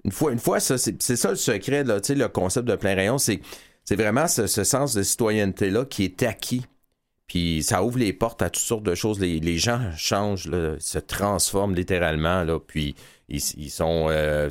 une 0.05 0.13
fois, 0.13 0.33
une 0.33 0.39
fois, 0.39 0.61
ça, 0.61 0.77
c'est 0.79 1.17
ça 1.17 1.31
le 1.31 1.37
secret, 1.37 1.85
là, 1.85 1.99
le 2.09 2.27
concept 2.29 2.67
de 2.69 2.77
plein 2.77 2.95
rayon, 2.95 3.19
c'est 3.19 3.41
vraiment 3.91 4.27
ce, 4.29 4.47
ce 4.47 4.65
sens 4.65 4.95
de 4.95 5.03
citoyenneté-là 5.03 5.85
qui 5.85 6.05
est 6.05 6.23
acquis. 6.23 6.65
Puis 7.27 7.63
ça 7.63 7.83
ouvre 7.83 7.99
les 7.99 8.13
portes 8.13 8.43
à 8.43 8.51
toutes 8.51 8.63
sortes 8.63 8.83
de 8.83 8.95
choses. 8.95 9.19
Les, 9.19 9.41
les 9.41 9.57
gens 9.57 9.81
changent, 9.97 10.47
là, 10.47 10.77
se 10.79 10.99
transforment 10.99 11.75
littéralement, 11.75 12.45
là, 12.45 12.59
puis 12.61 12.95
ils, 13.29 13.41
ils 13.57 13.71
sont... 13.71 14.09
euh, 14.11 14.51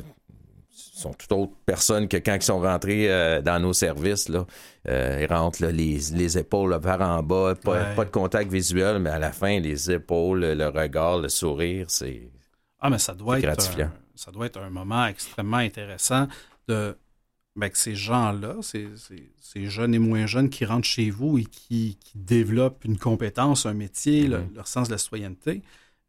sont 0.96 1.12
toute 1.12 1.32
autre 1.32 1.52
personne 1.66 2.06
que 2.06 2.16
quand 2.16 2.34
ils 2.36 2.42
sont 2.42 2.60
rentrés 2.60 3.10
euh, 3.12 3.42
dans 3.42 3.58
nos 3.60 3.72
services. 3.72 4.28
Là. 4.28 4.46
Euh, 4.88 5.18
ils 5.22 5.32
rentrent 5.32 5.60
là, 5.62 5.72
les, 5.72 5.98
les 6.12 6.38
épaules 6.38 6.78
vers 6.80 7.00
en 7.00 7.20
bas, 7.22 7.54
pas, 7.56 7.72
Ouais. 7.72 7.94
pas 7.96 8.04
de 8.04 8.10
contact 8.10 8.50
visuel, 8.50 9.00
mais 9.00 9.10
à 9.10 9.18
la 9.18 9.32
fin, 9.32 9.58
les 9.58 9.90
épaules, 9.90 10.40
le 10.44 10.68
regard, 10.68 11.18
le 11.18 11.28
sourire, 11.28 11.86
c'est. 11.88 12.30
Ah, 12.80 12.90
mais 12.90 12.98
ça 12.98 13.12
doit, 13.12 13.34
C'est 13.34 13.40
être 13.40 13.54
gratifiant. 13.54 13.86
un, 13.86 13.92
ça 14.14 14.30
doit 14.32 14.46
être 14.46 14.58
un 14.58 14.70
moment 14.70 15.06
extrêmement 15.06 15.56
intéressant 15.58 16.28
de 16.68 16.96
ben, 17.56 17.68
que 17.70 17.78
ces 17.78 17.94
gens-là, 17.94 18.56
ces, 18.62 18.88
ces- 18.96 19.30
ces 19.40 19.66
jeunes 19.66 19.94
et 19.94 20.00
moins 20.00 20.26
jeunes 20.26 20.50
qui 20.50 20.64
rentrent 20.64 20.88
chez 20.88 21.10
vous 21.10 21.38
et 21.38 21.44
qui, 21.44 21.96
qui 22.04 22.18
développent 22.18 22.84
une 22.84 22.98
compétence, 22.98 23.64
un 23.64 23.74
métier, 23.74 24.26
le- 24.26 24.40
Mhm. 24.40 24.54
leur 24.56 24.66
sens 24.66 24.88
de 24.88 24.92
la 24.94 24.98
citoyenneté, 24.98 25.62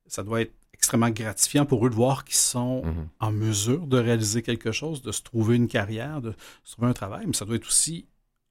ça 0.08 0.24
doit 0.24 0.41
être 0.41 0.53
extrêmement 0.74 1.12
gratifiant 1.12 1.66
pour 1.68 1.86
eux 1.86 1.89
de 1.91 1.95
voir 1.95 2.26
qu'ils 2.26 2.36
sont 2.36 2.84
Mhm. 2.84 3.08
en 3.20 3.32
mesure 3.32 3.86
de 3.86 3.97
réaliser 3.99 4.41
quelque 4.41 4.72
chose, 4.72 5.03
de 5.03 5.12
se 5.12 5.22
trouver 5.22 5.56
une 5.56 5.68
carrière, 5.68 6.20
de 6.22 6.34
se 6.64 6.72
trouver 6.74 6.88
un 6.88 6.93
travail, 6.93 7.26
mais 7.28 7.34
ça 7.34 7.45
doit 7.45 7.58
être 7.58 7.68
aussi 7.68 8.08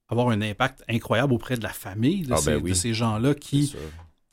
avoir 0.09 0.29
un 0.29 0.41
impact 0.43 0.85
incroyable 0.89 1.33
auprès 1.33 1.57
de 1.57 1.63
la 1.65 1.73
famille 1.73 2.23
de, 2.23 2.33
Ah, 2.35 2.37
ces, 2.37 2.51
ben 2.53 2.63
oui. 2.63 2.77
ces 2.77 2.95
gens-là 2.95 3.35
qui. 3.35 3.75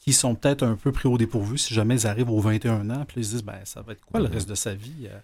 Qui 0.01 0.13
sont 0.13 0.35
peut-être 0.35 0.63
un 0.63 0.75
peu 0.75 0.91
pris 0.91 1.07
au 1.07 1.17
dépourvu 1.17 1.57
si 1.57 1.73
jamais 1.73 1.95
ils 1.95 2.07
arrivent 2.07 2.31
aux 2.31 2.41
21 2.41 2.89
ans, 2.89 3.05
puis 3.07 3.21
ils 3.21 3.25
se 3.25 3.29
disent, 3.31 3.43
ben, 3.43 3.59
ça 3.63 3.81
va 3.81 3.93
être 3.93 4.03
quoi 4.03 4.19
le 4.19 4.25
reste 4.25 4.49
de 4.49 4.55
sa 4.55 4.73
vie? 4.73 5.05
Euh? 5.05 5.17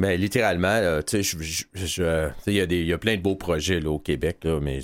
Ben, 0.00 0.20
littéralement, 0.20 0.80
tu 1.06 1.22
sais, 1.22 1.36
il 2.48 2.52
y, 2.52 2.60
a 2.60 2.64
y 2.64 2.92
a 2.92 2.98
plein 2.98 3.16
de 3.16 3.22
beaux 3.22 3.36
projets 3.36 3.78
là, 3.78 3.90
au 3.90 4.00
Québec, 4.00 4.38
là, 4.42 4.58
mais 4.60 4.80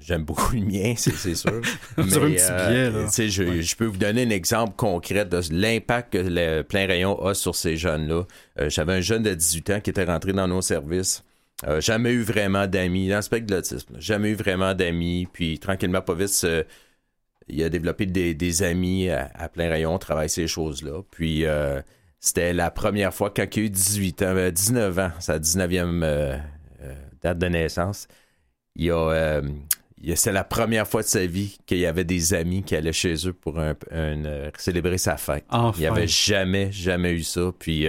j'aime 0.00 0.24
beaucoup 0.24 0.56
le 0.56 0.62
mien, 0.62 0.94
c'est 0.96 1.36
sûr. 1.36 1.52
mais, 1.96 2.02
un 2.02 2.06
petit 2.06 2.18
billet, 2.18 2.90
là. 2.90 3.06
Je, 3.16 3.62
je, 3.62 3.76
peux 3.76 3.86
vous 3.86 3.96
donner 3.96 4.24
un 4.24 4.30
exemple 4.30 4.74
concret 4.76 5.24
de 5.24 5.40
l'impact 5.52 6.14
que 6.14 6.18
le 6.18 6.62
plein 6.62 6.86
rayon 6.86 7.24
a 7.24 7.34
sur 7.34 7.54
ces 7.54 7.76
jeunes-là. 7.76 8.24
J'avais 8.68 8.94
un 8.94 9.00
jeune 9.00 9.22
de 9.22 9.34
18 9.34 9.70
ans 9.70 9.80
qui 9.80 9.90
était 9.90 10.04
rentré 10.04 10.32
dans 10.32 10.48
nos 10.48 10.62
services. 10.62 11.22
Euh, 11.66 11.80
jamais 11.80 12.10
eu 12.10 12.22
vraiment 12.22 12.66
d'amis. 12.66 13.08
Dans 13.08 13.16
le 13.16 13.22
spectre 13.22 13.46
de 13.46 13.54
l'autisme, 13.54 13.94
jamais 13.98 14.30
eu 14.30 14.34
vraiment 14.34 14.74
d'amis. 14.74 15.28
Puis 15.32 15.58
tranquillement, 15.58 16.02
pas 16.02 16.14
vite, 16.14 16.46
il 17.48 17.62
a 17.62 17.68
développé 17.68 18.06
des, 18.06 18.62
amis 18.62 19.10
à, 19.10 19.48
plein 19.48 19.68
rayon, 19.68 19.98
travaille 19.98 20.28
ces 20.28 20.46
choses-là. 20.46 21.02
Puis 21.10 21.44
euh, 21.44 21.80
c'était 22.20 22.52
la 22.52 22.70
première 22.70 23.12
fois 23.12 23.30
quand 23.30 23.56
il 23.56 23.62
a 23.62 23.66
eu 23.66 23.70
18 23.70 24.22
ans, 24.22 24.50
19 24.50 24.98
euh, 24.98 25.06
ans, 25.06 25.10
sa 25.20 25.38
19e 25.38 26.40
date 27.22 27.38
de 27.38 27.46
naissance. 27.46 28.08
Il 28.76 28.90
a, 28.90 29.40
c'est 30.14 30.32
la 30.32 30.44
première 30.44 30.86
fois 30.86 31.02
de 31.02 31.06
sa 31.06 31.24
vie 31.26 31.58
qu'il 31.66 31.78
y 31.78 31.86
avait 31.86 32.04
des 32.04 32.34
amis 32.34 32.62
qui 32.62 32.76
allaient 32.76 32.92
chez 32.92 33.14
eux 33.26 33.32
pour 33.32 33.58
un, 33.58 33.74
célébrer 34.58 34.98
sa 34.98 35.16
fête. 35.16 35.44
Il 35.76 35.80
n'y 35.80 35.86
avait 35.86 36.06
jamais, 36.06 36.70
jamais 36.72 37.12
eu 37.12 37.22
ça. 37.22 37.52
Puis 37.58 37.86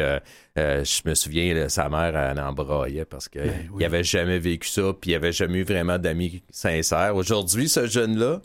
euh, 0.57 0.83
je 0.85 1.09
me 1.09 1.15
souviens, 1.15 1.67
sa 1.67 1.89
mère, 1.89 2.15
elle 2.15 2.39
embraillait 2.39 3.05
parce 3.05 3.27
qu'il 3.27 3.41
ben 3.41 3.69
n'avait 3.73 3.85
avait 3.85 4.03
jamais 4.03 4.39
vécu 4.39 4.69
ça, 4.69 4.93
puis 4.99 5.11
il 5.11 5.15
avait 5.15 5.33
jamais 5.33 5.59
eu 5.59 5.63
vraiment 5.63 5.97
d'amis 5.97 6.43
sincères. 6.49 7.15
Aujourd'hui, 7.15 7.67
ce 7.67 7.87
jeune-là, 7.87 8.41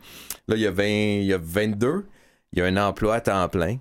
là, 0.49 0.57
il, 0.57 0.67
a 0.67 0.71
20, 0.73 0.85
il 0.85 1.33
a 1.33 1.39
22, 1.41 2.07
il 2.53 2.63
a 2.63 2.65
un 2.67 2.77
emploi 2.77 3.17
à 3.17 3.21
temps 3.21 3.49
plein. 3.49 3.79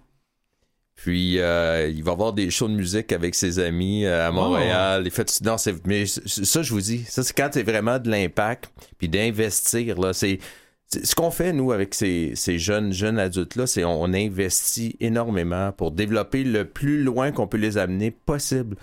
Puis 1.02 1.39
euh, 1.39 1.89
il 1.89 2.04
va 2.04 2.12
avoir 2.12 2.34
des 2.34 2.50
shows 2.50 2.68
de 2.68 2.74
musique 2.74 3.14
avec 3.14 3.34
ses 3.34 3.60
amis 3.60 4.06
euh, 4.06 4.28
à 4.28 4.32
Montréal. 4.32 5.04
Il 5.06 5.12
fait 5.12 5.39
non, 5.41 5.56
mais 5.86 6.06
ça 6.06 6.62
je 6.62 6.74
vous 6.74 6.82
dis, 6.82 7.06
ça 7.08 7.24
c'est 7.24 7.34
quand 7.34 7.50
c'est 7.54 7.64
vraiment 7.64 8.00
de 8.00 8.10
l'impact 8.10 8.70
puis 8.97 9.08
d'investir 9.08 9.97
là, 9.97 10.12
c'est 10.14 10.39
ce 10.91 11.14
qu'on 11.14 11.30
fait, 11.30 11.54
nous, 11.54 11.72
avec 11.72 11.93
ces, 11.93 12.34
jeunes, 12.58 12.91
jeunes 12.91 13.20
adultes-là, 13.20 13.68
c'est 13.68 13.84
on, 13.84 14.02
on 14.02 14.14
investit 14.14 14.95
énormément 15.00 15.72
pour 15.72 15.91
développer 15.91 16.43
le 16.43 16.66
plus 16.66 17.04
loin 17.04 17.32
qu'on 17.32 17.47
peut 17.47 17.58
les 17.58 17.78
amener 17.78 18.10
possible 18.10 18.76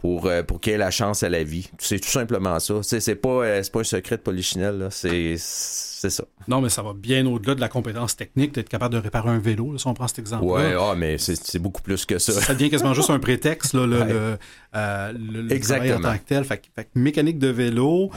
pour, 0.00 0.24
euh, 0.24 0.42
pour 0.42 0.60
qu'il 0.60 0.72
ait 0.72 0.78
la 0.78 0.90
chance 0.90 1.22
à 1.22 1.28
la 1.28 1.44
vie. 1.44 1.68
C'est 1.76 2.00
tout 2.00 2.08
simplement 2.08 2.58
ça. 2.58 2.76
C'est 2.82 3.14
pas, 3.16 3.28
euh, 3.28 3.62
pas 3.70 3.80
un 3.80 3.84
secret 3.84 4.16
de 4.16 4.22
Polichinelle, 4.22 4.88
c'est 4.90 5.36
ça. 5.36 6.24
Non, 6.48 6.62
mais 6.62 6.70
ça 6.70 6.80
va 6.80 6.94
bien 6.94 7.26
au-delà 7.26 7.54
de 7.54 7.60
la 7.60 7.68
compétence 7.68 8.16
technique 8.16 8.54
d'être 8.54 8.70
capable 8.70 8.94
de 8.94 8.98
réparer 8.98 9.28
un 9.28 9.38
vélo, 9.38 9.76
si 9.76 9.86
on 9.86 9.92
prend 9.92 10.08
cet 10.08 10.20
exemple-là. 10.20 10.68
Oui, 10.70 10.74
ah, 10.80 10.94
mais 10.96 11.18
c'est 11.18 11.58
beaucoup 11.58 11.82
plus 11.82 12.06
que 12.06 12.18
ça. 12.18 12.32
Ça 12.32 12.54
devient 12.54 12.70
quasiment 12.70 12.94
juste 12.94 13.10
un 13.10 13.18
prétexte, 13.18 13.74
là, 13.74 13.86
le, 13.86 14.38
euh, 14.74 15.12
le, 15.12 15.52
Exactement. 15.52 15.96
en 15.96 16.00
tant 16.00 16.16
que 16.16 16.24
tel. 16.24 16.44
Fait, 16.44 16.62
mécanique 16.94 17.38
de 17.38 17.48
vélo, 17.48 18.10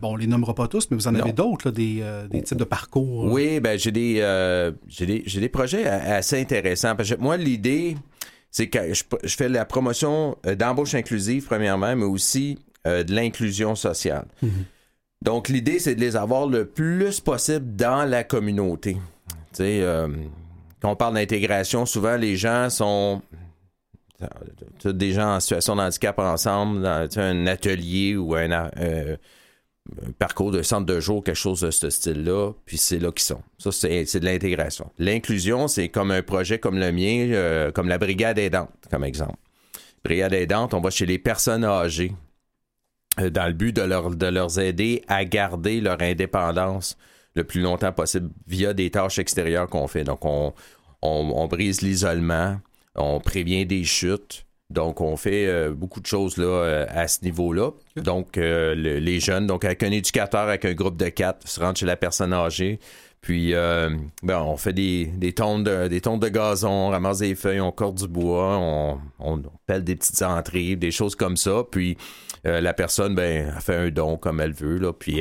bon, 0.00 0.12
on 0.12 0.16
les 0.16 0.26
nommera 0.26 0.54
pas 0.54 0.68
tous, 0.68 0.88
mais 0.90 0.96
vous 0.96 1.06
en 1.06 1.14
avez 1.14 1.32
d'autres, 1.32 1.70
des, 1.70 2.02
des 2.30 2.42
types 2.44 2.56
de 2.56 2.64
parcours. 2.64 3.30
Oui, 3.30 3.60
ben 3.60 3.78
j'ai 3.78 3.92
des, 3.92 4.14
des, 4.98 5.22
des 5.22 5.48
projets 5.50 5.86
assez 5.86 6.40
intéressants. 6.40 6.96
Parce 6.96 7.10
que 7.10 7.20
moi, 7.20 7.36
l'idée 7.36 7.98
c'est 8.50 8.68
que 8.68 8.94
je, 8.94 9.04
fais 9.36 9.48
la 9.48 9.64
promotion 9.64 10.36
euh, 10.46 10.54
d'embauche 10.54 10.94
inclusive, 10.94 11.44
premièrement, 11.44 11.94
mais 11.94 12.04
aussi 12.04 12.58
euh, 12.86 13.04
de 13.04 13.14
l'inclusion 13.14 13.74
sociale. 13.74 14.26
Mhm. 14.42 14.64
Donc, 15.22 15.48
l'idée, 15.48 15.78
c'est 15.78 15.94
de 15.94 16.00
les 16.00 16.16
avoir 16.16 16.46
le 16.46 16.66
plus 16.66 17.20
possible 17.20 17.74
dans 17.74 18.08
la 18.08 18.24
communauté. 18.24 18.94
Tu 18.94 19.36
sais, 19.54 19.80
euh, 19.82 20.08
quand 20.80 20.92
on 20.92 20.96
parle 20.96 21.14
d'intégration, 21.14 21.86
souvent, 21.86 22.16
les 22.16 22.36
gens 22.36 22.70
sont 22.70 23.22
des 24.84 25.12
gens 25.12 25.36
en 25.36 25.40
situation 25.40 25.76
de 25.76 25.82
handicap 25.82 26.18
ensemble 26.18 26.82
dans 26.82 27.18
un 27.18 27.46
atelier 27.46 28.16
ou 28.16 28.34
un, 28.34 28.70
un 30.06 30.12
parcours 30.12 30.50
de 30.52 30.62
centre 30.62 30.86
de 30.86 31.00
jour, 31.00 31.22
quelque 31.22 31.34
chose 31.34 31.60
de 31.60 31.70
ce 31.70 31.90
style-là, 31.90 32.52
puis 32.64 32.78
c'est 32.78 32.98
là 32.98 33.10
qu'ils 33.12 33.24
sont. 33.24 33.42
Ça, 33.58 33.72
c'est 33.72 34.20
de 34.20 34.24
l'intégration. 34.24 34.90
L'inclusion, 34.98 35.68
c'est 35.68 35.88
comme 35.88 36.10
un 36.10 36.22
projet 36.22 36.58
comme 36.58 36.78
le 36.78 36.92
mien, 36.92 37.28
euh, 37.32 37.70
comme 37.72 37.88
la 37.88 37.98
Brigade 37.98 38.38
aidante, 38.38 38.70
comme 38.90 39.04
exemple. 39.04 39.36
Brigade 40.04 40.34
aidante, 40.34 40.74
on 40.74 40.80
va 40.80 40.90
chez 40.90 41.06
les 41.06 41.18
personnes 41.18 41.64
âgées 41.64 42.12
euh, 43.20 43.30
dans 43.30 43.46
le 43.46 43.52
but 43.52 43.74
de, 43.74 43.82
leur, 43.82 44.10
de 44.10 44.26
leur 44.26 44.58
aider 44.58 45.02
à 45.08 45.24
garder 45.24 45.80
leur 45.80 46.00
indépendance 46.00 46.96
le 47.34 47.44
plus 47.44 47.60
longtemps 47.60 47.92
possible 47.92 48.30
via 48.46 48.72
des 48.72 48.90
tâches 48.90 49.18
extérieures 49.18 49.68
qu'on 49.68 49.88
fait. 49.88 50.04
Donc, 50.04 50.24
on, 50.24 50.54
on 51.02 51.46
brise 51.46 51.82
l'isolement, 51.82 52.58
on 52.94 53.20
prévient 53.20 53.66
des 53.66 53.84
chutes, 53.84 54.45
donc, 54.68 55.00
on 55.00 55.16
fait 55.16 55.46
euh, 55.46 55.72
beaucoup 55.72 56.00
de 56.00 56.06
choses 56.06 56.38
là, 56.38 56.44
euh, 56.44 56.86
à 56.88 57.06
ce 57.06 57.22
niveau-là. 57.22 57.70
Donc, 57.96 58.36
euh, 58.36 58.74
les 58.74 59.20
jeunes, 59.20 59.46
donc 59.46 59.64
avec 59.64 59.82
un 59.84 59.92
éducateur, 59.92 60.40
avec 60.42 60.64
un 60.64 60.74
groupe 60.74 60.96
de 60.96 61.08
quatre, 61.08 61.46
se 61.46 61.60
rendent 61.60 61.76
chez 61.76 61.86
la 61.86 61.96
personne 61.96 62.32
âgée. 62.32 62.80
Puis, 63.20 63.52
ben, 63.52 64.40
on 64.40 64.56
fait 64.56 64.72
des, 64.72 65.06
des, 65.06 65.32
de, 65.32 65.88
des 65.88 66.00
tonnes 66.00 66.20
de 66.20 66.28
gazon, 66.28 66.70
on 66.70 66.88
ramasse 66.90 67.18
des 67.18 67.34
feuilles, 67.34 67.60
on 67.60 67.72
corde 67.72 67.96
du 67.96 68.06
bois, 68.06 68.56
on, 68.56 69.00
on, 69.18 69.42
pèle 69.66 69.82
des 69.82 69.96
petites 69.96 70.22
entrées, 70.22 70.76
des 70.76 70.92
choses 70.92 71.16
comme 71.16 71.36
ça. 71.36 71.64
Puis, 71.68 71.96
la 72.44 72.72
personne, 72.72 73.16
ben, 73.16 73.50
fait 73.60 73.74
un 73.74 73.90
don 73.90 74.16
comme 74.16 74.40
elle 74.40 74.52
veut. 74.52 74.78
Là, 74.78 74.92
puis, 74.92 75.20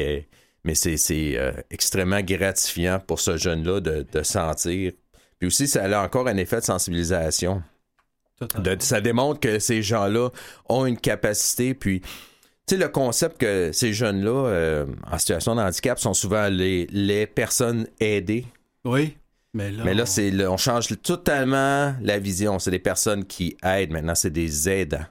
mais 0.64 0.76
c'est 0.76 1.40
extrêmement 1.72 2.22
gratifiant 2.22 3.00
pour 3.00 3.20
ce 3.20 3.38
jeune-là 3.38 3.80
de, 3.80 4.06
de 4.12 4.22
sentir. 4.22 4.92
Puis 5.40 5.48
aussi, 5.48 5.68
ça 5.68 5.86
a 5.86 6.06
encore 6.06 6.28
un 6.28 6.38
effet 6.38 6.60
de 6.60 6.66
sensibilisation 6.66 7.64
ça 8.80 9.02
démontre 9.02 9.40
que 9.40 9.60
ces 9.60 9.82
gens-là 9.82 10.30
ont 10.68 10.86
une 10.86 10.98
capacité, 10.98 11.74
puis 11.74 12.02
tu 12.02 12.76
sais, 12.76 12.78
le 12.82 12.90
concept 12.90 13.38
que 13.38 13.72
ces 13.72 13.94
jeunes-là, 13.94 14.48
euh, 14.48 14.86
en 15.12 15.20
situation 15.20 15.56
de 15.56 15.62
handicap, 15.62 16.00
sont 16.00 16.16
souvent 16.16 16.48
les, 16.50 16.88
les 16.92 17.28
personnes 17.28 17.88
aidées. 18.00 18.46
Oui. 18.84 19.16
Mais 19.54 19.72
là, 19.72 19.84
mais 19.86 19.94
là 19.94 20.06
c'est, 20.06 20.34
on 20.48 20.58
change 20.58 20.88
totalement 21.02 21.96
la 22.02 22.20
vision. 22.20 22.58
C'est 22.60 22.72
des 22.72 22.80
personnes 22.80 23.24
qui 23.24 23.56
aident. 23.64 23.92
Maintenant, 23.92 24.16
c'est 24.16 24.32
des 24.32 24.68
aidants. 24.68 25.06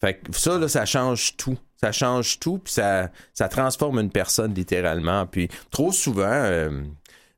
Fait 0.00 0.18
que 0.18 0.36
ça, 0.36 0.58
là, 0.58 0.68
ça 0.68 0.84
change 0.84 1.36
tout. 1.36 1.58
Ça 1.80 1.92
change 1.92 2.38
tout, 2.38 2.58
puis 2.58 2.74
ça, 2.74 3.10
ça 3.32 3.48
transforme 3.48 3.98
une 3.98 4.10
personne 4.10 4.54
littéralement. 4.54 5.26
Puis 5.26 5.48
trop 5.70 5.92
souvent, 5.92 6.28
euh, 6.28 6.82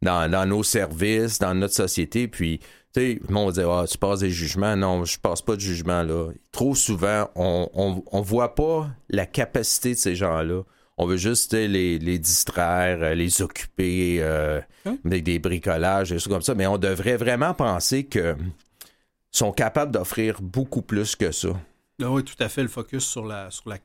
dans, 0.03 0.31
dans, 0.31 0.47
nos 0.47 0.63
services, 0.63 1.39
dans 1.39 1.55
notre 1.55 1.75
société, 1.75 2.29
puis 2.29 2.61
tu 2.97 3.19
sais, 3.19 3.21
on 3.29 3.47
va 3.47 3.53
dire, 3.53 3.71
ah, 3.71 3.87
tu 3.87 3.99
passes 3.99 4.21
des 4.21 4.31
jugements. 4.31 4.75
Non, 4.77 5.05
je 5.05 5.19
passe 5.19 5.43
pas 5.43 5.55
de 5.55 5.61
jugement 5.61 6.03
là. 6.03 6.31
Trop 6.51 6.75
souvent, 6.75 7.29
on, 7.35 8.03
on, 8.11 8.21
voit 8.23 8.55
pas 8.55 8.89
la 9.11 9.27
capacité 9.27 9.91
de 9.91 9.99
ces 9.99 10.17
gens-là. 10.17 10.63
On 10.97 11.07
veut 11.07 11.19
juste 11.19 11.53
les, 11.53 11.99
les, 11.99 12.19
distraire, 12.19 13.03
euh, 13.03 13.15
les 13.15 13.43
occuper 13.43 14.19
euh, 14.21 14.63
hein? 14.87 14.97
avec 15.05 15.25
des 15.25 15.39
bricolages, 15.39 16.09
des 16.09 16.19
choses 16.19 16.33
comme 16.33 16.41
ça. 16.41 16.55
Mais 16.55 16.67
on 16.67 16.79
devrait 16.79 17.19
vraiment 17.19 17.53
penser 17.53 18.05
que 18.05 18.35
sont 19.31 19.53
capables 19.53 19.93
d'offrir 19.93 20.41
beaucoup 20.41 20.81
plus 20.81 21.15
que 21.17 21.33
ça. 21.33 21.51
Ah 22.03 22.11
oui, 22.11 22.25
tout 22.25 22.35
à 22.41 22.49
fait, 22.49 22.63
le 22.63 22.69
focus 22.69 23.05
sur 23.05 23.27
la 23.27 23.51
sur 23.51 23.69
la 23.69 23.79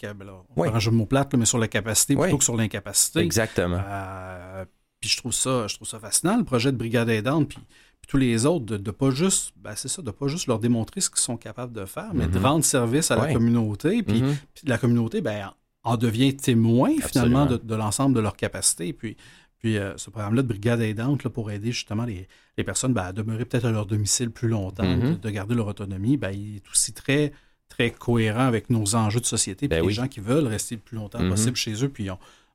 oui. 0.55 0.69
je 0.77 0.89
mon 0.89 1.05
plate, 1.05 1.33
mais 1.35 1.45
sur 1.45 1.57
la 1.57 1.67
capacité 1.67 2.15
plutôt 2.15 2.37
que 2.37 2.43
sur 2.45 2.55
l'incapacité. 2.55 3.19
Exactement. 3.19 3.81
Euh, 3.85 4.65
puis 5.01 5.09
je 5.09 5.17
trouve 5.17 5.33
ça, 5.33 5.67
je 5.67 5.75
trouve 5.75 5.87
ça 5.87 5.99
fascinant, 5.99 6.37
le 6.37 6.43
projet 6.45 6.71
de 6.71 6.77
Brigade 6.77 7.09
aidante. 7.09 7.49
Puis 7.49 7.59
tous 8.07 8.17
les 8.17 8.45
autres, 8.45 8.65
de, 8.65 8.77
ne 8.77 8.91
pas 8.91 9.11
juste, 9.11 9.53
ben 9.57 9.73
c'est 9.75 9.87
ça, 9.87 10.01
de 10.01 10.11
pas 10.11 10.27
juste 10.27 10.47
leur 10.47 10.59
démontrer 10.59 11.01
ce 11.01 11.09
qu'ils 11.09 11.19
sont 11.19 11.37
capables 11.37 11.73
de 11.73 11.85
faire, 11.85 12.13
mais 12.13 12.27
de 12.27 12.37
mhm. 12.37 12.45
rendre 12.45 12.65
service 12.65 13.11
à 13.11 13.15
la 13.15 13.31
communauté. 13.31 14.03
Puis, 14.03 14.21
mhm. 14.21 14.35
la 14.65 14.77
communauté, 14.77 15.21
ben, 15.21 15.53
en 15.83 15.97
devient 15.97 16.35
témoin 16.35 16.91
finalement 17.01 17.45
de, 17.45 17.75
l'ensemble 17.75 18.15
de 18.15 18.19
leurs 18.19 18.35
capacités. 18.35 18.93
Puis, 18.93 19.17
puis 19.59 19.77
euh, 19.77 19.95
ce 19.97 20.09
programme-là 20.09 20.41
de 20.41 20.47
brigade 20.47 20.81
aidante 20.81 21.23
là, 21.23 21.29
pour 21.29 21.51
aider 21.51 21.71
justement 21.71 22.05
les, 22.05 22.27
personnes 22.63 22.93
ben, 22.93 23.03
à 23.03 23.13
demeurer 23.13 23.45
peut-être 23.45 23.65
à 23.65 23.71
leur 23.71 23.85
domicile 23.85 24.29
plus 24.29 24.49
longtemps, 24.49 24.85
mhm. 24.85 25.17
de, 25.17 25.29
garder 25.29 25.55
leur 25.55 25.67
autonomie, 25.67 26.17
ben, 26.17 26.31
il 26.31 26.57
est 26.57 26.69
aussi 26.69 26.93
très, 26.93 27.31
très 27.69 27.91
cohérent 27.91 28.45
avec 28.45 28.69
nos 28.69 28.95
enjeux 28.95 29.21
de 29.21 29.25
société. 29.25 29.67
Puis 29.67 29.79
ben 29.79 29.87
les 29.87 29.93
gens 29.93 30.07
qui 30.07 30.19
veulent 30.19 30.47
rester 30.47 30.75
le 30.75 30.81
plus 30.81 30.97
longtemps 30.97 31.27
possible 31.29 31.55
chez 31.55 31.83
eux, 31.83 31.89
puis 31.89 32.09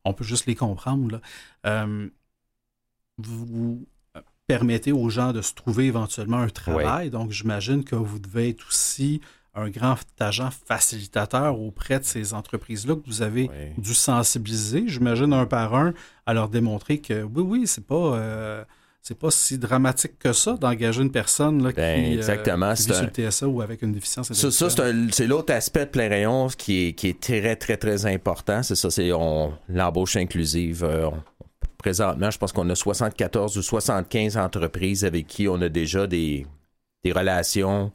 on, 0.04 0.12
peut 0.12 0.24
juste 0.24 0.46
les 0.46 0.54
comprendre. 0.54 1.12
Là. 1.12 1.20
Euh, 1.66 2.08
vous, 3.18 3.86
permettez 4.46 4.92
aux 4.92 5.08
gens 5.08 5.32
de 5.32 5.42
se 5.42 5.54
trouver 5.54 5.86
éventuellement 5.86 6.38
un 6.38 6.48
travail. 6.48 7.10
Donc, 7.10 7.32
j'imagine 7.32 7.84
que 7.84 7.96
vous 7.96 8.18
devez 8.18 8.50
être 8.50 8.66
aussi 8.68 9.20
un 9.54 9.70
grand 9.70 9.96
agent 10.20 10.50
facilitateur 10.66 11.58
auprès 11.58 11.98
de 11.98 12.04
ces 12.04 12.34
entreprises-là 12.34 12.94
que 12.94 13.06
vous 13.06 13.22
avez 13.22 13.50
dû 13.78 13.94
sensibiliser, 13.94 14.84
j'imagine, 14.86 15.32
un 15.32 15.46
par 15.46 15.74
un, 15.74 15.94
à 16.26 16.34
leur 16.34 16.48
démontrer 16.48 16.98
que 16.98 17.22
oui, 17.22 17.42
oui, 17.42 17.62
c'est 17.66 17.86
pas. 17.86 18.14
Euh, 18.16 18.64
c'est 19.02 19.16
pas 19.16 19.30
si 19.30 19.56
dramatique 19.56 20.18
que 20.18 20.32
ça 20.32 20.54
d'engager 20.54 21.00
une 21.00 21.12
personne 21.12 21.62
là, 21.62 21.70
ben, 21.70 22.02
qui, 22.02 22.10
euh, 22.10 22.16
exactement, 22.16 22.72
vit 22.72 22.82
sur 22.82 23.02
le 23.02 23.30
TSA 23.30 23.46
ou 23.46 23.62
avec 23.62 23.82
une 23.82 23.92
déficience 23.92 24.32
Ça, 24.32 24.50
ça 24.50 24.68
c'est 25.12 25.28
l'autre 25.28 25.52
aspect 25.52 25.86
de 25.86 25.90
plein 25.90 26.08
rayon 26.08 26.48
qui 26.48 26.88
est, 26.88 26.92
qui 26.94 27.10
est 27.10 27.20
très, 27.20 27.54
très, 27.54 27.76
très 27.76 28.04
important. 28.06 28.64
C'est 28.64 28.74
ça, 28.74 28.90
c'est 28.90 29.10
l'embauche 29.68 30.16
inclusive. 30.16 30.82
Euh, 30.82 31.10
présentement, 31.86 32.32
je 32.32 32.38
pense 32.38 32.52
qu'on 32.52 32.68
a 32.68 32.74
74 32.74 33.56
ou 33.56 33.62
75 33.62 34.36
entreprises 34.38 35.04
avec 35.04 35.28
qui 35.28 35.46
on 35.46 35.60
a 35.60 35.68
déjà 35.68 36.08
des, 36.08 36.44
des 37.04 37.12
relations 37.12 37.92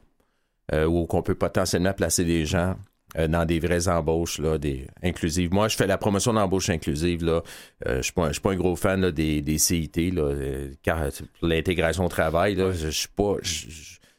euh, 0.72 0.86
où 0.86 1.06
on 1.10 1.22
peut 1.22 1.36
potentiellement 1.36 1.92
placer 1.92 2.24
des 2.24 2.46
gens 2.46 2.78
euh, 3.18 3.28
dans 3.28 3.44
des 3.44 3.60
vraies 3.60 3.90
embauches 3.90 4.40
là, 4.40 4.58
des 4.58 4.88
inclusives. 5.04 5.52
Moi, 5.52 5.68
je 5.68 5.76
fais 5.76 5.88
la 5.88 5.98
promotion 5.98 6.32
d'embauche 6.32 6.70
inclusive. 6.70 7.26
Là. 7.26 7.42
Euh, 7.86 7.96
je 8.02 8.14
ne 8.16 8.32
suis, 8.32 8.40
pas- 8.42 8.52
un 8.52 8.56
gros 8.56 8.78
fan 8.78 9.12
des, 9.12 9.42
des 9.42 9.58
CIT, 9.58 10.12
là, 10.12 10.22
euh, 10.22 10.72
car 10.84 11.04
l'intégration 11.42 12.06
au 12.06 12.10
travail. 12.10 12.56
Là, 12.56 12.72
je, 12.72 12.86
je 12.86 12.90
suis 12.92 13.10
pas. 13.10 13.36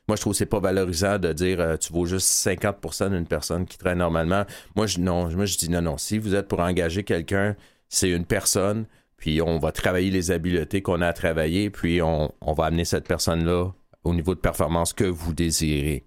moi, 0.06 0.16
je 0.16 0.20
trouve 0.20 0.34
que 0.34 0.36
c'est 0.36 0.44
pas 0.44 0.60
valorisant 0.60 1.18
de 1.18 1.32
dire 1.32 1.78
tu 1.80 1.94
vaux 1.94 2.04
juste 2.04 2.28
50% 2.28 3.08
d'une 3.08 3.26
personne 3.26 3.64
qui 3.64 3.78
travaille 3.78 3.98
normalement. 3.98 4.44
Moi, 4.76 4.86
je, 4.86 4.98
non, 4.98 5.30
moi, 5.30 5.46
je 5.46 5.56
dis 5.56 5.70
non, 5.70 5.80
non. 5.80 5.96
Si 5.96 6.18
vous 6.18 6.34
êtes 6.34 6.46
pour 6.46 6.60
engager 6.60 7.04
quelqu'un, 7.04 7.56
c'est 7.88 8.10
une 8.10 8.26
personne, 8.26 8.84
puis 9.22 9.40
on 9.40 9.60
va 9.60 9.70
travailler 9.70 10.10
les 10.10 10.32
habiletés 10.32 10.82
qu'on 10.82 11.00
a 11.00 11.06
à 11.06 11.12
travailler, 11.12 11.70
puis 11.70 12.02
on, 12.02 12.34
on 12.40 12.52
va 12.54 12.64
amener 12.64 12.84
cette 12.84 13.06
personne-là 13.06 13.70
au 14.02 14.14
niveau 14.14 14.34
de 14.34 14.40
performance 14.40 14.92
que 14.92 15.04
vous 15.04 15.32
désirez. 15.32 16.02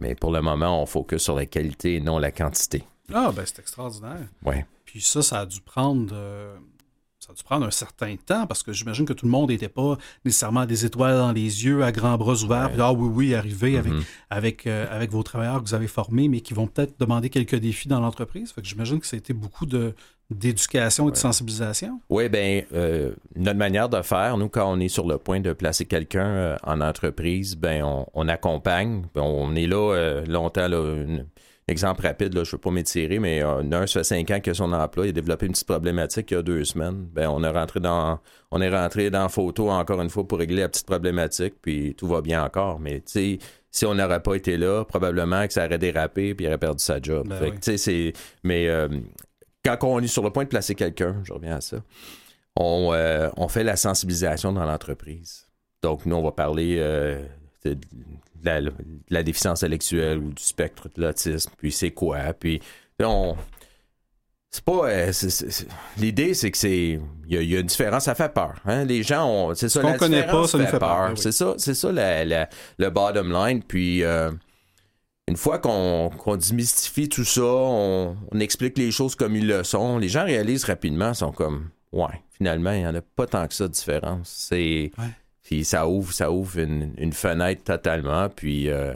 Mais 0.00 0.16
pour 0.16 0.32
le 0.32 0.40
moment, 0.42 0.82
on 0.82 0.86
focus 0.86 1.22
sur 1.22 1.36
la 1.36 1.46
qualité 1.46 1.94
et 1.94 2.00
non 2.00 2.18
la 2.18 2.32
quantité. 2.32 2.82
Ah, 3.14 3.30
ben 3.34 3.44
c'est 3.46 3.60
extraordinaire. 3.60 4.26
Ouais. 4.44 4.66
Puis 4.84 5.00
ça, 5.02 5.22
ça 5.22 5.38
a 5.40 5.46
dû 5.46 5.60
prendre. 5.60 6.12
euh, 6.12 6.56
ça 7.20 7.30
a 7.30 7.34
dû 7.36 7.44
prendre 7.44 7.64
un 7.64 7.70
certain 7.70 8.16
temps 8.16 8.46
parce 8.48 8.64
que 8.64 8.72
j'imagine 8.72 9.04
que 9.06 9.12
tout 9.12 9.26
le 9.26 9.30
monde 9.30 9.50
n'était 9.50 9.68
pas 9.68 9.96
nécessairement 10.24 10.66
des 10.66 10.84
étoiles 10.84 11.16
dans 11.16 11.30
les 11.32 11.64
yeux, 11.64 11.84
à 11.84 11.92
grands 11.92 12.18
bras 12.18 12.34
ouverts. 12.42 12.70
Puis, 12.72 12.80
ah 12.80 12.92
oui, 12.92 13.08
oui, 13.12 13.34
arrivez 13.36 13.78
avec, 13.78 13.92
Mhm. 13.92 14.02
avec, 14.30 14.66
euh, 14.66 14.86
avec 14.90 15.12
vos 15.12 15.22
travailleurs 15.22 15.62
que 15.62 15.68
vous 15.68 15.74
avez 15.74 15.86
formés, 15.88 16.26
mais 16.28 16.40
qui 16.40 16.54
vont 16.54 16.66
peut-être 16.66 16.98
demander 16.98 17.30
quelques 17.30 17.54
défis 17.56 17.86
dans 17.86 18.00
l'entreprise. 18.00 18.50
Fait 18.50 18.62
que 18.62 18.66
j'imagine 18.66 18.98
que 18.98 19.06
ça 19.06 19.14
a 19.16 19.18
été 19.18 19.32
beaucoup 19.32 19.66
de, 19.66 19.94
d'éducation 20.30 21.08
et 21.08 21.12
de 21.12 21.16
sensibilisation? 21.16 22.00
Oui, 22.08 22.28
bien, 22.28 22.62
notre 23.36 23.58
manière 23.58 23.88
de 23.88 24.02
faire, 24.02 24.36
nous, 24.36 24.48
quand 24.48 24.70
on 24.70 24.80
est 24.80 24.88
sur 24.88 25.06
le 25.06 25.18
point 25.18 25.40
de 25.40 25.52
placer 25.52 25.84
quelqu'un 25.86 26.26
euh, 26.26 26.56
en 26.64 26.80
entreprise, 26.80 27.56
ben 27.56 27.82
on, 27.84 28.06
on 28.14 28.28
accompagne. 28.28 29.04
Ben, 29.14 29.22
on 29.22 29.54
est 29.54 29.66
là 29.66 29.94
euh, 29.94 30.26
longtemps. 30.26 30.68
Là, 30.68 30.78
un 30.78 31.24
exemple 31.66 32.02
rapide, 32.02 32.34
là, 32.34 32.44
je 32.44 32.50
ne 32.50 32.52
veux 32.52 32.58
pas 32.58 32.70
m'étirer, 32.70 33.18
mais 33.18 33.42
euh, 33.42 33.62
un, 33.70 33.86
ça 33.86 34.00
fait 34.00 34.04
cinq 34.04 34.30
ans 34.30 34.40
que 34.40 34.52
son 34.54 34.72
emploi, 34.72 35.06
il 35.06 35.10
a 35.10 35.12
développé 35.12 35.46
une 35.46 35.52
petite 35.52 35.66
problématique 35.66 36.30
il 36.30 36.34
y 36.34 36.36
a 36.36 36.42
deux 36.42 36.64
semaines. 36.64 37.06
Ben, 37.12 37.28
on, 37.28 37.42
est 37.42 37.50
rentré 37.50 37.80
dans, 37.80 38.18
on 38.50 38.60
est 38.60 38.70
rentré 38.70 39.10
dans 39.10 39.28
photo 39.28 39.70
encore 39.70 40.00
une 40.00 40.10
fois 40.10 40.26
pour 40.26 40.38
régler 40.38 40.62
la 40.62 40.68
petite 40.68 40.86
problématique, 40.86 41.54
puis 41.60 41.94
tout 41.96 42.06
va 42.06 42.20
bien 42.20 42.42
encore. 42.42 42.80
Mais 42.80 43.00
tu 43.00 43.12
sais, 43.12 43.38
si 43.70 43.86
on 43.86 43.94
n'aurait 43.94 44.22
pas 44.22 44.34
été 44.34 44.56
là, 44.56 44.84
probablement 44.84 45.46
que 45.46 45.52
ça 45.52 45.66
aurait 45.66 45.78
dérapé, 45.78 46.34
puis 46.34 46.46
il 46.46 46.48
aurait 46.48 46.58
perdu 46.58 46.82
sa 46.82 47.00
job. 47.00 47.28
Ben 47.28 47.36
Fait 47.36 47.50
que, 47.50 47.54
oui. 47.54 47.60
tu 47.60 47.70
sais, 47.72 47.76
c'est. 47.76 48.12
Mais 48.42 48.68
euh, 48.68 48.88
quand 49.64 49.76
on 49.82 50.00
est 50.00 50.06
sur 50.06 50.22
le 50.22 50.30
point 50.30 50.44
de 50.44 50.48
placer 50.48 50.74
quelqu'un, 50.74 51.20
je 51.24 51.32
reviens 51.32 51.56
à 51.56 51.60
ça, 51.60 51.78
on, 52.56 52.90
euh, 52.92 53.28
on 53.36 53.48
fait 53.48 53.64
la 53.64 53.76
sensibilisation 53.76 54.52
dans 54.52 54.64
l'entreprise. 54.64 55.46
Donc, 55.82 56.06
nous, 56.06 56.16
on 56.16 56.22
va 56.22 56.32
parler 56.32 56.76
euh, 56.78 57.22
de, 57.64 57.74
de 57.74 57.80
la, 58.42 58.60
de 58.62 58.72
la 59.10 59.22
déficience 59.22 59.62
intellectuelle 59.62 60.18
ou 60.18 60.32
du 60.32 60.42
spectre 60.42 60.88
de 60.96 61.02
l'autisme, 61.02 61.50
puis 61.58 61.70
c'est 61.72 61.90
quoi, 61.92 62.18
puis 62.32 62.60
on... 63.02 63.36
C'est 64.50 64.64
pas... 64.64 64.88
euh, 64.88 65.12
L'idée, 65.98 66.32
c'est 66.32 66.50
que 66.50 66.56
c'est... 66.56 66.98
Il 67.26 67.34
y, 67.34 67.36
a- 67.36 67.42
il 67.42 67.50
y 67.50 67.56
a 67.56 67.60
une 67.60 67.66
différence, 67.66 68.04
ça 68.04 68.14
fait 68.14 68.32
peur. 68.32 68.54
Hein? 68.64 68.86
Les 68.86 69.02
gens 69.02 69.28
ont... 69.28 69.54
C'est 69.54 69.68
ça, 69.68 69.82
qu'on 69.82 69.90
la 69.90 69.98
connaît 69.98 70.26
pas, 70.26 70.48
ça 70.48 70.56
nous 70.56 70.64
fait 70.66 70.78
peur, 70.78 71.08
oui. 71.10 71.18
C'est 71.18 71.32
ça, 71.32 71.52
c'est 71.58 71.74
ça 71.74 71.92
la- 71.92 72.24
la- 72.24 72.48
le 72.78 72.88
bottom 72.88 73.30
line. 73.30 73.62
Puis... 73.62 74.02
une 75.28 75.36
fois 75.36 75.58
qu'on 75.58 76.10
démystifie 76.36 77.08
tout 77.08 77.24
ça, 77.24 77.42
on, 77.44 78.16
on 78.32 78.40
explique 78.40 78.76
les 78.78 78.90
choses 78.90 79.14
comme 79.14 79.36
ils 79.36 79.46
le 79.46 79.62
sont, 79.64 79.98
les 79.98 80.08
gens 80.08 80.24
réalisent 80.24 80.64
rapidement, 80.64 81.14
sont 81.14 81.32
comme 81.32 81.68
ouais, 81.92 82.22
finalement, 82.32 82.72
il 82.72 82.78
n'y 82.80 82.86
en 82.86 82.94
a 82.94 83.00
pas 83.00 83.26
tant 83.26 83.46
que 83.46 83.54
ça 83.54 83.68
de 83.68 83.72
différence. 83.72 84.28
C'est 84.48 84.90
Ouais. 84.98 85.04
puis 85.42 85.64
ça 85.64 85.86
ouvre, 85.88 86.12
ça 86.12 86.30
ouvre 86.30 86.58
une, 86.58 86.92
une 86.98 87.12
fenêtre 87.12 87.62
totalement, 87.64 88.28
puis 88.28 88.68
euh, 88.70 88.94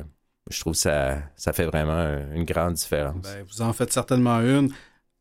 je 0.50 0.60
trouve 0.60 0.72
que 0.72 0.78
ça, 0.78 1.18
ça 1.36 1.52
fait 1.52 1.66
vraiment 1.66 2.18
une 2.34 2.44
grande 2.44 2.74
différence. 2.74 3.22
Ben, 3.22 3.44
vous 3.50 3.62
en 3.62 3.72
faites 3.72 3.92
certainement 3.92 4.40
une. 4.40 4.70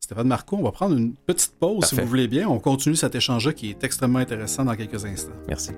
Stéphane 0.00 0.26
Marco, 0.26 0.56
on 0.56 0.62
va 0.64 0.72
prendre 0.72 0.96
une 0.96 1.14
petite 1.14 1.54
pause 1.60 1.84
si 1.84 1.94
vous 1.94 2.06
voulez 2.06 2.26
bien. 2.26 2.48
On 2.48 2.58
continue 2.58 2.96
cet 2.96 3.14
échange-là 3.14 3.52
qui 3.52 3.70
est 3.70 3.84
extrêmement 3.84 4.18
intéressant 4.18 4.64
dans 4.64 4.74
quelques 4.74 5.04
instants. 5.04 5.30
Merci. 5.46 5.70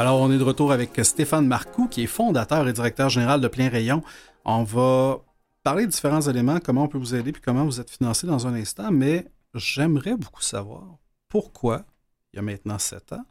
Alors, 0.00 0.18
on 0.22 0.32
est 0.32 0.38
de 0.38 0.42
retour 0.42 0.72
avec 0.72 0.98
Stéphane 1.02 1.46
Marcoux, 1.46 1.86
qui 1.86 2.04
est 2.04 2.06
fondateur 2.06 2.66
et 2.66 2.72
directeur 2.72 3.10
général 3.10 3.42
de 3.42 3.48
Plein 3.48 3.68
Rayon. 3.68 4.02
On 4.46 4.62
va 4.62 5.20
parler 5.62 5.84
de 5.84 5.90
différents 5.90 6.22
éléments, 6.22 6.58
comment 6.58 6.84
on 6.84 6.88
peut 6.88 6.96
vous 6.96 7.14
aider, 7.14 7.32
puis 7.32 7.42
comment 7.44 7.66
vous 7.66 7.82
êtes 7.82 7.90
financé 7.90 8.26
dans 8.26 8.46
un 8.46 8.54
instant, 8.54 8.90
mais 8.90 9.26
j'aimerais 9.54 10.16
beaucoup 10.16 10.40
savoir 10.40 10.84
pourquoi, 11.28 11.84
il 12.32 12.36
y 12.36 12.38
a 12.38 12.42
maintenant 12.42 12.78
sept 12.78 13.12
ans, 13.12 13.26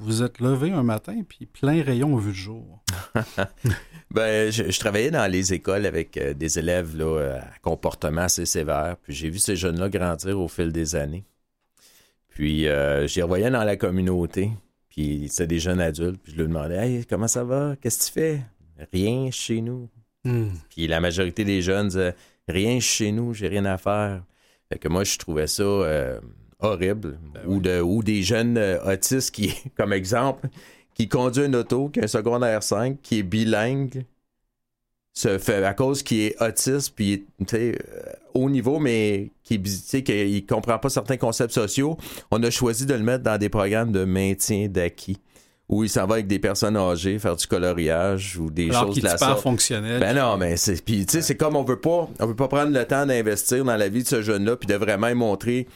vous 0.00 0.24
êtes 0.24 0.40
levé 0.40 0.72
un 0.72 0.82
matin, 0.82 1.22
puis 1.28 1.46
Plein 1.46 1.80
Rayon 1.80 2.18
a 2.18 2.20
vu 2.20 2.30
le 2.30 2.34
jour. 2.34 2.82
Ben, 4.10 4.50
je, 4.50 4.76
travaillais 4.80 5.12
dans 5.12 5.30
les 5.30 5.52
écoles 5.52 5.86
avec 5.86 6.16
euh, 6.16 6.34
des 6.34 6.58
élèves 6.58 6.96
là, 6.96 7.36
à 7.36 7.58
comportement 7.62 8.22
assez 8.22 8.44
sévère. 8.46 8.96
Puis 9.04 9.12
j'ai 9.12 9.30
vu 9.30 9.38
ces 9.38 9.54
jeunes-là 9.54 9.88
grandir 9.88 10.40
au 10.40 10.48
fil 10.48 10.72
des 10.72 10.96
années. 10.96 11.24
Puis 12.30 12.66
euh, 12.66 13.06
j'y 13.06 13.22
revoyais 13.22 13.50
dans 13.50 13.62
la 13.62 13.76
communauté. 13.76 14.50
Puis 14.90 15.28
c'était 15.30 15.46
des 15.46 15.58
jeunes 15.60 15.80
adultes. 15.80 16.20
Puis 16.22 16.32
je 16.32 16.38
leur 16.38 16.48
demandais 16.48 16.76
Hey, 16.76 17.06
comment 17.06 17.28
ça 17.28 17.44
va? 17.44 17.76
Qu'est-ce 17.80 17.98
que 17.98 18.04
tu 18.06 18.12
fais? 18.12 18.42
Rien 18.92 19.30
chez 19.30 19.60
nous. 19.60 19.88
Puis 20.68 20.86
la 20.86 21.00
majorité 21.00 21.44
des 21.44 21.62
jeunes 21.62 21.88
disaient 21.88 22.14
Rien 22.48 22.80
chez 22.80 23.12
nous, 23.12 23.32
j'ai 23.32 23.48
rien 23.48 23.64
à 23.64 23.78
faire. 23.78 24.24
Fait 24.68 24.78
que 24.78 24.88
moi, 24.88 25.04
je 25.04 25.18
trouvais 25.18 25.46
ça 25.46 25.62
euh, 25.62 26.20
horrible. 26.58 27.18
ou, 27.46 27.60
de, 27.60 27.80
ou 27.80 28.02
des 28.02 28.22
jeunes 28.22 28.56
euh, 28.58 28.92
autistes 28.92 29.34
qui, 29.34 29.54
comme 29.76 29.92
exemple, 29.92 30.48
qui 30.94 31.08
conduit 31.08 31.46
une 31.46 31.56
auto, 31.56 31.88
qui 31.88 32.00
a 32.00 32.04
un 32.04 32.08
secondaire 32.08 32.62
5, 32.62 33.00
qui 33.02 33.20
est 33.20 33.22
bilingue, 33.22 34.04
se 35.12 35.38
fait, 35.38 35.64
à 35.64 35.74
cause 35.74 36.02
qu'il 36.02 36.20
est 36.20 36.42
autiste, 36.42 36.92
puis 36.94 37.26
euh, 37.52 37.72
haut 38.34 38.48
niveau, 38.48 38.78
mais 38.78 39.32
qui 39.42 39.60
qu'il 39.60 40.46
comprend 40.46 40.78
pas 40.78 40.88
certains 40.88 41.16
concepts 41.16 41.52
sociaux, 41.52 41.96
on 42.30 42.42
a 42.42 42.50
choisi 42.50 42.86
de 42.86 42.94
le 42.94 43.02
mettre 43.02 43.24
dans 43.24 43.36
des 43.38 43.48
programmes 43.48 43.92
de 43.92 44.04
maintien 44.04 44.68
d'acquis, 44.68 45.18
où 45.68 45.82
il 45.82 45.90
s'en 45.90 46.06
va 46.06 46.14
avec 46.14 46.28
des 46.28 46.38
personnes 46.38 46.76
âgées, 46.76 47.18
faire 47.18 47.34
du 47.36 47.46
coloriage 47.46 48.38
ou 48.38 48.50
des 48.50 48.70
Alors 48.70 48.86
choses 48.86 48.96
de 48.96 49.02
la 49.02 49.12
super 49.12 49.28
sorte. 49.30 49.42
fonctionnel. 49.42 50.00
Ben 50.00 50.14
non, 50.16 50.36
mais 50.36 50.56
c'est 50.56 50.82
puis 50.84 51.04
tu 51.06 51.12
sais 51.12 51.22
c'est 51.22 51.36
comme 51.36 51.56
on 51.56 51.64
veut 51.64 51.80
pas 51.80 52.08
on 52.20 52.26
veut 52.26 52.36
pas 52.36 52.48
prendre 52.48 52.72
le 52.72 52.84
temps 52.84 53.04
d'investir 53.04 53.64
dans 53.64 53.76
la 53.76 53.88
vie 53.88 54.02
de 54.04 54.08
ce 54.08 54.22
jeune-là 54.22 54.56
puis 54.56 54.68
de 54.68 54.74
vraiment 54.74 55.12
montrer 55.14 55.66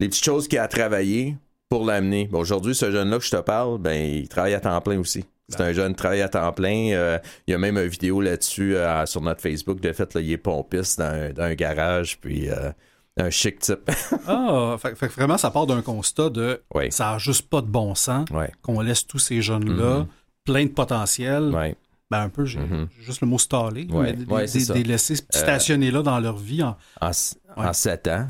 les 0.00 0.08
petites 0.08 0.24
choses 0.24 0.48
qu'il 0.48 0.58
a 0.58 0.64
à 0.64 0.68
travailler 0.68 1.36
pour 1.68 1.84
l'amener. 1.84 2.28
Ben, 2.30 2.38
aujourd'hui 2.38 2.74
ce 2.74 2.90
jeune-là 2.90 3.18
que 3.18 3.24
je 3.24 3.30
te 3.30 3.40
parle, 3.40 3.78
ben 3.78 3.94
il 3.94 4.28
travaille 4.28 4.54
à 4.54 4.60
temps 4.60 4.80
plein 4.80 4.98
aussi. 4.98 5.24
C'est 5.48 5.60
un 5.60 5.72
jeune 5.72 5.92
qui 5.92 5.96
travaille 5.98 6.22
à 6.22 6.28
temps 6.28 6.52
plein. 6.52 6.92
Euh, 6.92 7.18
il 7.46 7.50
y 7.50 7.54
a 7.54 7.58
même 7.58 7.76
une 7.76 7.86
vidéo 7.88 8.20
là-dessus 8.22 8.76
euh, 8.76 9.04
sur 9.06 9.20
notre 9.20 9.40
Facebook. 9.42 9.80
De 9.80 9.92
fait, 9.92 10.14
là, 10.14 10.20
il 10.20 10.32
est 10.32 10.38
pompiste 10.38 10.98
dans 10.98 11.04
un, 11.04 11.30
dans 11.30 11.42
un 11.42 11.54
garage, 11.54 12.18
puis 12.18 12.48
euh, 12.50 12.70
un 13.18 13.28
chic 13.30 13.58
type. 13.58 13.90
Ah, 14.26 14.76
fait, 14.78 14.94
fait 14.96 15.08
que 15.08 15.12
vraiment, 15.12 15.36
ça 15.36 15.50
part 15.50 15.66
d'un 15.66 15.82
constat 15.82 16.30
de 16.30 16.62
ça 16.90 17.12
n'a 17.12 17.18
juste 17.18 17.48
pas 17.50 17.60
de 17.60 17.66
bon 17.66 17.94
sens 17.94 18.28
ouais, 18.30 18.50
qu'on 18.62 18.80
laisse 18.80 19.06
tous 19.06 19.18
ces 19.18 19.42
jeunes-là 19.42 20.00
Mhm. 20.00 20.06
pleins 20.44 20.64
de 20.64 20.70
potentiel. 20.70 21.54
ouais. 21.54 21.76
Ben, 22.10 22.20
un 22.20 22.28
peu, 22.28 22.44
j'ai 22.44 22.60
Mhm. 22.60 22.88
j'ai 22.98 23.02
juste 23.04 23.20
le 23.22 23.26
mot 23.26 23.38
staller, 23.38 23.86
Ouais, 23.90 24.02
mais 24.04 24.12
des, 24.12 24.24
des- 24.72 24.82
laisser 24.84 25.16
stationner 25.16 25.90
là 25.90 26.02
dans 26.02 26.20
leur 26.20 26.36
vie. 26.36 26.62
en- 26.62 26.76
En, 27.00 27.10
ans, 28.08 28.26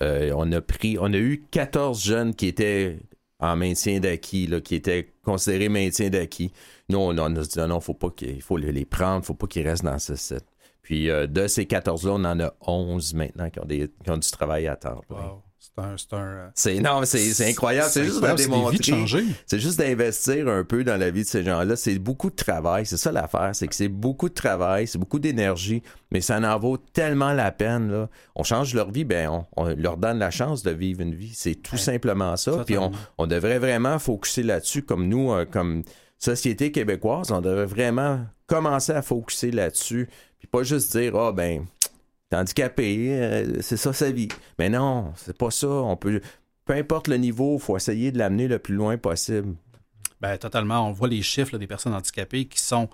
on 0.00 0.52
a 0.52 0.60
pris, 0.60 0.96
on 1.00 1.12
a 1.12 1.16
eu 1.16 1.44
14 1.50 2.02
jeunes 2.04 2.34
qui 2.34 2.46
étaient 2.46 2.98
en 3.40 3.56
maintien 3.56 3.98
d'acquis, 4.00 4.48
qui 4.64 4.74
étaient 4.76 5.12
considérés 5.26 5.68
maintien 5.68 6.08
d'acquis. 6.08 6.52
Nous, 6.88 6.98
on, 6.98 7.18
on 7.18 7.36
a 7.36 7.40
dit 7.42 7.58
non, 7.58 7.68
non, 7.68 7.80
faut 7.80 7.94
pas 7.94 8.10
qu'il 8.10 8.40
faut 8.40 8.56
les, 8.56 8.84
prendre, 8.84 9.24
faut 9.24 9.34
pas 9.34 9.46
qu'ils 9.46 9.66
restent 9.66 9.84
dans 9.84 9.98
ce 9.98 10.14
site. 10.14 10.46
Puis 10.82 11.10
euh, 11.10 11.26
de 11.26 11.48
ces 11.48 11.64
14-là, 11.64 12.12
on 12.12 12.24
en 12.24 12.40
a 12.40 12.54
11 12.60 13.14
maintenant 13.14 13.50
qui 13.50 13.58
ont, 13.58 13.64
des, 13.64 13.90
qui 14.04 14.10
ont 14.10 14.16
du 14.16 14.30
travail 14.30 14.68
à 14.68 14.76
temps. 14.76 15.00
Wow. 15.10 15.42
C'est 15.96 16.14
un. 16.14 16.18
Euh, 16.18 16.48
c'est 16.54 17.48
incroyable. 17.48 17.90
C'est 17.90 18.04
juste 18.04 18.22
de 18.22 18.34
démontrer. 18.34 19.06
C'est 19.46 19.58
juste 19.58 19.78
d'investir 19.78 20.48
un 20.48 20.64
peu 20.64 20.84
dans 20.84 20.96
la 20.96 21.10
vie 21.10 21.22
de 21.22 21.28
ces 21.28 21.44
gens-là. 21.44 21.76
C'est 21.76 21.98
beaucoup 21.98 22.30
de 22.30 22.34
travail. 22.34 22.86
C'est 22.86 22.96
ça 22.96 23.12
l'affaire. 23.12 23.50
C'est 23.52 23.68
que 23.68 23.74
c'est 23.74 23.88
beaucoup 23.88 24.28
de 24.28 24.34
travail, 24.34 24.86
c'est 24.86 24.98
beaucoup 24.98 25.18
d'énergie, 25.18 25.82
mais 26.10 26.20
ça 26.20 26.38
en 26.38 26.58
vaut 26.58 26.76
tellement 26.76 27.32
la 27.32 27.50
peine. 27.50 27.90
Là. 27.90 28.08
On 28.34 28.42
change 28.42 28.74
leur 28.74 28.90
vie, 28.90 29.04
ben 29.04 29.44
on, 29.56 29.66
leur 29.74 29.96
donne 29.96 30.18
la 30.18 30.30
chance 30.30 30.62
de 30.62 30.70
vivre 30.70 31.00
une 31.02 31.14
vie. 31.14 31.32
C'est 31.34 31.56
tout 31.56 31.76
simplement 31.76 32.36
ça. 32.36 32.62
Puis 32.64 32.78
on, 32.78 32.90
on, 33.18 33.26
devrait 33.26 33.58
vraiment 33.58 33.98
focuser 33.98 34.42
là-dessus, 34.42 34.82
comme 34.82 35.08
nous, 35.08 35.32
euh, 35.32 35.44
comme 35.44 35.82
société 36.18 36.72
québécoise, 36.72 37.30
on 37.30 37.40
devrait 37.40 37.66
vraiment 37.66 38.20
commencer 38.46 38.92
à 38.92 39.02
focuser 39.02 39.50
là-dessus. 39.50 40.08
Puis 40.38 40.48
pas 40.48 40.62
juste 40.62 40.96
dire, 40.96 41.16
ah 41.16 41.32
ben 41.32 41.66
T'es 42.28 42.36
handicapé, 42.36 43.08
euh, 43.10 43.60
c'est 43.60 43.76
ça 43.76 43.92
sa 43.92 44.10
vie. 44.10 44.28
Mais 44.58 44.68
non, 44.68 45.12
c'est 45.16 45.36
pas 45.36 45.50
ça. 45.50 45.68
On 45.68 45.96
peut, 45.96 46.20
peu 46.64 46.72
importe 46.74 47.08
le 47.08 47.16
niveau, 47.16 47.56
il 47.56 47.60
faut 47.60 47.76
essayer 47.76 48.10
de 48.10 48.18
l'amener 48.18 48.48
le 48.48 48.58
plus 48.58 48.74
loin 48.74 48.96
possible. 48.98 49.54
Ben, 50.20 50.36
totalement. 50.36 50.88
On 50.88 50.92
voit 50.92 51.08
les 51.08 51.22
chiffres 51.22 51.56
des 51.58 51.66
personnes 51.66 51.94
handicapées 51.94 52.46
qui 52.46 52.60
sont 52.60 52.88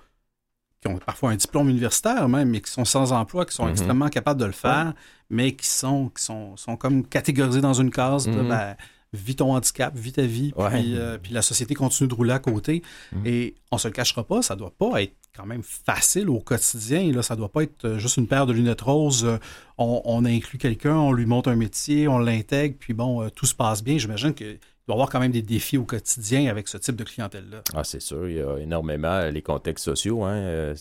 qui 0.82 0.88
ont 0.88 0.98
parfois 0.98 1.30
un 1.30 1.36
diplôme 1.36 1.68
universitaire 1.68 2.28
même, 2.28 2.50
mais 2.50 2.60
qui 2.60 2.70
sont 2.70 2.84
sans 2.84 3.12
emploi, 3.12 3.46
qui 3.46 3.54
sont 3.54 3.66
mhm. 3.66 3.70
extrêmement 3.70 4.08
capables 4.08 4.40
de 4.40 4.46
le 4.46 4.52
faire, 4.52 4.92
mais 5.30 5.52
qui 5.54 5.68
sont, 5.68 6.08
qui 6.08 6.24
sont, 6.24 6.56
sont 6.56 6.76
comme 6.76 7.06
catégorisés 7.06 7.60
dans 7.60 7.74
une 7.74 7.90
case. 7.90 8.26
de, 8.26 8.32
mhm. 8.32 8.48
ben, 8.48 8.76
vis 9.12 9.36
ton 9.36 9.54
handicap, 9.54 9.94
vis 9.94 10.12
ta 10.12 10.22
vie, 10.22 10.52
puis, 10.52 10.96
euh, 10.96 11.18
puis, 11.18 11.32
la 11.32 11.42
société 11.42 11.74
continue 11.74 12.08
de 12.08 12.14
rouler 12.14 12.32
à 12.32 12.38
côté. 12.38 12.82
Mhm. 13.12 13.26
Et 13.26 13.54
on 13.70 13.78
se 13.78 13.88
le 13.88 13.92
cachera 13.92 14.24
pas, 14.24 14.42
ça 14.42 14.56
doit 14.56 14.72
pas 14.76 15.02
être 15.02 15.14
quand 15.34 15.46
même 15.46 15.62
facile 15.62 16.28
au 16.28 16.40
quotidien. 16.40 17.10
Là, 17.12 17.22
ça 17.22 17.36
doit 17.36 17.50
pas 17.50 17.62
être 17.62 17.84
euh, 17.84 17.98
juste 17.98 18.16
une 18.16 18.26
paire 18.26 18.46
de 18.46 18.52
lunettes 18.52 18.82
roses. 18.82 19.24
Euh, 19.24 19.38
on, 19.78 20.24
inclut 20.24 20.58
quelqu'un, 20.58 20.96
on 20.96 21.12
lui 21.12 21.26
montre 21.26 21.50
un 21.50 21.56
métier, 21.56 22.06
on 22.06 22.18
l'intègre, 22.18 22.76
puis 22.78 22.94
bon, 22.94 23.28
tout 23.30 23.46
se 23.46 23.54
passe 23.54 23.82
bien. 23.82 23.98
J'imagine 23.98 24.32
qu'il 24.32 24.58
doit 24.86 24.90
y 24.90 24.92
avoir 24.92 25.10
quand 25.10 25.18
même 25.18 25.32
des 25.32 25.42
défis 25.42 25.76
au 25.76 25.84
quotidien 25.84 26.48
avec 26.48 26.68
ce 26.68 26.78
type 26.78 26.94
de 26.94 27.02
clientèle-là. 27.02 27.62
Ah, 27.74 27.82
c'est 27.82 28.00
sûr. 28.00 28.28
Il 28.28 28.36
y 28.36 28.40
a 28.40 28.58
énormément 28.58 29.28
les 29.28 29.42
contextes 29.42 29.84
sociaux. 29.84 30.22
Hein. 30.22 30.74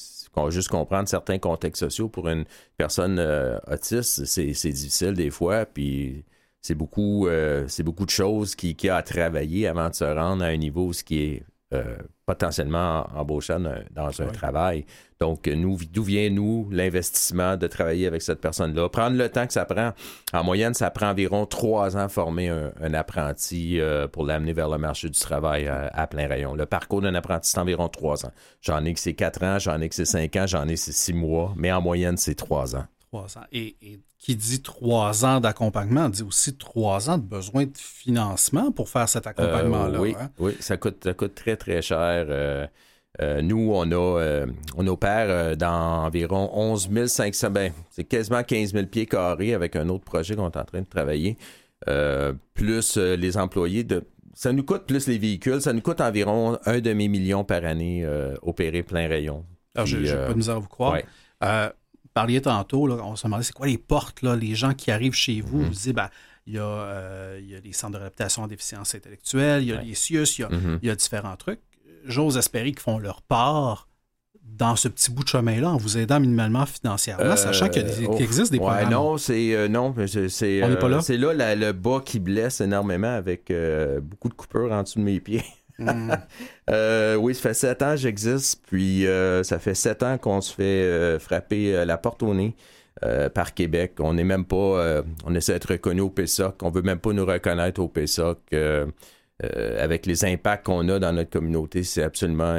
juste 0.50 0.68
comprendre 0.68 1.10
certains 1.10 1.40
contextes 1.40 1.80
sociaux 1.80 2.10
pour 2.10 2.28
une 2.28 2.46
personne 2.78 3.20
autiste, 3.68 4.26
c'est 4.26 4.46
difficile 4.46 5.14
des 5.14 5.32
fois. 5.32 5.66
Puis 5.66 6.24
c'est 6.62 6.76
beaucoup, 6.76 7.28
euh, 7.28 7.68
beaucoup 7.80 8.06
de 8.06 8.12
choses 8.12 8.56
qui, 8.56 8.76
qui 8.76 8.88
a 8.88 8.98
à 8.98 9.04
travailler 9.04 9.68
avant 9.68 9.90
de 9.90 9.96
se 9.96 10.04
rendre 10.04 10.44
à 10.44 10.48
un 10.48 10.58
niveau 10.58 10.94
ce 10.94 11.04
qui 11.04 11.20
est 11.20 11.44
euh, 11.74 11.98
potentiellement 12.26 13.08
embauchant 13.16 13.60
dans 13.92 14.22
un 14.22 14.28
travail. 14.28 14.86
Donc, 15.20 15.48
nous, 15.48 15.78
d'où 15.92 16.04
vient, 16.04 16.30
nous, 16.30 16.68
l'investissement 16.72 17.58
de 17.58 17.68
travailler 17.68 18.08
avec 18.08 18.22
cette 18.22 18.42
personne-là? 18.42 18.90
Prendre 18.90 19.18
le 19.18 19.30
temps 19.30 19.48
que 19.48 19.54
ça 19.54 19.66
prend. 19.66 19.92
En 20.34 20.44
moyenne, 20.44 20.74
ça 20.74 20.90
prend 20.92 21.10
environ 21.10 21.46
trois 21.46 21.98
ans 21.98 22.10
former 22.10 22.50
un, 22.50 22.94
apprenti 22.94 23.80
euh, 23.80 24.08
pour 24.08 24.26
l'amener 24.26 24.54
vers 24.54 24.70
le 24.70 24.78
marché 24.78 25.10
du 25.10 25.20
travail 25.20 25.68
à, 25.68 26.08
plein 26.08 26.28
rayon. 26.28 26.56
Le 26.56 26.66
parcours 26.66 27.02
d'un 27.02 27.16
apprenti, 27.16 27.50
c'est 27.50 27.60
environ 27.60 27.88
trois 27.90 28.26
ans. 28.26 28.32
J'en 28.62 28.84
ai 28.86 28.94
que 28.94 29.00
c'est 29.00 29.14
quatre 29.14 29.44
ans, 29.44 29.60
j'en 29.60 29.80
ai 29.80 29.90
que 29.90 29.96
c'est 29.96 30.06
cinq 30.06 30.36
ans, 30.36 30.48
j'en 30.48 30.68
ai 30.68 30.74
que 30.74 30.80
c'est 30.80 30.92
six 30.92 31.14
mois, 31.14 31.54
mais 31.56 31.72
en 31.72 31.82
moyenne, 31.82 32.18
c'est 32.18 32.36
trois 32.36 32.76
ans. 32.76 32.86
Trois 33.12 33.38
ans. 33.38 33.46
et 33.52 33.76
qui 34.22 34.36
dit 34.36 34.62
trois 34.62 35.26
ans 35.26 35.40
d'accompagnement 35.40 36.08
dit 36.08 36.22
aussi 36.22 36.56
trois 36.56 37.10
ans 37.10 37.18
de 37.18 37.24
besoin 37.24 37.66
de 37.66 37.76
financement 37.76 38.72
pour 38.72 38.88
faire 38.88 39.10
cet 39.10 39.26
accompagnement-là. 39.26 40.00
oui, 40.00 40.16
hein? 40.18 40.30
oui, 40.38 40.56
ça 40.60 40.78
coûte, 40.78 41.04
ça 41.04 41.14
coûte 41.14 41.34
très, 41.34 41.58
très 41.58 41.82
cher. 41.82 42.28
Euh, 42.30 42.68
euh, 43.20 43.42
nous, 43.42 43.72
on 43.74 43.92
a 43.92 44.20
euh, 44.22 44.46
on 44.78 44.86
opère 44.88 45.58
dans 45.58 46.06
environ 46.06 46.52
11 46.54 47.08
500, 47.08 47.50
ben, 47.50 47.74
c'est 47.90 48.04
quasiment 48.04 48.44
15 48.44 48.74
000 48.74 48.86
pieds 48.86 49.08
carrés 49.08 49.56
avec 49.56 49.76
un 49.76 49.90
autre 49.90 50.06
projet 50.06 50.36
qu'on 50.36 50.50
est 50.50 50.58
en 50.58 50.64
train 50.64 50.82
de 50.82 50.86
travailler, 50.86 51.36
plus 52.54 52.98
les 52.98 53.38
employés 53.38 53.84
de 53.84 54.04
ça 54.34 54.54
nous 54.54 54.64
coûte 54.64 54.86
plus 54.86 55.08
les 55.08 55.18
véhicules, 55.18 55.62
ça 55.62 55.74
nous 55.74 55.82
coûte 55.82 56.00
environ 56.00 56.58
un 56.66 56.80
demi-million 56.80 57.44
par 57.44 57.66
année 57.66 58.08
opérer 58.44 58.84
plein 58.84 59.08
rayon. 59.08 59.44
Alors, 59.76 59.88
je 59.88 59.98
n'ai 59.98 60.14
pas 60.14 60.30
de 60.30 60.38
misère 60.38 60.56
à 60.56 60.60
vous 60.60 60.68
croire 60.70 60.98
parliez 62.14 62.42
tantôt, 62.42 62.90
on 62.90 63.16
se 63.16 63.24
demandait 63.26 63.44
c'est 63.44 63.54
quoi 63.54 63.68
les 63.68 63.78
portes, 63.78 64.22
là, 64.22 64.36
les 64.36 64.56
gens 64.56 64.74
qui 64.74 64.92
arrivent 64.92 65.14
chez 65.14 65.42
vous, 65.42 65.60
mhm. 65.60 65.68
vous 65.68 65.74
dites, 65.74 65.96
ben, 65.96 66.10
il 66.48 66.56
y, 66.56 66.60
a, 66.60 66.64
euh, 66.64 67.40
il 67.42 67.50
y 67.50 67.56
a 67.56 67.60
les 67.60 67.74
centres 67.74 67.94
de 67.94 67.98
réadaptation 67.98 68.44
en 68.44 68.48
déficience 68.48 68.96
intellectuelle, 68.96 69.62
il 69.64 69.70
y 69.70 69.74
a 69.74 69.82
les 69.82 69.94
CIUS, 69.94 70.40
mhm. 70.50 70.80
il 70.82 70.88
y 70.88 70.90
a, 70.90 70.96
différents 70.96 71.36
trucs. 71.36 71.60
J'ose 72.06 72.38
espérer 72.38 72.72
qu'ils 72.72 72.80
font 72.80 72.98
leur 72.98 73.22
part 73.22 73.88
dans 74.44 74.76
ce 74.76 74.88
petit 74.88 75.12
bout 75.12 75.24
de 75.24 75.30
chemin-là 75.30 75.70
en 75.70 75.78
vous 75.78 75.98
aidant 75.98 76.20
minimalement 76.20 76.66
financièrement, 76.66 77.36
sachant 77.36 77.70
qu'il, 77.70 77.86
oh, 78.08 78.18
existe 78.18 78.52
des 78.52 78.58
ouais, 78.58 78.86
Non, 78.90 79.18
c'est 79.18 79.56
euh, 79.56 79.68
non, 79.68 79.94
c'est, 80.08 80.64
euh, 80.64 80.90
là. 80.90 81.02
c'est 81.02 81.18
là 81.18 81.56
le 81.56 81.72
bas 81.72 82.02
qui 82.04 82.20
blesse 82.20 82.60
énormément 82.60 83.14
avec 83.14 83.54
beaucoup 84.02 84.30
de 84.30 84.34
coupures 84.34 84.72
en 84.72 84.84
dessous 84.84 85.00
de 85.00 85.04
mes 85.04 85.20
pieds. 85.20 85.46
Euh, 86.70 87.16
oui, 87.16 87.36
ça 87.36 87.42
fait 87.42 87.54
sept 87.54 87.82
ans 87.82 87.92
que 87.92 87.98
j'existe, 87.98 88.62
puis 88.66 89.06
euh, 89.06 89.44
ça 89.44 89.60
fait 89.60 89.74
sept 89.74 90.04
ans 90.04 90.18
qu'on 90.18 90.40
se 90.40 90.54
fait 90.54 90.64
euh, 90.64 91.20
frapper 91.20 91.84
la 91.84 91.98
porte 91.98 92.24
au 92.24 92.34
nez. 92.34 92.56
par 93.34 93.54
Québec. 93.54 93.96
On 94.00 94.14
n'est 94.14 94.24
même 94.24 94.46
pas. 94.46 95.04
on 95.26 95.36
essaie 95.36 95.54
d'être 95.54 95.72
reconnu 95.72 96.02
au 96.02 96.10
PSOC. 96.10 96.62
On 96.64 96.70
veut 96.70 96.84
même 96.84 97.00
pas 97.00 97.12
nous 97.12 97.26
reconnaître 97.26 97.82
au 97.82 97.90
PSOC. 97.90 98.38
avec 99.44 100.06
les 100.06 100.24
impacts 100.24 100.66
qu'on 100.68 100.88
a 100.88 101.00
dans 101.00 101.12
notre 101.12 101.32
communauté, 101.32 101.84
c'est 101.84 102.04
absolument 102.04 102.56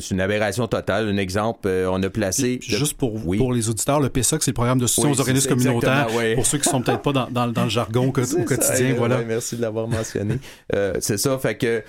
c'est 0.00 0.10
une 0.14 0.20
aberration 0.20 0.66
totale. 0.66 1.08
Un 1.08 1.16
exemple, 1.16 1.68
euh, 1.68 1.90
on 1.90 2.02
a 2.02 2.10
placé. 2.10 2.58
juste 2.62 2.94
pour, 2.94 3.20
pour 3.20 3.52
les 3.52 3.68
auditeurs, 3.68 4.00
le 4.00 4.08
PSOC, 4.08 4.42
c'est 4.42 4.50
le 4.50 4.54
programme 4.54 4.78
de 4.78 4.86
soutien 4.86 5.10
aux 5.10 5.20
organismes 5.20 5.50
communautaires. 5.50 6.08
Pour 6.34 6.46
ceux 6.46 6.58
qui 6.58 6.68
sont 6.68 6.80
peut-être 6.80 7.02
pas 7.02 7.12
dans, 7.12 7.46
le 7.46 7.68
jargon 7.68 8.08
au 8.08 8.12
quotidien. 8.12 8.94
voilà. 8.96 9.22
merci 9.22 9.56
de 9.56 9.62
l'avoir 9.62 9.88
mentionné. 9.88 10.38
Euh, 10.74 10.94
c'est 11.00 11.18
ça, 11.18 11.38
fait 11.38 11.56
que 11.56 11.82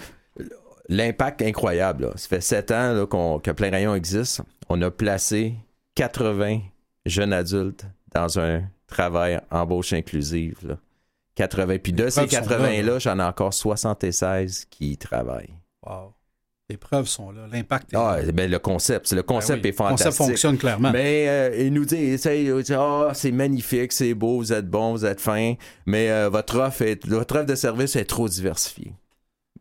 l'impact 0.89 1.41
incroyable. 1.41 2.11
Ça 2.15 2.27
fait 2.27 2.41
sept 2.41 2.71
ans 2.71 3.07
que 3.41 3.51
Plein 3.51 3.69
Rayon 3.69 3.95
existe. 3.95 4.41
On 4.69 4.81
a 4.81 4.91
placé 4.91 5.53
80 5.95 6.59
jeunes 7.05 7.33
adultes 7.33 7.85
dans 8.13 8.39
un 8.39 8.63
travail 8.87 9.39
embauche 9.51 9.93
inclusive. 9.93 10.77
80. 11.35 11.77
Puis 11.79 11.93
de 11.93 12.09
ces 12.09 12.25
80-là, 12.25 12.99
j'en 12.99 13.19
ai 13.19 13.23
encore 13.23 13.53
76 13.53 14.65
qui 14.69 14.97
travaillent. 14.97 15.55
Wow. 15.85 16.13
Les 16.69 16.77
preuves 16.77 17.07
sont 17.07 17.31
là, 17.31 17.45
l'impact 17.51 17.93
est 17.93 17.97
ah, 17.97 18.19
Ben, 18.33 18.49
le 18.49 18.57
concept, 18.57 19.11
le 19.11 19.21
concept 19.21 19.61
ben 19.61 19.69
est 19.69 19.73
fantastique. 19.73 20.05
Le 20.05 20.11
concept 20.11 20.29
fonctionne 20.29 20.57
clairement. 20.57 20.91
Mais 20.91 21.27
euh, 21.27 21.65
il 21.65 21.73
nous 21.73 21.83
dit, 21.83 22.15
ah, 22.73 23.11
c'est 23.13 23.31
magnifique, 23.31 23.91
c'est 23.91 24.13
beau, 24.13 24.37
vous 24.37 24.53
êtes 24.53 24.69
bon, 24.69 24.93
vous 24.93 25.05
êtes 25.05 25.19
fin, 25.19 25.55
mais 25.85 26.09
euh, 26.09 26.29
votre, 26.29 26.59
offre 26.59 26.85
votre 27.05 27.35
offre 27.35 27.45
de 27.45 27.55
service 27.55 27.97
est 27.97 28.05
trop 28.05 28.29
diversifiée. 28.29 28.93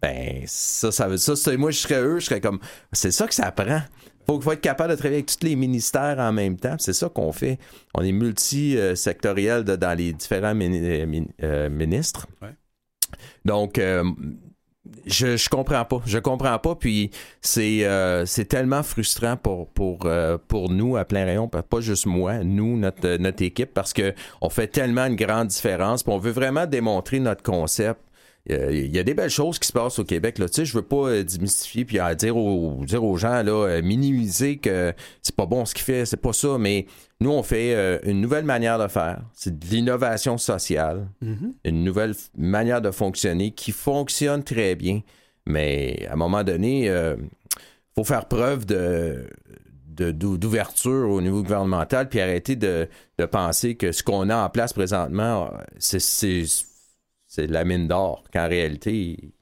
Ben, 0.00 0.44
ça, 0.46 0.92
ça 0.92 1.08
veut 1.08 1.16
ça, 1.16 1.34
moi, 1.56 1.72
je 1.72 1.78
serais 1.78 2.00
eux, 2.00 2.20
je 2.20 2.26
serais 2.26 2.40
comme, 2.40 2.60
c'est 2.92 3.12
ça 3.12 3.26
que 3.26 3.34
ça 3.34 3.50
prend. 3.50 3.82
Faut, 4.24 4.40
faut 4.40 4.52
être 4.52 4.60
capable 4.60 4.90
de 4.90 4.94
travailler 4.94 5.16
avec 5.16 5.36
tous 5.36 5.44
les 5.44 5.56
ministères 5.56 6.20
en 6.20 6.32
même 6.32 6.56
temps. 6.56 6.76
C'est 6.78 6.92
ça 6.92 7.08
qu'on 7.08 7.32
fait. 7.32 7.58
On 7.94 8.02
est 8.02 8.12
multisectoriel 8.12 9.64
dans 9.64 9.98
les 9.98 10.12
différents 10.12 10.56
euh, 10.56 11.68
ministres. 11.68 12.28
Donc, 13.44 13.80
je, 15.06 15.36
je 15.36 15.48
comprends 15.48 15.84
pas. 15.84 16.02
Je 16.06 16.18
comprends 16.18 16.58
pas. 16.58 16.74
Puis 16.74 17.10
c'est 17.40 17.84
euh, 17.84 18.26
c'est 18.26 18.46
tellement 18.46 18.82
frustrant 18.82 19.36
pour 19.36 19.68
pour 19.68 20.06
euh, 20.06 20.38
pour 20.48 20.70
nous 20.70 20.96
à 20.96 21.04
plein 21.04 21.24
rayon, 21.24 21.48
pas 21.48 21.80
juste 21.80 22.06
moi, 22.06 22.42
nous 22.42 22.76
notre 22.76 23.16
notre 23.16 23.42
équipe, 23.42 23.72
parce 23.74 23.92
que 23.92 24.14
on 24.40 24.50
fait 24.50 24.66
tellement 24.66 25.06
une 25.06 25.16
grande 25.16 25.48
différence. 25.48 26.02
Puis 26.02 26.12
on 26.12 26.18
veut 26.18 26.32
vraiment 26.32 26.66
démontrer 26.66 27.20
notre 27.20 27.42
concept. 27.42 28.00
Il 28.48 28.92
y 28.92 28.98
a 28.98 29.04
des 29.04 29.14
belles 29.14 29.30
choses 29.30 29.60
qui 29.60 29.68
se 29.68 29.72
passent 29.72 30.00
au 30.00 30.04
Québec. 30.04 30.40
Là. 30.40 30.48
Tu 30.48 30.54
sais, 30.56 30.64
je 30.64 30.74
veux 30.74 30.82
pas 30.82 31.10
euh, 31.10 31.22
démystifier 31.22 31.84
puis 31.84 31.98
dire 32.18 32.36
aux, 32.36 32.84
dire 32.84 33.04
aux 33.04 33.16
gens, 33.16 33.40
là, 33.44 33.80
minimiser 33.82 34.56
que 34.56 34.92
c'est 35.22 35.36
pas 35.36 35.46
bon 35.46 35.64
ce 35.64 35.74
qu'il 35.74 35.84
fait, 35.84 36.06
c'est 36.06 36.16
pas 36.16 36.32
ça, 36.32 36.58
mais 36.58 36.86
nous, 37.22 37.30
on 37.30 37.42
fait 37.42 37.74
euh, 37.74 37.98
une 38.04 38.20
nouvelle 38.20 38.44
manière 38.44 38.78
de 38.78 38.88
faire. 38.88 39.22
C'est 39.32 39.58
de 39.58 39.66
l'innovation 39.66 40.38
sociale, 40.38 41.08
mm-hmm. 41.22 41.52
une 41.64 41.84
nouvelle 41.84 42.14
manière 42.36 42.80
de 42.80 42.90
fonctionner 42.90 43.52
qui 43.52 43.72
fonctionne 43.72 44.42
très 44.42 44.74
bien. 44.74 45.00
Mais 45.46 46.06
à 46.08 46.12
un 46.12 46.16
moment 46.16 46.44
donné, 46.44 46.84
il 46.84 46.88
euh, 46.88 47.16
faut 47.94 48.04
faire 48.04 48.26
preuve 48.26 48.66
de, 48.66 49.26
d'ouverture 49.86 51.10
au 51.10 51.20
niveau 51.20 51.42
gouvernemental, 51.42 52.08
puis 52.08 52.20
arrêter 52.20 52.56
de, 52.56 52.88
penser 53.30 53.76
que 53.76 53.92
ce 53.92 54.02
qu'on 54.02 54.28
a 54.30 54.36
en 54.36 54.50
place 54.50 54.72
présentement, 54.72 55.52
c'est, 55.78 56.00
c'est, 56.00 57.46
la 57.46 57.64
mine 57.64 57.88
d'or, 57.88 58.24
qu'en 58.32 58.48
réalité, 58.48 58.92
il 58.94 59.32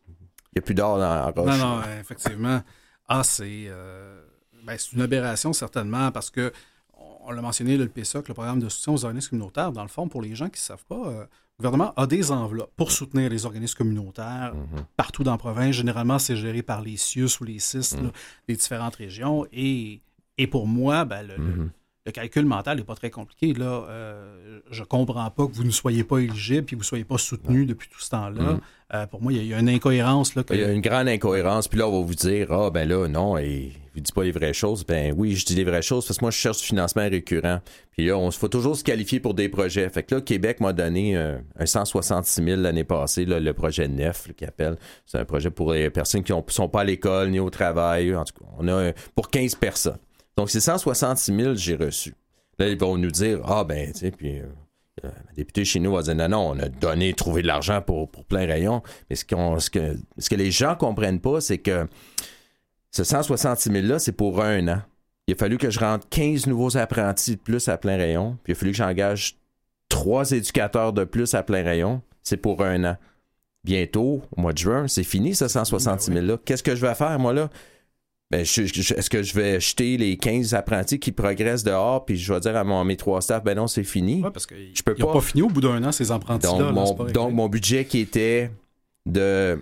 n'y 0.55 0.59
a 0.59 0.63
plus 0.63 0.75
d'or 0.75 0.99
dans 0.99 1.15
la 1.15 1.31
roche. 1.31 1.59
Non, 1.59 1.77
non, 1.77 1.83
effectivement. 2.01 2.63
Ah, 3.09 3.23
c'est, 3.25 3.65
euh, 3.67 4.21
ben, 4.65 4.77
c'est 4.79 4.93
une 4.93 5.03
aberration, 5.03 5.53
certainement, 5.53 6.13
parce 6.13 6.31
que 6.31 6.53
on 7.31 7.33
l'a 7.33 7.43
mentionné, 7.43 7.77
le 7.77 7.89
PSOC, 7.89 8.29
le 8.29 8.35
programme 8.35 8.61
de 8.61 8.69
soutien 8.69 8.93
aux 8.93 9.05
organismes 9.05 9.31
communautaires, 9.31 9.73
dans 9.73 9.83
le 9.83 9.89
fond, 9.89 10.09
pour 10.09 10.21
les 10.21 10.35
gens 10.35 10.47
qui 10.47 10.61
ne 10.61 10.65
savent 10.65 10.85
pas, 10.89 10.97
euh, 11.07 11.21
le 11.21 11.69
gouvernement 11.69 11.93
a 11.97 12.07
des 12.07 12.33
enveloppes 12.33 12.73
pour 12.77 12.91
soutenir 12.91 13.31
les 13.31 13.47
organismes 13.47 13.77
communautaires 13.77 14.55
mhm. 14.55 14.85
partout 14.97 15.23
dans 15.23 15.33
la 15.33 15.39
province. 15.39 15.77
Généralement, 15.77 16.19
c'est 16.19 16.37
géré 16.37 16.63
par 16.63 16.83
les 16.83 16.97
CIUS 16.97 17.41
ou 17.41 17.45
les 17.45 17.59
CIS 17.59 17.97
mhm. 17.97 18.11
des 18.49 18.57
différentes 18.57 18.97
régions. 18.97 19.47
Et, 19.53 20.01
et 20.39 20.47
pour 20.47 20.67
moi, 20.67 21.05
ben, 21.05 21.23
le, 21.23 21.39
mhm. 21.39 21.71
le 22.07 22.13
calcul 22.13 22.47
mental 22.47 22.79
n'est 22.79 22.85
pas 22.85 22.95
très 22.95 23.11
compliqué. 23.11 23.53
Là, 23.53 23.85
euh, 23.89 24.61
je 24.71 24.83
comprends 24.83 25.31
pas 25.31 25.47
que 25.47 25.53
vous 25.53 25.65
ne 25.65 25.71
soyez 25.71 26.03
pas 26.03 26.19
éligible 26.19 26.63
et 26.63 26.71
que 26.71 26.77
vous 26.77 26.81
ne 26.81 26.85
soyez 26.85 27.05
pas 27.05 27.19
soutenu 27.19 27.67
depuis 27.67 27.89
tout 27.89 28.01
ce 28.01 28.11
temps-là. 28.11 28.59
Euh, 28.95 29.07
pour 29.07 29.23
moi, 29.23 29.33
il 29.33 29.45
y, 29.45 29.55
a 29.55 29.61
une 29.61 29.69
incohérence. 29.69 30.35
Là, 30.35 30.43
Il 30.51 30.59
y 30.59 30.65
a 30.65 30.73
une 30.73 30.81
grande 30.81 31.09
incohérence. 31.09 31.69
Puis 31.69 31.79
là, 31.79 31.87
on 31.87 32.01
va 32.01 32.07
vous 32.07 32.15
dire, 32.15 32.51
ah, 32.51 32.71
ben 32.71 32.89
là, 32.89 33.07
non, 33.07 33.39
et 33.39 33.73
vous 33.95 34.01
dites 34.01 34.15
pas 34.15 34.23
les 34.23 34.31
vraies 34.31 34.53
choses. 34.53 34.85
Ben 34.87 35.13
oui, 35.17 35.35
je 35.35 35.45
dis 35.45 35.55
les 35.55 35.65
vraies 35.65 35.83
choses 35.83 36.07
parce 36.07 36.19
que 36.19 36.25
moi, 36.25 36.31
je 36.31 36.37
cherche 36.37 36.59
du 36.59 36.65
financement 36.65 37.09
récurrent. 37.09 37.61
Puis 37.91 38.07
là, 38.07 38.17
on 38.17 38.31
faut 38.31 38.49
toujours 38.49 38.77
se 38.77 38.85
qualifier 38.85 39.21
pour 39.21 39.35
des 39.35 39.49
projets. 39.49 39.89
Fait 39.91 40.03
que 40.03 40.15
là, 40.15 40.21
Québec 40.21 40.61
m'a 40.61 40.73
donné 40.73 41.17
euh, 41.17 41.39
un 41.59 41.67
166 41.67 42.45
000 42.45 42.61
l'année 42.61 42.85
passée, 42.85 43.25
le 43.25 43.53
projet 43.53 43.89
NEF, 43.89 44.29
qui 44.37 44.45
appelle. 44.45 44.77
C'est 45.07 45.19
un 45.19 45.25
projet 45.25 45.51
pour 45.51 45.73
les 45.73 45.91
personnes 45.91 46.23
qui 46.23 46.33
ne 46.33 46.41
sont 46.49 46.69
pas 46.69 46.81
à 46.83 46.85
l'école 46.85 47.31
ni 47.31 47.41
au 47.41 47.51
travail. 47.51 48.15
En 48.15 48.25
tout 48.25 48.35
cas, 48.35 48.51
on 48.59 48.69
a 48.69 48.93
pour 49.15 49.31
15 49.31 49.57
personnes. 49.57 49.99
Donc, 50.37 50.51
c'est 50.51 50.61
166 50.61 51.35
000 51.35 51.55
j'ai 51.55 51.77
reçu. 51.77 52.15
Là, 52.59 52.69
ils 52.69 52.79
vont 52.79 52.97
nous 52.97 53.11
dire, 53.11 53.41
ah, 53.45 53.65
ben, 53.65 53.93
tu 53.93 53.99
sais, 53.99 54.11
puis. 54.11 54.39
Euh, 54.39 54.45
euh, 55.05 55.09
le 55.31 55.37
député 55.37 55.65
chez 55.65 55.81
nous 55.81 55.93
va 55.93 56.03
dire 56.03 56.15
non, 56.15 56.29
non, 56.29 56.51
on 56.51 56.59
a 56.59 56.69
donné, 56.69 57.15
trouvé 57.15 57.43
de 57.43 57.47
l'argent 57.47 57.81
pour, 57.81 58.11
pour 58.11 58.25
plein 58.25 58.47
rayon. 58.47 58.83
Mais 59.09 59.17
ce, 59.17 59.25
ce, 59.59 59.71
que, 59.71 59.97
ce 60.19 60.29
que 60.29 60.35
les 60.35 60.51
gens 60.51 60.75
comprennent 60.75 61.21
pas, 61.21 61.41
c'est 61.41 61.59
que 61.59 61.87
ce 62.91 63.05
166 63.05 63.71
000-là, 63.71 63.99
c'est 63.99 64.13
pour 64.13 64.43
un 64.43 64.67
an. 64.69 64.83
Il 65.27 65.35
a 65.35 65.37
fallu 65.37 65.59
que 65.59 65.71
je 65.71 65.79
rentre 65.79 66.09
15 66.09 66.47
nouveaux 66.47 66.77
apprentis 66.77 67.37
de 67.37 67.41
plus 67.41 67.69
à 67.69 67.79
plein 67.79 67.97
rayon. 67.97 68.37
Puis 68.43 68.53
il 68.53 68.57
a 68.57 68.59
fallu 68.59 68.73
que 68.73 68.77
j'engage 68.77 69.37
trois 69.89 70.31
éducateurs 70.33 70.93
de 70.93 71.05
plus 71.05 71.35
à 71.35 71.43
plein 71.43 71.63
rayon. 71.63 72.03
C'est 72.23 72.37
pour 72.37 72.63
un 72.63 72.85
an. 72.85 72.97
Bientôt, 73.63 74.23
au 74.37 74.41
mois 74.41 74.53
de 74.53 74.59
juin, 74.59 74.89
c'est 74.89 75.05
fini, 75.05 75.35
ce 75.35 75.47
166 75.47 76.11
000-là. 76.11 76.39
Qu'est-ce 76.45 76.63
que 76.63 76.75
je 76.75 76.85
vais 76.85 76.95
faire, 76.95 77.19
moi, 77.19 77.33
là? 77.33 77.51
Ben, 78.31 78.43
est-ce 78.43 79.11
que 79.11 79.23
je 79.25 79.35
vais 79.35 79.61
jeter 79.61 79.97
les 79.97 80.17
15 80.17 80.55
apprentis 80.55 81.01
qui 81.01 81.11
progressent 81.11 81.65
dehors, 81.65 82.05
puis 82.05 82.17
je 82.17 82.33
vais 82.33 82.39
dire 82.39 82.57
à 82.57 82.63
mon, 82.63 82.85
mes 82.85 82.97
trois 82.97 83.21
staffs, 83.21 83.43
ben 83.43 83.57
non, 83.57 83.67
c'est 83.67 83.83
fini? 83.83 84.23
Ouais, 84.23 84.31
parce 84.31 84.47
que 84.47 84.55
Je 84.73 84.83
peux 84.83 84.95
pas. 84.95 85.13
pas 85.13 85.21
fini 85.21 85.43
au 85.43 85.49
bout 85.49 85.61
d'un 85.61 85.83
an, 85.83 85.91
ces 85.91 86.13
apprentis-là. 86.13 86.67
Là, 86.67 86.73
mon, 86.73 86.95
donc, 87.07 87.35
mon 87.35 87.49
budget 87.49 87.85
qui 87.87 87.99
était 87.99 88.53
de 89.05 89.61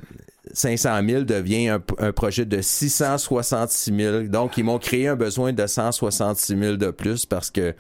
500 0.53 1.01
000 1.07 1.23
devient 1.23 1.79
un, 1.99 2.13
projet 2.13 2.45
de 2.45 2.61
666 2.61 3.95
000. 3.95 4.23
Donc, 4.25 4.57
ils 4.57 4.65
m'ont 4.65 4.79
créé 4.79 5.09
un 5.09 5.17
besoin 5.17 5.53
de 5.53 5.67
166 5.67 6.59
000 6.59 6.77
de 6.77 6.91
plus 6.91 7.27
parce 7.27 7.51
que. 7.51 7.75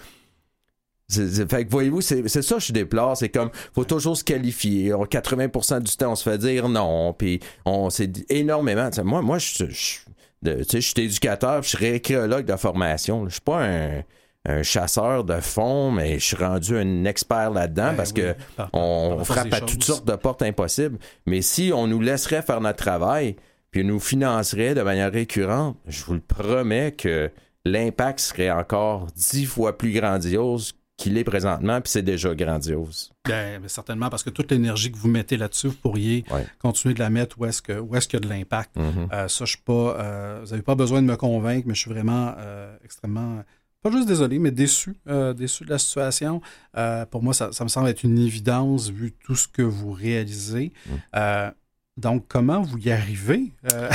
fait 1.10 1.64
que 1.64 1.70
voyez-vous, 1.70 2.00
c'est 2.00 2.28
ça 2.28 2.54
que 2.56 2.60
je 2.60 2.72
déplore. 2.72 3.16
C'est 3.16 3.28
comme, 3.28 3.50
faut 3.74 3.84
toujours 3.84 4.16
se 4.16 4.24
qualifier. 4.24 4.94
On- 4.94 5.04
80% 5.04 5.80
du 5.82 5.96
temps, 5.96 6.12
on 6.12 6.16
se 6.16 6.28
fait 6.28 6.38
dire 6.38 6.68
non. 6.68 7.12
Puis, 7.12 7.40
on 7.64 7.90
c'est 7.90 8.30
énormément. 8.30 8.90
Moi, 9.04 9.22
moi, 9.22 9.38
je, 9.38 9.64
je, 9.70 10.80
suis 10.80 11.02
éducateur, 11.02 11.62
je 11.62 11.68
suis 11.68 11.78
récréologue 11.78 12.44
de 12.44 12.56
formation. 12.56 13.26
Je 13.26 13.34
suis 13.34 13.40
pas 13.40 13.64
un, 13.64 14.02
un 14.48 14.62
chasseur 14.62 15.24
de 15.24 15.40
fonds, 15.40 15.90
mais 15.90 16.18
je 16.18 16.24
suis 16.24 16.36
rendu 16.36 16.76
un 16.76 17.04
expert 17.04 17.50
là-dedans 17.50 17.90
Ben 17.90 17.96
parce 17.96 18.10
oui, 18.10 18.22
que 18.22 18.32
par- 18.56 18.70
par 18.70 18.80
on 18.80 19.24
frappe 19.24 19.52
à 19.52 19.60
toutes 19.60 19.84
sortes 19.84 20.06
de 20.06 20.16
portes 20.16 20.42
impossibles. 20.42 20.98
Mais 21.26 21.42
si 21.42 21.70
on 21.74 21.86
nous 21.86 22.00
laisserait 22.00 22.42
faire 22.42 22.60
notre 22.60 22.78
travail, 22.78 23.36
puis 23.70 23.84
nous 23.84 24.00
financerait 24.00 24.74
de 24.74 24.82
manière 24.82 25.12
récurrente, 25.12 25.76
je 25.86 26.02
vous 26.04 26.14
le 26.14 26.20
promets 26.20 26.92
que 26.92 27.30
l'impact 27.64 28.20
serait 28.20 28.50
encore 28.50 29.06
dix 29.14 29.44
fois 29.44 29.76
plus 29.76 29.92
grandiose 29.92 30.72
qu'il 30.96 31.16
est 31.16 31.22
présentement, 31.22 31.80
puis 31.80 31.92
c'est 31.92 32.02
déjà 32.02 32.34
grandiose. 32.34 33.12
Ben, 33.28 33.60
certainement, 33.68 34.08
parce 34.08 34.24
que 34.24 34.30
toute 34.30 34.50
l'énergie 34.50 34.90
que 34.90 34.96
vous 34.98 35.06
mettez 35.06 35.36
là-dessus, 35.36 35.68
vous 35.68 35.74
pourriez 35.76 36.24
Ouais. 36.32 36.44
continuer 36.58 36.92
de 36.94 36.98
la 36.98 37.08
mettre 37.08 37.38
où 37.38 37.46
est-ce 37.46 37.62
que- 37.62 37.78
où 37.78 37.94
est-ce 37.94 38.08
qu'il 38.08 38.18
y 38.18 38.22
a 38.24 38.26
de 38.26 38.32
l'impact. 38.34 38.74
Mhm. 38.76 39.08
Euh, 39.12 39.28
ça, 39.28 39.44
je 39.44 39.50
suis 39.50 39.62
pas. 39.64 39.72
euh, 40.00 40.40
vous 40.42 40.50
n'avez 40.50 40.62
pas 40.62 40.74
besoin 40.74 41.00
de 41.00 41.06
me 41.06 41.14
convaincre, 41.16 41.68
mais 41.68 41.74
je 41.74 41.80
suis 41.80 41.90
vraiment 41.90 42.34
euh, 42.38 42.74
extrêmement. 42.84 43.44
Pas 43.82 43.90
juste 43.92 44.08
désolé, 44.08 44.38
mais 44.40 44.50
déçu, 44.50 44.96
euh, 45.08 45.32
déçu 45.32 45.64
de 45.64 45.70
la 45.70 45.78
situation. 45.78 46.40
Euh, 46.76 47.06
pour 47.06 47.22
moi, 47.22 47.32
ça, 47.32 47.52
ça 47.52 47.62
me 47.64 47.68
semble 47.68 47.88
être 47.88 48.02
une 48.02 48.18
évidence 48.18 48.90
vu 48.90 49.12
tout 49.24 49.36
ce 49.36 49.46
que 49.46 49.62
vous 49.62 49.92
réalisez. 49.92 50.72
Mm. 50.86 50.90
Euh, 51.16 51.50
donc, 51.96 52.24
comment 52.28 52.60
vous 52.60 52.78
y 52.78 52.90
arrivez 52.90 53.52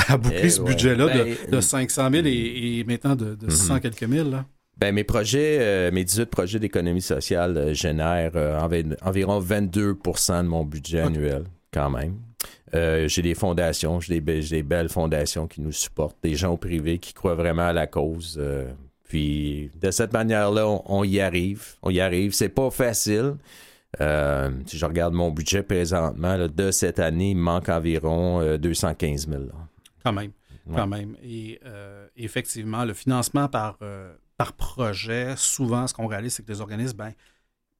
à 0.08 0.16
boucler 0.16 0.40
Eh 0.44 0.50
ce 0.50 0.60
ouais. 0.60 0.70
budget-là 0.70 1.08
de, 1.08 1.24
Ben, 1.24 1.36
de 1.50 1.60
500 1.60 2.10
000 2.10 2.26
et, 2.26 2.78
et 2.78 2.84
maintenant 2.84 3.14
de, 3.14 3.34
de 3.34 3.50
600 3.50 3.74
Mhm. 3.74 3.80
quelques 3.80 4.02
mille? 4.04 4.30
Là? 4.30 4.46
Ben, 4.78 4.94
mes 4.94 5.04
projets, 5.04 5.58
euh, 5.60 5.90
mes 5.92 6.04
18 6.04 6.26
projets 6.30 6.58
d'économie 6.58 7.00
sociale 7.02 7.56
euh, 7.56 7.74
génèrent 7.74 8.32
euh, 8.36 8.58
envi- 8.58 8.96
environ 9.02 9.38
22% 9.40 10.42
de 10.42 10.48
mon 10.48 10.64
budget 10.64 11.02
Ok. 11.02 11.06
annuel, 11.08 11.44
quand 11.72 11.90
même. 11.90 12.16
J'ai 12.72 13.22
des 13.22 13.34
fondations, 13.34 14.00
j'ai 14.00 14.18
des, 14.20 14.40
be- 14.42 14.50
des 14.50 14.62
belles 14.64 14.88
fondations 14.88 15.46
qui 15.46 15.60
nous 15.60 15.70
supportent, 15.70 16.16
des 16.24 16.34
gens 16.34 16.52
au 16.54 16.56
privé 16.56 16.98
qui 16.98 17.12
croient 17.14 17.36
vraiment 17.36 17.66
à 17.68 17.72
la 17.72 17.86
cause. 17.86 18.40
Euh, 19.14 19.70
puis 19.70 19.70
de 19.80 19.90
cette 19.90 20.12
manière-là, 20.12 20.66
on, 20.66 20.82
on 20.86 21.04
y 21.04 21.20
arrive. 21.20 21.74
On 21.82 21.90
y 21.90 22.00
arrive. 22.00 22.32
C'est 22.32 22.48
pas 22.48 22.70
facile. 22.70 23.36
Euh, 24.00 24.50
si 24.66 24.76
je 24.78 24.86
regarde 24.86 25.14
mon 25.14 25.30
budget 25.30 25.62
présentement, 25.62 26.36
là, 26.36 26.48
de 26.48 26.70
cette 26.70 26.98
année, 26.98 27.30
il 27.30 27.36
me 27.36 27.42
manque 27.42 27.68
environ 27.68 28.40
euh, 28.40 28.58
215 28.58 29.28
000. 29.28 29.42
là. 29.44 29.52
Quand 30.02 30.12
même. 30.12 30.32
Ouais. 30.66 30.76
Quand 30.76 30.86
même. 30.86 31.16
Et 31.22 31.60
euh, 31.64 32.06
effectivement, 32.16 32.84
le 32.84 32.94
financement 32.94 33.48
par, 33.48 33.76
euh, 33.82 34.12
par 34.36 34.54
projet, 34.54 35.34
souvent, 35.36 35.86
ce 35.86 35.94
qu'on 35.94 36.06
réalise, 36.06 36.34
c'est 36.34 36.44
que 36.44 36.52
les 36.52 36.60
organismes, 36.60 36.96
ben, 36.96 37.12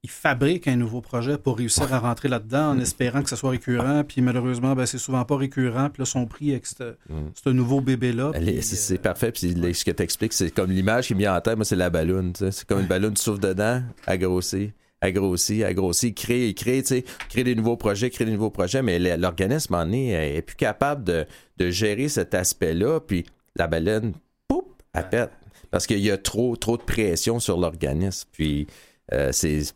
ils 0.05 0.09
fabriquent 0.09 0.67
un 0.67 0.75
nouveau 0.75 1.01
projet 1.01 1.37
pour 1.39 1.57
réussir 1.57 1.91
à 1.91 1.97
rentrer 1.97 2.29
là-dedans 2.29 2.69
en 2.73 2.79
espérant 2.79 3.23
que 3.23 3.29
ce 3.29 3.35
soit 3.35 3.49
récurrent. 3.49 4.03
Puis 4.07 4.21
malheureusement, 4.21 4.75
ben, 4.75 4.85
c'est 4.85 4.99
souvent 4.99 5.25
pas 5.25 5.35
récurrent. 5.35 5.89
Puis 5.89 6.01
là, 6.01 6.05
sont 6.05 6.27
pris 6.27 6.51
avec 6.51 6.67
ce 6.67 6.95
Mm. 7.09 7.13
ce 7.43 7.49
nouveau 7.49 7.81
bébé-là. 7.81 8.31
C'est 8.35 8.57
euh, 8.57 8.61
c'est 8.61 8.97
parfait. 8.99 9.31
Puis 9.31 9.49
ce 9.73 9.83
que 9.83 9.89
tu 9.91 10.03
expliques, 10.03 10.33
c'est 10.33 10.51
comme 10.51 10.69
l'image 10.71 11.07
qui 11.07 11.15
me 11.15 11.19
vient 11.19 11.35
en 11.35 11.41
tête, 11.41 11.55
moi, 11.55 11.65
c'est 11.65 11.75
la 11.75 11.89
ballonne. 11.89 12.33
C'est 12.35 12.65
comme 12.65 12.81
une 12.81 12.87
ballonne, 12.87 13.15
tu 13.15 13.23
souffles 13.23 13.39
dedans, 13.41 13.81
grossir, 14.07 14.71
à 15.01 15.73
grossir, 15.73 16.13
créer, 16.15 16.53
créer, 16.53 16.83
tu 16.83 16.87
sais, 16.89 17.05
créer 17.29 17.43
des 17.43 17.55
nouveaux 17.55 17.77
projets, 17.77 18.09
créer 18.11 18.25
des 18.25 18.33
nouveaux 18.33 18.51
projets, 18.51 18.81
mais 18.83 19.17
l'organisme 19.17 19.73
en 19.73 19.91
est, 19.91 20.37
est 20.37 20.41
plus 20.43 20.55
capable 20.55 21.03
de, 21.03 21.25
de 21.57 21.69
gérer 21.71 22.09
cet 22.09 22.33
aspect-là. 22.35 22.99
Puis 22.99 23.25
la 23.55 23.65
baleine, 23.67 24.13
poup, 24.47 24.75
elle 24.93 25.09
pète. 25.09 25.31
Parce 25.71 25.87
qu'il 25.87 25.99
y 25.99 26.11
a 26.11 26.17
trop, 26.17 26.55
trop 26.55 26.77
de 26.77 26.83
pression 26.83 27.39
sur 27.39 27.57
l'organisme. 27.57 28.29
Puis 28.31 28.67
euh, 29.11 29.31
c'est. 29.31 29.73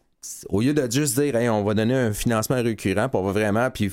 Au 0.50 0.62
lieu 0.62 0.74
de 0.74 0.90
juste 0.92 1.20
dire, 1.20 1.36
Hey, 1.36 1.50
on 1.50 1.64
va 1.64 1.74
donner 1.74 1.96
un 1.96 2.14
financement 2.14 2.62
récurrent, 2.62 3.08
puis 3.10 3.20
on 3.20 3.24
va 3.24 3.32
vraiment. 3.32 3.70
Puis 3.72 3.92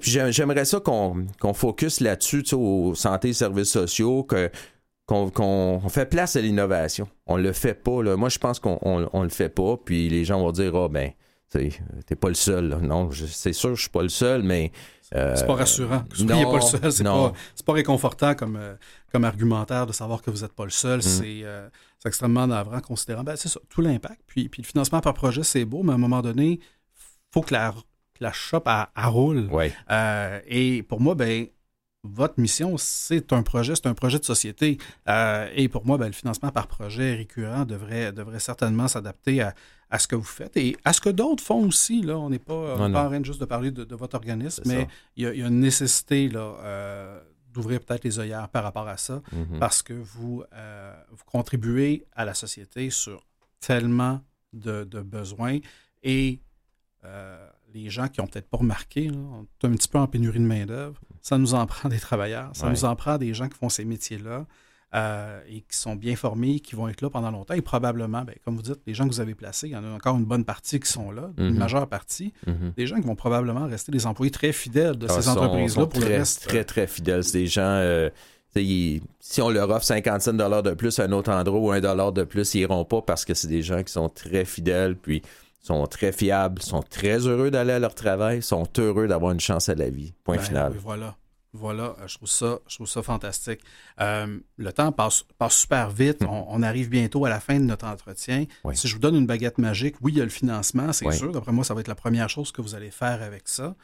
puis 0.00 0.10
j'aim- 0.10 0.30
j'aimerais 0.30 0.64
ça 0.64 0.80
qu'on 0.80 1.26
qu'on 1.40 1.52
focus 1.54 2.00
là-dessus, 2.00 2.44
aux 2.54 2.94
santé 2.94 3.28
et 3.30 3.32
services 3.34 3.70
sociaux, 3.72 4.24
que 4.24 4.50
qu'on 5.06 5.30
qu'on- 5.30 5.80
on 5.84 5.88
fait 5.88 6.06
place 6.06 6.36
à 6.36 6.40
l'innovation. 6.40 7.08
On 7.26 7.36
le 7.36 7.52
fait 7.52 7.74
pas. 7.74 8.02
Là. 8.02 8.16
Moi, 8.16 8.28
je 8.30 8.38
pense 8.38 8.58
qu'on 8.58 8.78
on, 8.82 9.08
on 9.12 9.22
le 9.22 9.28
fait 9.28 9.48
pas. 9.50 9.76
Puis 9.76 10.08
les 10.08 10.24
gens 10.24 10.40
vont 10.40 10.52
dire, 10.52 10.74
ah 10.76 10.88
ben, 10.88 11.10
tu 11.50 11.70
sais, 11.70 11.80
t'es 12.06 12.14
pas 12.16 12.28
le 12.28 12.34
seul. 12.34 12.68
là. 12.70 12.76
Non, 12.76 13.10
c'est 13.12 13.52
sûr, 13.52 13.74
je 13.74 13.82
suis 13.82 13.90
pas 13.90 14.02
le 14.02 14.08
seul, 14.08 14.42
mais 14.42 14.72
euh, 15.14 15.34
c'est 15.36 15.46
pas 15.46 15.56
rassurant. 15.56 16.00
que 16.08 16.16
vous 16.16 16.26
soyez 16.26 16.42
non, 16.44 16.50
pas 16.50 16.56
le 16.56 16.62
seul. 16.62 16.92
C'est 16.92 17.04
non. 17.04 17.28
pas, 17.30 17.38
c'est 17.54 17.66
pas 17.66 17.72
réconfortant 17.74 18.34
comme, 18.34 18.56
euh, 18.56 18.74
comme 19.12 19.24
argumentaire 19.24 19.86
de 19.86 19.92
savoir 19.92 20.22
que 20.22 20.30
vous 20.30 20.40
n'êtes 20.40 20.54
pas 20.54 20.64
le 20.64 20.70
seul. 20.70 20.98
Mm. 21.00 21.02
C'est 21.02 21.40
euh, 21.44 21.68
c'est 22.02 22.08
extrêmement 22.08 22.48
navrant, 22.48 22.80
considérant. 22.80 23.22
Ben, 23.22 23.36
c'est 23.36 23.48
ça, 23.48 23.60
tout 23.68 23.80
l'impact. 23.80 24.22
Puis, 24.26 24.48
puis 24.48 24.60
le 24.62 24.66
financement 24.66 25.00
par 25.00 25.14
projet, 25.14 25.44
c'est 25.44 25.64
beau, 25.64 25.84
mais 25.84 25.92
à 25.92 25.94
un 25.94 25.98
moment 25.98 26.20
donné, 26.20 26.58
faut 27.30 27.42
que 27.42 27.54
la, 27.54 27.70
que 28.14 28.24
la 28.24 28.32
shop, 28.32 28.64
roule. 28.96 29.48
ouais. 29.52 29.72
Euh, 29.88 30.40
et 30.48 30.82
pour 30.82 31.00
moi, 31.00 31.14
ben, 31.14 31.46
votre 32.02 32.40
mission, 32.40 32.76
c'est 32.76 33.32
un 33.32 33.44
projet, 33.44 33.76
c'est 33.76 33.86
un 33.86 33.94
projet 33.94 34.18
de 34.18 34.24
société. 34.24 34.78
Euh, 35.08 35.48
et 35.54 35.68
pour 35.68 35.86
moi, 35.86 35.96
ben, 35.96 36.06
le 36.06 36.12
financement 36.12 36.50
par 36.50 36.66
projet 36.66 37.14
récurrent 37.14 37.64
devrait, 37.66 38.12
devrait 38.12 38.40
certainement 38.40 38.88
s'adapter 38.88 39.40
à, 39.40 39.54
à 39.88 40.00
ce 40.00 40.08
que 40.08 40.16
vous 40.16 40.24
faites 40.24 40.56
et 40.56 40.76
à 40.84 40.92
ce 40.92 41.00
que 41.00 41.10
d'autres 41.10 41.44
font 41.44 41.64
aussi. 41.68 42.02
Là. 42.02 42.18
On 42.18 42.30
n'est 42.30 42.40
pas, 42.40 42.76
Non, 42.78 42.92
pas 42.92 43.04
en 43.04 43.08
train 43.10 43.20
de 43.20 43.24
juste 43.24 43.40
de 43.40 43.44
parler 43.44 43.70
de, 43.70 43.84
de 43.84 43.94
votre 43.94 44.16
organisme, 44.16 44.64
mais 44.66 44.80
ça. 44.80 44.88
il 45.16 45.22
y, 45.22 45.26
a, 45.28 45.34
il 45.34 45.38
y 45.40 45.44
a 45.44 45.46
une 45.46 45.60
nécessité 45.60 46.28
là, 46.28 46.56
euh, 46.64 47.20
d'ouvrir 47.52 47.80
peut-être 47.80 48.04
les 48.04 48.18
œillères 48.18 48.48
par 48.48 48.62
rapport 48.64 48.88
à 48.88 48.96
ça 48.96 49.22
Mhm. 49.32 49.58
parce 49.58 49.82
que 49.82 49.92
vous, 49.92 50.42
euh, 50.52 50.94
vous 51.10 51.24
contribuez 51.26 52.04
à 52.14 52.24
la 52.24 52.34
société 52.34 52.90
sur 52.90 53.26
tellement 53.60 54.20
de, 54.52 54.84
de 54.84 55.00
besoins 55.00 55.58
et 56.02 56.40
euh, 57.04 57.48
les 57.74 57.88
gens 57.90 58.08
qui 58.08 58.20
ont 58.20 58.26
peut-être 58.26 58.48
pas 58.48 58.58
remarqué, 58.58 59.08
là, 59.08 59.16
on 59.18 59.42
est 59.62 59.66
un 59.66 59.72
petit 59.72 59.88
peu 59.88 59.98
en 59.98 60.06
pénurie 60.06 60.38
de 60.38 60.44
main-d'œuvre, 60.44 61.00
ça 61.20 61.38
nous 61.38 61.54
en 61.54 61.66
prend 61.66 61.88
des 61.88 61.98
travailleurs, 61.98 62.50
ça 62.54 62.66
Ouais. 62.66 62.72
nous 62.72 62.84
en 62.84 62.94
prend 62.96 63.18
des 63.18 63.32
gens 63.34 63.48
qui 63.48 63.56
font 63.58 63.68
ces 63.68 63.84
métiers-là 63.84 64.46
euh, 64.94 65.40
et 65.48 65.60
qui 65.62 65.76
sont 65.76 65.96
bien 65.96 66.16
formés, 66.16 66.60
qui 66.60 66.74
vont 66.76 66.88
être 66.88 67.00
là 67.00 67.08
pendant 67.10 67.30
longtemps 67.30 67.54
et 67.54 67.62
probablement, 67.62 68.22
ben, 68.22 68.34
comme 68.44 68.56
vous 68.56 68.62
dites, 68.62 68.80
les 68.86 68.94
gens 68.94 69.04
que 69.08 69.12
vous 69.14 69.20
avez 69.20 69.34
placés, 69.34 69.68
il 69.68 69.72
y 69.72 69.76
en 69.76 69.84
a 69.84 69.88
encore 69.90 70.16
une 70.18 70.24
bonne 70.26 70.44
partie 70.44 70.78
qui 70.80 70.90
sont 70.90 71.10
là, 71.10 71.30
une 71.38 71.50
Mhm. 71.52 71.58
majeure 71.58 71.86
partie, 71.88 72.32
Mhm. 72.46 72.72
des 72.76 72.86
gens 72.86 72.96
qui 72.96 73.06
vont 73.06 73.16
probablement 73.16 73.66
rester 73.66 73.90
des 73.92 74.06
employés 74.06 74.30
très 74.30 74.52
fidèles 74.52 74.96
de 74.96 75.06
Ah, 75.08 75.20
ces 75.20 75.28
entreprises-là 75.28 75.86
pour 75.86 76.00
très, 76.00 76.10
le 76.10 76.16
reste. 76.18 76.46
Très, 76.46 76.64
très 76.64 76.86
fidèles. 76.86 77.24
C'est 77.24 77.38
des 77.38 77.46
gens. 77.46 77.62
euh, 77.62 78.10
ils- 78.54 79.00
si 79.18 79.40
on 79.40 79.48
leur 79.48 79.70
offre 79.70 79.84
55 79.84 80.62
de 80.62 80.74
plus 80.74 80.98
à 80.98 81.04
un 81.04 81.12
autre 81.12 81.30
endroit 81.32 81.58
ou 81.58 81.70
1 81.72 81.80
dollar 81.80 82.12
de 82.12 82.24
plus, 82.24 82.54
ils 82.54 82.60
iront 82.60 82.84
pas 82.84 83.00
parce 83.00 83.24
que 83.24 83.32
c'est 83.32 83.48
des 83.48 83.62
gens 83.62 83.82
qui 83.82 83.92
sont 83.92 84.10
très 84.10 84.44
fidèles, 84.44 84.94
puis 84.96 85.22
sont 85.62 85.86
très 85.86 86.12
fiables, 86.12 86.60
sont 86.60 86.82
très 86.82 87.18
heureux 87.26 87.50
d'aller 87.50 87.72
à 87.72 87.78
leur 87.78 87.94
travail, 87.94 88.42
sont 88.42 88.66
heureux 88.78 89.06
d'avoir 89.08 89.32
une 89.32 89.40
chance 89.40 89.68
à 89.70 89.74
la 89.74 89.88
vie. 89.88 90.12
Point 90.24 90.36
Ben, 90.36 90.42
final. 90.42 90.72
oui, 90.72 90.78
voilà. 90.82 91.16
Voilà, 91.54 91.96
je 92.06 92.16
trouve 92.16 92.28
ça, 92.28 92.60
je 92.66 92.76
trouve 92.76 92.88
ça 92.88 93.02
fantastique. 93.02 93.60
le 93.98 94.70
temps 94.70 94.90
passe, 94.92 95.24
passe 95.36 95.54
super 95.54 95.90
vite. 95.90 96.22
Hmm. 96.22 96.28
On, 96.48 96.62
arrive 96.62 96.88
bientôt 96.88 97.24
à 97.24 97.28
la 97.28 97.40
fin 97.40 97.58
de 97.58 97.64
notre 97.64 97.86
entretien. 97.86 98.46
Si 98.72 98.88
je 98.88 98.94
vous 98.94 99.00
donne 99.00 99.16
une 99.16 99.26
baguette 99.26 99.58
magique, 99.58 99.96
oui, 100.00 100.12
il 100.12 100.18
y 100.18 100.20
a 100.20 100.24
le 100.24 100.30
financement, 100.30 100.92
c'est 100.92 101.10
sûr. 101.12 101.30
D'après 101.32 101.52
moi, 101.52 101.64
ça 101.64 101.74
va 101.74 101.80
être 101.80 101.88
la 101.88 101.94
première 101.94 102.28
chose 102.28 102.52
que 102.52 102.62
vous 102.62 102.74
allez 102.74 102.90
faire 102.90 103.22
avec 103.22 103.48
ça. 103.48 103.76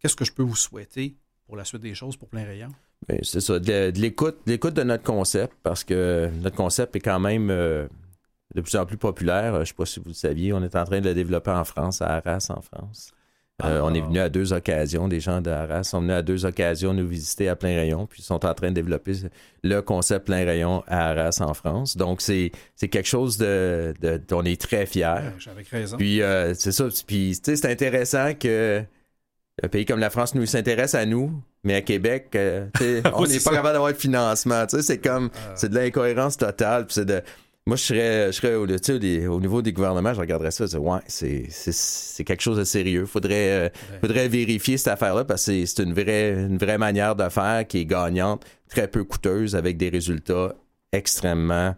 Qu'est-ce 0.00 0.16
que 0.16 0.24
je 0.24 0.32
peux 0.32 0.42
vous 0.42 0.56
souhaiter 0.56 1.16
pour 1.46 1.56
la 1.56 1.64
suite 1.64 1.82
des 1.82 1.94
choses 1.94 2.16
pour 2.16 2.28
plein 2.28 2.44
rayon? 2.44 2.68
Ben, 3.08 3.18
c'est 3.22 3.40
ça, 3.40 3.58
de, 3.58 3.92
l'écoute, 3.94 4.38
l'écoute 4.46 4.74
de 4.74 4.82
notre 4.82 5.04
concept, 5.04 5.54
parce 5.62 5.84
que 5.84 6.30
notre 6.42 6.56
concept 6.56 6.96
est 6.96 7.00
quand 7.00 7.20
même 7.20 7.50
euh, 7.50 7.86
de 8.54 8.60
plus 8.60 8.76
en 8.76 8.86
plus 8.86 8.96
populaire. 8.96 9.54
Je 9.54 9.60
ne 9.60 9.64
sais 9.64 9.74
pas 9.74 9.86
si 9.86 10.00
vous 10.00 10.08
le 10.08 10.14
saviez, 10.14 10.52
on 10.52 10.62
est 10.62 10.74
en 10.74 10.84
train 10.84 11.00
de 11.00 11.08
le 11.08 11.14
développer 11.14 11.50
en 11.50 11.64
France, 11.64 12.02
à 12.02 12.16
Arras, 12.16 12.50
en 12.50 12.60
France. 12.60 13.12
Euh, 13.64 13.80
on 13.82 13.94
est 13.94 14.02
ah. 14.02 14.06
venu 14.06 14.18
à 14.18 14.28
deux 14.28 14.52
occasions, 14.52 15.08
des 15.08 15.20
gens 15.20 15.40
d'Arras 15.40 15.84
sont 15.84 16.02
venus 16.02 16.16
à 16.16 16.22
deux 16.22 16.44
occasions 16.44 16.92
nous 16.92 17.08
visiter 17.08 17.48
à 17.48 17.56
plein 17.56 17.74
rayon, 17.74 18.06
puis 18.06 18.20
ils 18.20 18.24
sont 18.24 18.44
en 18.44 18.52
train 18.52 18.68
de 18.68 18.74
développer 18.74 19.14
le 19.64 19.80
concept 19.80 20.26
plein 20.26 20.44
rayon 20.44 20.84
à 20.86 21.10
Arras 21.10 21.38
en 21.40 21.54
France. 21.54 21.96
Donc, 21.96 22.20
c'est, 22.20 22.52
quelque 22.78 23.06
chose 23.06 23.38
de, 23.38 23.94
de, 24.02 24.20
on 24.32 24.44
est 24.44 24.60
très 24.60 24.84
fiers. 24.84 25.32
Raison. 25.70 25.96
Puis, 25.96 26.20
euh, 26.20 26.52
c'est 26.52 26.72
ça. 26.72 26.86
Puis, 27.06 27.38
c'est 27.42 27.64
intéressant 27.64 28.34
que 28.34 28.84
un 29.62 29.68
pays 29.68 29.86
comme 29.86 30.00
la 30.00 30.10
France 30.10 30.34
nous 30.34 30.44
s'intéresse 30.44 30.94
à 30.94 31.06
nous, 31.06 31.32
mais 31.64 31.76
à 31.76 31.80
Québec, 31.80 32.28
euh, 32.34 32.66
on 33.14 33.26
n'est 33.26 33.40
pas 33.40 33.52
capable 33.52 33.72
d'avoir 33.72 33.92
de 33.92 33.96
financement. 33.96 34.66
C'est 34.68 34.98
comme, 34.98 35.30
c'est 35.54 35.70
de 35.70 35.74
l'incohérence 35.74 36.36
totale. 36.36 36.84
c'est 36.90 37.06
de, 37.06 37.22
moi, 37.66 37.76
je 37.76 37.82
serais, 37.82 38.26
je 38.26 38.30
serais 38.32 38.54
au, 38.54 38.66
au, 39.34 39.40
niveau 39.40 39.60
des 39.60 39.72
gouvernements, 39.72 40.14
je 40.14 40.20
regarderais 40.20 40.52
ça, 40.52 40.66
je 40.66 40.78
ouais, 40.78 41.00
c'est 41.08 42.24
quelque 42.24 42.40
chose 42.40 42.58
de 42.58 42.64
sérieux. 42.64 43.06
Faudrait, 43.06 43.50
euh, 43.50 43.68
faudrait 44.00 44.28
vérifier 44.28 44.78
cette 44.78 44.92
affaire-là 44.92 45.24
parce 45.24 45.46
que 45.46 45.66
c'est 45.66 45.82
une 45.82 45.92
vraie, 45.92 46.30
une 46.30 46.58
vraie 46.58 46.78
manière 46.78 47.16
de 47.16 47.28
faire 47.28 47.66
qui 47.66 47.78
est 47.78 47.84
gagnante, 47.84 48.44
très 48.68 48.86
peu 48.86 49.02
coûteuse, 49.02 49.56
avec 49.56 49.76
des 49.78 49.88
résultats 49.88 50.54
extrêmement 50.92 51.74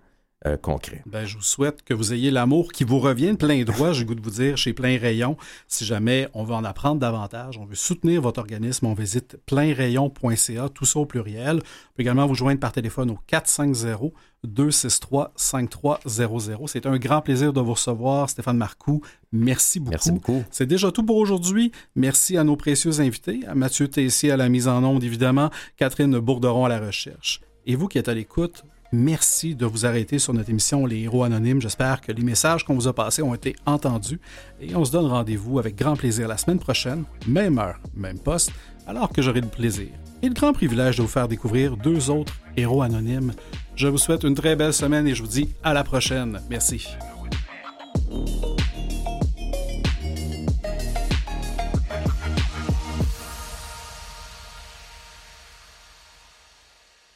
euh, 0.46 0.56
concret. 0.56 1.02
Ben, 1.06 1.24
je 1.24 1.36
vous 1.36 1.42
souhaite 1.42 1.82
que 1.82 1.92
vous 1.92 2.12
ayez 2.12 2.30
l'amour 2.30 2.70
qui 2.70 2.84
vous 2.84 3.00
revient 3.00 3.32
de 3.32 3.36
plein 3.36 3.64
droit, 3.64 3.92
j'ai 3.92 4.04
goût 4.04 4.14
de 4.14 4.22
vous 4.22 4.30
dire, 4.30 4.56
chez 4.56 4.72
Plein 4.72 4.96
Rayon. 4.96 5.36
Si 5.66 5.84
jamais 5.84 6.28
on 6.32 6.44
veut 6.44 6.54
en 6.54 6.62
apprendre 6.62 7.00
davantage, 7.00 7.58
on 7.58 7.64
veut 7.64 7.74
soutenir 7.74 8.22
votre 8.22 8.38
organisme, 8.38 8.86
on 8.86 8.94
visite 8.94 9.36
pleinrayon.ca, 9.46 10.68
tout 10.68 10.84
ça 10.84 11.00
au 11.00 11.06
pluriel. 11.06 11.56
On 11.56 11.96
peut 11.96 12.02
également 12.02 12.26
vous 12.26 12.36
joindre 12.36 12.60
par 12.60 12.70
téléphone 12.70 13.10
au 13.10 13.18
450 13.26 14.12
263 14.44 15.32
5300. 15.34 16.66
C'est 16.68 16.86
un 16.86 16.98
grand 16.98 17.20
plaisir 17.20 17.52
de 17.52 17.60
vous 17.60 17.72
recevoir, 17.72 18.30
Stéphane 18.30 18.56
Marcoux. 18.56 19.02
Merci 19.32 19.80
beaucoup. 19.80 19.90
Merci 19.90 20.12
beaucoup. 20.12 20.44
C'est 20.50 20.66
déjà 20.66 20.92
tout 20.92 21.04
pour 21.04 21.16
aujourd'hui. 21.16 21.72
Merci 21.96 22.36
à 22.36 22.44
nos 22.44 22.56
précieux 22.56 23.00
invités, 23.00 23.40
à 23.48 23.56
Mathieu 23.56 23.88
Tessier 23.88 24.30
à 24.30 24.36
la 24.36 24.48
mise 24.48 24.68
en 24.68 24.84
onde, 24.84 25.02
évidemment, 25.02 25.50
Catherine 25.76 26.16
Bourderon 26.20 26.64
à 26.64 26.68
la 26.68 26.78
recherche. 26.78 27.40
Et 27.66 27.74
vous 27.74 27.88
qui 27.88 27.98
êtes 27.98 28.08
à 28.08 28.14
l'écoute, 28.14 28.64
Merci 28.90 29.54
de 29.54 29.66
vous 29.66 29.84
arrêter 29.84 30.18
sur 30.18 30.32
notre 30.32 30.50
émission 30.50 30.86
Les 30.86 31.00
Héros 31.00 31.24
Anonymes. 31.24 31.60
J'espère 31.60 32.00
que 32.00 32.12
les 32.12 32.22
messages 32.22 32.64
qu'on 32.64 32.74
vous 32.74 32.88
a 32.88 32.94
passés 32.94 33.22
ont 33.22 33.34
été 33.34 33.54
entendus. 33.66 34.20
Et 34.60 34.74
on 34.74 34.84
se 34.84 34.92
donne 34.92 35.06
rendez-vous 35.06 35.58
avec 35.58 35.76
grand 35.76 35.96
plaisir 35.96 36.26
la 36.26 36.38
semaine 36.38 36.58
prochaine, 36.58 37.04
même 37.26 37.58
heure, 37.58 37.80
même 37.94 38.18
poste, 38.18 38.50
alors 38.86 39.10
que 39.10 39.20
j'aurai 39.20 39.42
le 39.42 39.48
plaisir 39.48 39.88
et 40.22 40.28
le 40.28 40.34
grand 40.34 40.52
privilège 40.52 40.96
de 40.96 41.02
vous 41.02 41.08
faire 41.08 41.28
découvrir 41.28 41.76
deux 41.76 42.10
autres 42.10 42.34
héros 42.56 42.82
anonymes. 42.82 43.32
Je 43.76 43.88
vous 43.88 43.98
souhaite 43.98 44.24
une 44.24 44.34
très 44.34 44.56
belle 44.56 44.72
semaine 44.72 45.06
et 45.06 45.14
je 45.14 45.22
vous 45.22 45.28
dis 45.28 45.54
à 45.62 45.72
la 45.72 45.84
prochaine. 45.84 46.40
Merci. 46.50 46.88